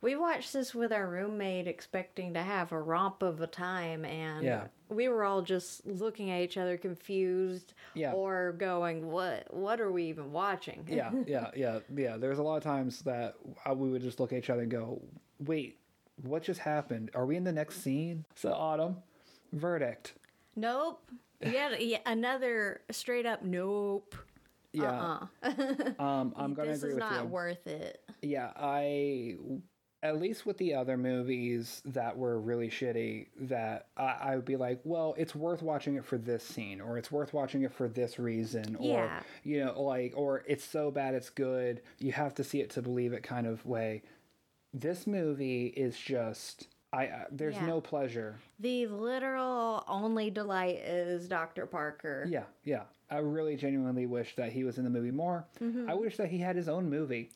We 0.00 0.14
watched 0.14 0.52
this 0.52 0.74
with 0.74 0.92
our 0.92 1.08
roommate 1.08 1.66
expecting 1.66 2.34
to 2.34 2.40
have 2.42 2.70
a 2.72 2.80
romp 2.80 3.22
of 3.22 3.40
a 3.40 3.46
time 3.48 4.04
and 4.04 4.44
Yeah. 4.44 4.68
we 4.88 5.08
were 5.08 5.24
all 5.24 5.42
just 5.42 5.84
looking 5.86 6.30
at 6.30 6.40
each 6.40 6.56
other 6.56 6.76
confused 6.76 7.74
Yeah. 7.94 8.12
or 8.12 8.52
going 8.52 9.10
what 9.10 9.52
what 9.52 9.80
are 9.80 9.90
we 9.90 10.04
even 10.04 10.32
watching? 10.32 10.86
yeah, 10.88 11.10
yeah, 11.26 11.50
yeah, 11.56 11.80
yeah. 11.94 12.16
There's 12.16 12.38
a 12.38 12.42
lot 12.44 12.56
of 12.58 12.62
times 12.62 13.02
that 13.02 13.34
we 13.74 13.90
would 13.90 14.02
just 14.02 14.20
look 14.20 14.32
at 14.32 14.38
each 14.38 14.50
other 14.50 14.62
and 14.62 14.70
go, 14.70 15.00
"Wait, 15.40 15.78
what 16.22 16.42
just 16.44 16.60
happened? 16.60 17.10
Are 17.14 17.26
we 17.26 17.34
in 17.36 17.42
the 17.44 17.52
next 17.52 17.82
scene?" 17.82 18.24
So, 18.36 18.52
Autumn, 18.52 19.02
verdict. 19.52 20.14
Nope. 20.56 21.02
Yet 21.40 21.84
yeah, 21.84 21.98
another 22.06 22.80
straight 22.90 23.26
up 23.26 23.42
nope. 23.44 24.14
Yeah, 24.72 25.18
Uh-uh. 25.42 25.92
um, 26.02 26.34
I'm 26.36 26.54
gonna 26.54 26.72
agree 26.72 26.72
with 26.72 26.82
you. 26.82 26.88
this 26.88 26.92
is 26.92 26.96
not 26.98 27.28
worth 27.28 27.66
it. 27.66 28.00
Yeah, 28.22 28.52
I 28.56 29.36
at 30.02 30.20
least 30.20 30.46
with 30.46 30.56
the 30.58 30.74
other 30.74 30.96
movies 30.96 31.82
that 31.84 32.16
were 32.16 32.40
really 32.40 32.68
shitty, 32.68 33.26
that 33.40 33.88
I, 33.96 34.16
I 34.20 34.36
would 34.36 34.44
be 34.44 34.54
like, 34.56 34.78
well, 34.84 35.14
it's 35.18 35.34
worth 35.34 35.60
watching 35.60 35.96
it 35.96 36.04
for 36.04 36.18
this 36.18 36.44
scene, 36.44 36.80
or 36.80 36.98
it's 36.98 37.10
worth 37.10 37.32
watching 37.32 37.62
it 37.62 37.72
for 37.72 37.88
this 37.88 38.16
reason, 38.18 38.76
or 38.76 38.86
Yeah. 39.06 39.20
you 39.42 39.64
know, 39.64 39.82
like, 39.82 40.12
or 40.16 40.44
it's 40.46 40.62
so 40.64 40.92
bad 40.92 41.14
it's 41.14 41.30
good. 41.30 41.82
You 41.98 42.12
have 42.12 42.32
to 42.36 42.44
see 42.44 42.60
it 42.60 42.70
to 42.70 42.82
believe 42.82 43.12
it, 43.12 43.24
kind 43.24 43.46
of 43.46 43.66
way. 43.66 44.02
This 44.72 45.06
movie 45.06 45.66
is 45.68 45.96
just. 45.98 46.68
I, 46.92 47.02
I 47.06 47.24
there's 47.32 47.56
Yeah. 47.56 47.66
no 47.66 47.80
pleasure. 47.80 48.36
The 48.60 48.86
literal 48.86 49.82
only 49.88 50.30
delight 50.30 50.76
is 50.76 51.26
Dr. 51.28 51.66
Parker. 51.66 52.24
Yeah, 52.28 52.44
yeah. 52.64 52.84
I 53.10 53.18
really 53.18 53.56
genuinely 53.56 54.06
wish 54.06 54.36
that 54.36 54.52
he 54.52 54.64
was 54.64 54.78
in 54.78 54.84
the 54.84 54.90
movie 54.90 55.10
more. 55.10 55.44
Mm-hmm. 55.62 55.88
I 55.88 55.94
wish 55.94 56.16
that 56.18 56.28
he 56.28 56.38
had 56.38 56.56
his 56.56 56.68
own 56.68 56.90
movie. 56.90 57.30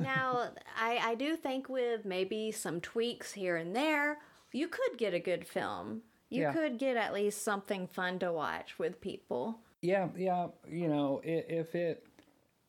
now, 0.00 0.48
I, 0.80 0.98
I 1.02 1.14
do 1.14 1.36
think 1.36 1.68
with 1.68 2.04
maybe 2.04 2.50
some 2.52 2.80
tweaks 2.80 3.32
here 3.32 3.56
and 3.56 3.76
there, 3.76 4.18
you 4.52 4.68
could 4.68 4.96
get 4.96 5.12
a 5.14 5.18
good 5.20 5.46
film. 5.46 6.02
You 6.30 6.42
Yeah. 6.42 6.52
could 6.52 6.78
get 6.78 6.96
at 6.96 7.12
least 7.12 7.42
something 7.42 7.86
fun 7.86 8.18
to 8.20 8.32
watch 8.32 8.78
with 8.78 9.00
people. 9.00 9.58
Yeah, 9.82 10.08
yeah. 10.16 10.48
You 10.68 10.88
know, 10.88 11.20
if 11.22 11.74
it, 11.74 12.06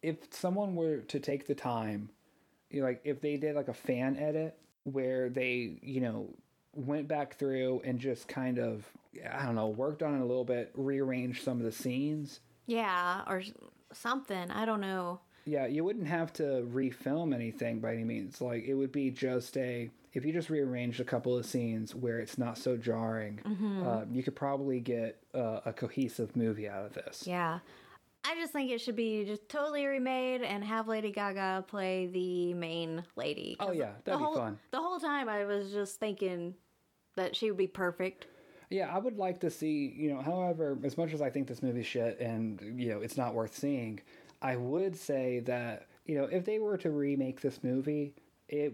if 0.03 0.17
someone 0.31 0.75
were 0.75 0.97
to 0.97 1.19
take 1.19 1.47
the 1.47 1.55
time, 1.55 2.09
you 2.69 2.81
know, 2.81 2.87
like 2.87 3.01
if 3.05 3.21
they 3.21 3.37
did 3.37 3.55
like 3.55 3.69
a 3.69 3.73
fan 3.73 4.17
edit 4.17 4.57
where 4.83 5.29
they, 5.29 5.77
you 5.81 6.01
know, 6.01 6.27
went 6.75 7.07
back 7.07 7.37
through 7.37 7.81
and 7.85 7.97
just 7.99 8.27
kind 8.27 8.59
of, 8.59 8.85
I 9.25 9.45
don't 9.45 9.55
know, 9.55 9.67
worked 9.67 10.03
on 10.03 10.15
it 10.15 10.21
a 10.21 10.25
little 10.25 10.45
bit, 10.45 10.71
rearranged 10.75 11.43
some 11.43 11.57
of 11.57 11.63
the 11.63 11.71
scenes. 11.71 12.39
Yeah, 12.65 13.21
or 13.27 13.43
something. 13.93 14.51
I 14.51 14.65
don't 14.65 14.81
know. 14.81 15.21
Yeah, 15.45 15.65
you 15.65 15.85
wouldn't 15.85 16.07
have 16.07 16.33
to 16.33 16.67
refilm 16.69 17.33
anything 17.33 17.79
by 17.79 17.93
any 17.93 18.03
means. 18.03 18.41
Like 18.41 18.65
it 18.65 18.73
would 18.73 18.91
be 18.91 19.11
just 19.11 19.55
a 19.57 19.89
if 20.13 20.25
you 20.25 20.33
just 20.33 20.49
rearranged 20.49 20.99
a 20.99 21.03
couple 21.03 21.37
of 21.37 21.45
scenes 21.45 21.93
where 21.93 22.19
it's 22.19 22.37
not 22.37 22.57
so 22.57 22.75
jarring, 22.75 23.39
uh, 23.85 24.03
you 24.11 24.23
could 24.23 24.35
probably 24.35 24.79
get 24.79 25.21
uh, 25.35 25.59
a 25.65 25.71
cohesive 25.71 26.35
movie 26.35 26.67
out 26.67 26.85
of 26.85 26.93
this. 26.93 27.25
Yeah. 27.27 27.59
I 28.25 28.35
just 28.35 28.51
think 28.51 28.71
it 28.71 28.81
should 28.81 28.95
be 28.95 29.25
just 29.25 29.47
totally 29.47 29.85
remade 29.85 30.41
and 30.41 30.63
have 30.63 30.87
Lady 30.87 31.11
Gaga 31.11 31.65
play 31.67 32.07
the 32.07 32.53
main 32.55 33.03
lady. 33.15 33.57
Oh, 33.59 33.71
yeah, 33.71 33.91
that'd 34.03 34.19
be 34.19 34.25
whole, 34.25 34.35
fun. 34.35 34.59
The 34.71 34.79
whole 34.79 34.99
time 34.99 35.29
I 35.29 35.45
was 35.45 35.71
just 35.71 35.99
thinking 35.99 36.55
that 37.15 37.35
she 37.35 37.51
would 37.51 37.57
be 37.57 37.67
perfect. 37.67 38.25
Yeah, 38.69 38.93
I 38.93 38.99
would 38.99 39.17
like 39.17 39.39
to 39.41 39.49
see, 39.49 39.93
you 39.95 40.13
know, 40.13 40.21
however, 40.21 40.77
as 40.83 40.97
much 40.97 41.13
as 41.13 41.21
I 41.21 41.29
think 41.29 41.47
this 41.47 41.63
movie's 41.63 41.85
shit 41.85 42.19
and, 42.19 42.59
you 42.79 42.89
know, 42.89 42.99
it's 43.01 43.15
not 43.17 43.33
worth 43.33 43.55
seeing, 43.55 44.01
I 44.41 44.55
would 44.57 44.95
say 44.95 45.39
that, 45.41 45.87
you 46.05 46.15
know, 46.17 46.25
if 46.25 46.43
they 46.45 46.59
were 46.59 46.77
to 46.77 46.91
remake 46.91 47.39
this 47.41 47.63
movie, 47.63 48.13
it 48.49 48.73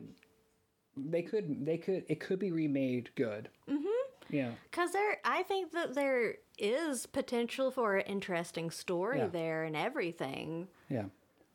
they 0.95 1.21
could 1.23 1.65
they 1.65 1.77
could 1.77 2.05
it 2.07 2.19
could 2.19 2.39
be 2.39 2.51
remade 2.51 3.09
good. 3.15 3.49
Mhm. 3.69 3.83
Yeah. 4.29 4.51
Cause 4.71 4.91
there, 4.93 5.17
I 5.25 5.43
think 5.43 5.71
that 5.73 5.93
there 5.95 6.35
is 6.57 7.05
potential 7.05 7.71
for 7.71 7.97
an 7.97 8.05
interesting 8.05 8.71
story 8.71 9.19
Yeah. 9.19 9.27
there 9.27 9.63
and 9.63 9.75
everything. 9.75 10.67
Yeah. 10.89 11.05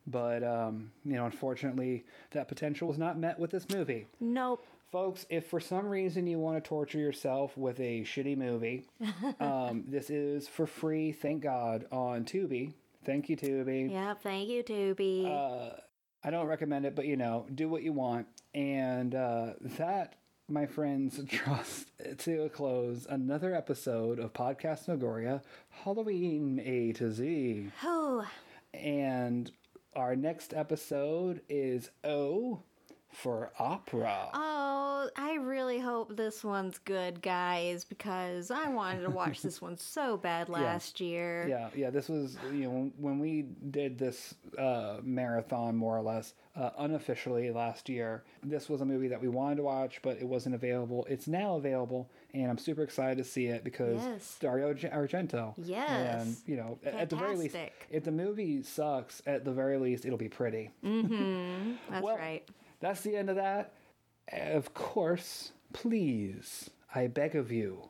But 0.07 0.43
um, 0.43 0.91
you 1.05 1.15
know, 1.15 1.27
unfortunately, 1.27 2.05
that 2.31 2.49
potential 2.49 2.89
was 2.89 2.99
not 2.99 3.19
met 3.19 3.39
with 3.39 3.51
this 3.51 3.67
movie. 3.69 4.07
Nope. 4.21 4.65
Folks, 4.91 5.27
if 5.29 5.47
for 5.47 5.61
some 5.61 5.87
reason 5.87 6.27
you 6.27 6.39
want 6.39 6.63
to 6.63 6.67
torture 6.67 6.99
yourself 6.99 7.57
with 7.59 7.79
a 7.79 8.03
shitty 8.05 8.37
movie, 8.39 8.87
um, 9.41 9.85
this 9.87 10.09
is 10.09 10.49
for 10.49 10.67
free, 10.67 11.13
thank 11.13 11.43
God, 11.43 11.85
on 11.93 12.25
Tubi. 12.25 12.73
Thank 13.05 13.29
you, 13.29 13.37
Tubi. 13.37 13.91
Yep. 13.91 14.23
Thank 14.23 14.49
you, 14.49 14.63
Tubi. 14.63 15.27
Uh, 15.27 15.77
I 16.25 16.31
don't 16.31 16.47
recommend 16.47 16.87
it, 16.87 16.95
but 16.97 17.05
you 17.07 17.17
know, 17.17 17.47
do 17.55 17.69
what 17.69 17.83
you 17.83 17.93
want. 17.93 18.27
And 18.55 19.15
uh, 19.15 19.53
that, 19.61 20.17
my 20.49 20.65
friends, 20.65 21.19
draws 21.25 21.85
to 22.19 22.43
a 22.45 22.49
close 22.49 23.07
another 23.11 23.55
episode 23.55 24.19
of 24.19 24.33
Podcast 24.33 24.89
Megoria, 24.89 25.43
Halloween 25.85 26.61
A 26.65 26.93
to 26.95 27.13
Z. 27.13 27.71
oh, 27.85 28.27
And 28.73 29.51
our 29.95 30.17
next 30.17 30.55
episode 30.55 31.43
is 31.49 31.91
O 32.05 32.63
for 33.23 33.51
opera. 33.59 34.29
oh, 34.35 35.09
I 35.17 35.35
really 35.35 35.79
hope 35.79 36.17
this 36.17 36.45
one's 36.45 36.79
good, 36.79 37.21
guys, 37.23 37.85
because 37.85 38.51
I 38.51 38.69
wanted 38.69 39.03
to 39.03 39.11
watch 39.11 39.43
this 39.43 39.61
one 39.61 39.77
so 39.77 40.17
bad 40.29 40.49
last 40.49 41.01
year. 41.01 41.47
Yeah, 41.49 41.69
yeah. 41.75 41.91
This 41.91 42.09
was 42.09 42.37
you 42.53 42.65
know 42.71 42.91
when, 42.99 43.19
we 43.19 43.47
did 43.71 43.99
this 43.99 44.35
uh, 44.57 44.99
marathon 45.03 45.75
more 45.77 45.97
or 45.97 46.03
less 46.03 46.35
uh, 46.57 46.71
unofficially 46.79 47.51
last 47.51 47.89
year. 47.89 48.23
This 48.45 48.69
was 48.69 48.81
a 48.81 48.85
movie 48.85 49.09
that 49.09 49.21
we 49.21 49.29
wanted 49.29 49.57
to 49.57 49.63
watch, 49.63 50.01
but 50.03 50.19
it 50.19 50.27
wasn't 50.27 50.55
available. 50.55 51.07
It's 51.09 51.27
now 51.27 51.57
available, 51.57 52.09
and 52.35 52.49
I'm 52.51 52.59
super 52.59 52.83
excited 52.83 53.19
to 53.19 53.25
see 53.25 53.47
it 53.47 53.65
because 53.65 53.97
Yes. 54.03 54.37
Dario 54.41 54.69
Arge- 54.69 54.83
Argento. 55.11 55.55
Yes. 55.57 56.23
and 56.23 56.37
you 56.47 56.57
know 56.57 56.79
at- 56.85 56.95
at 56.95 57.11
the 57.11 57.17
very 57.17 57.37
least, 57.37 57.57
if 57.91 58.05
the 58.05 58.13
movie 58.13 58.63
sucks, 58.63 59.23
at 59.27 59.45
the 59.45 59.53
very 59.53 59.79
least 59.79 60.05
it'll 60.05 60.19
be 60.19 60.29
pretty. 60.29 60.71
That's 60.83 62.03
Well, 62.03 62.17
right. 62.17 62.49
That's 62.81 63.01
the 63.03 63.17
end 63.17 63.31
of 63.31 63.37
that. 63.37 63.73
Of 64.33 64.75
course, 64.75 65.53
please, 65.73 66.71
I 66.95 67.07
beg 67.07 67.35
of 67.35 67.51
you, 67.51 67.89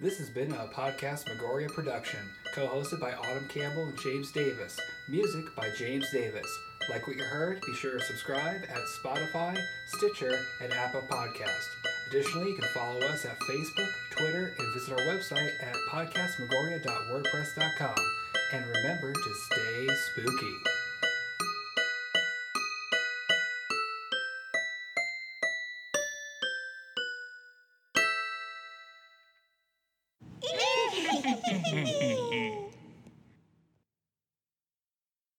This 0.00 0.16
has 0.18 0.30
been 0.30 0.52
a 0.52 0.66
Podcast 0.68 1.26
Megoria 1.28 1.68
production, 1.68 2.20
co 2.54 2.66
hosted 2.66 3.00
by 3.00 3.12
Autumn 3.12 3.48
Campbell 3.48 3.82
and 3.82 3.98
James 3.98 4.32
Davis. 4.32 4.80
Music 5.10 5.44
by 5.54 5.68
James 5.76 6.06
Davis. 6.10 6.46
Like 6.88 7.06
what 7.06 7.16
you 7.16 7.24
heard, 7.24 7.60
be 7.66 7.74
sure 7.74 7.98
to 7.98 8.04
subscribe 8.04 8.62
at 8.68 8.78
Spotify, 9.02 9.58
Stitcher, 9.86 10.38
and 10.62 10.72
Apple 10.72 11.02
Podcast. 11.02 11.66
Additionally, 12.08 12.50
you 12.50 12.56
can 12.56 12.68
follow 12.74 12.98
us 13.00 13.24
at 13.24 13.38
Facebook, 13.40 13.90
Twitter, 14.10 14.54
and 14.58 14.74
visit 14.74 14.92
our 14.92 14.98
website 15.06 15.52
at 15.62 15.76
podcastmegoria.wordpress.com. 15.90 17.94
And 18.52 18.66
remember 18.66 19.12
to 19.12 19.34
stay 19.52 19.86
spooky. 20.10 20.69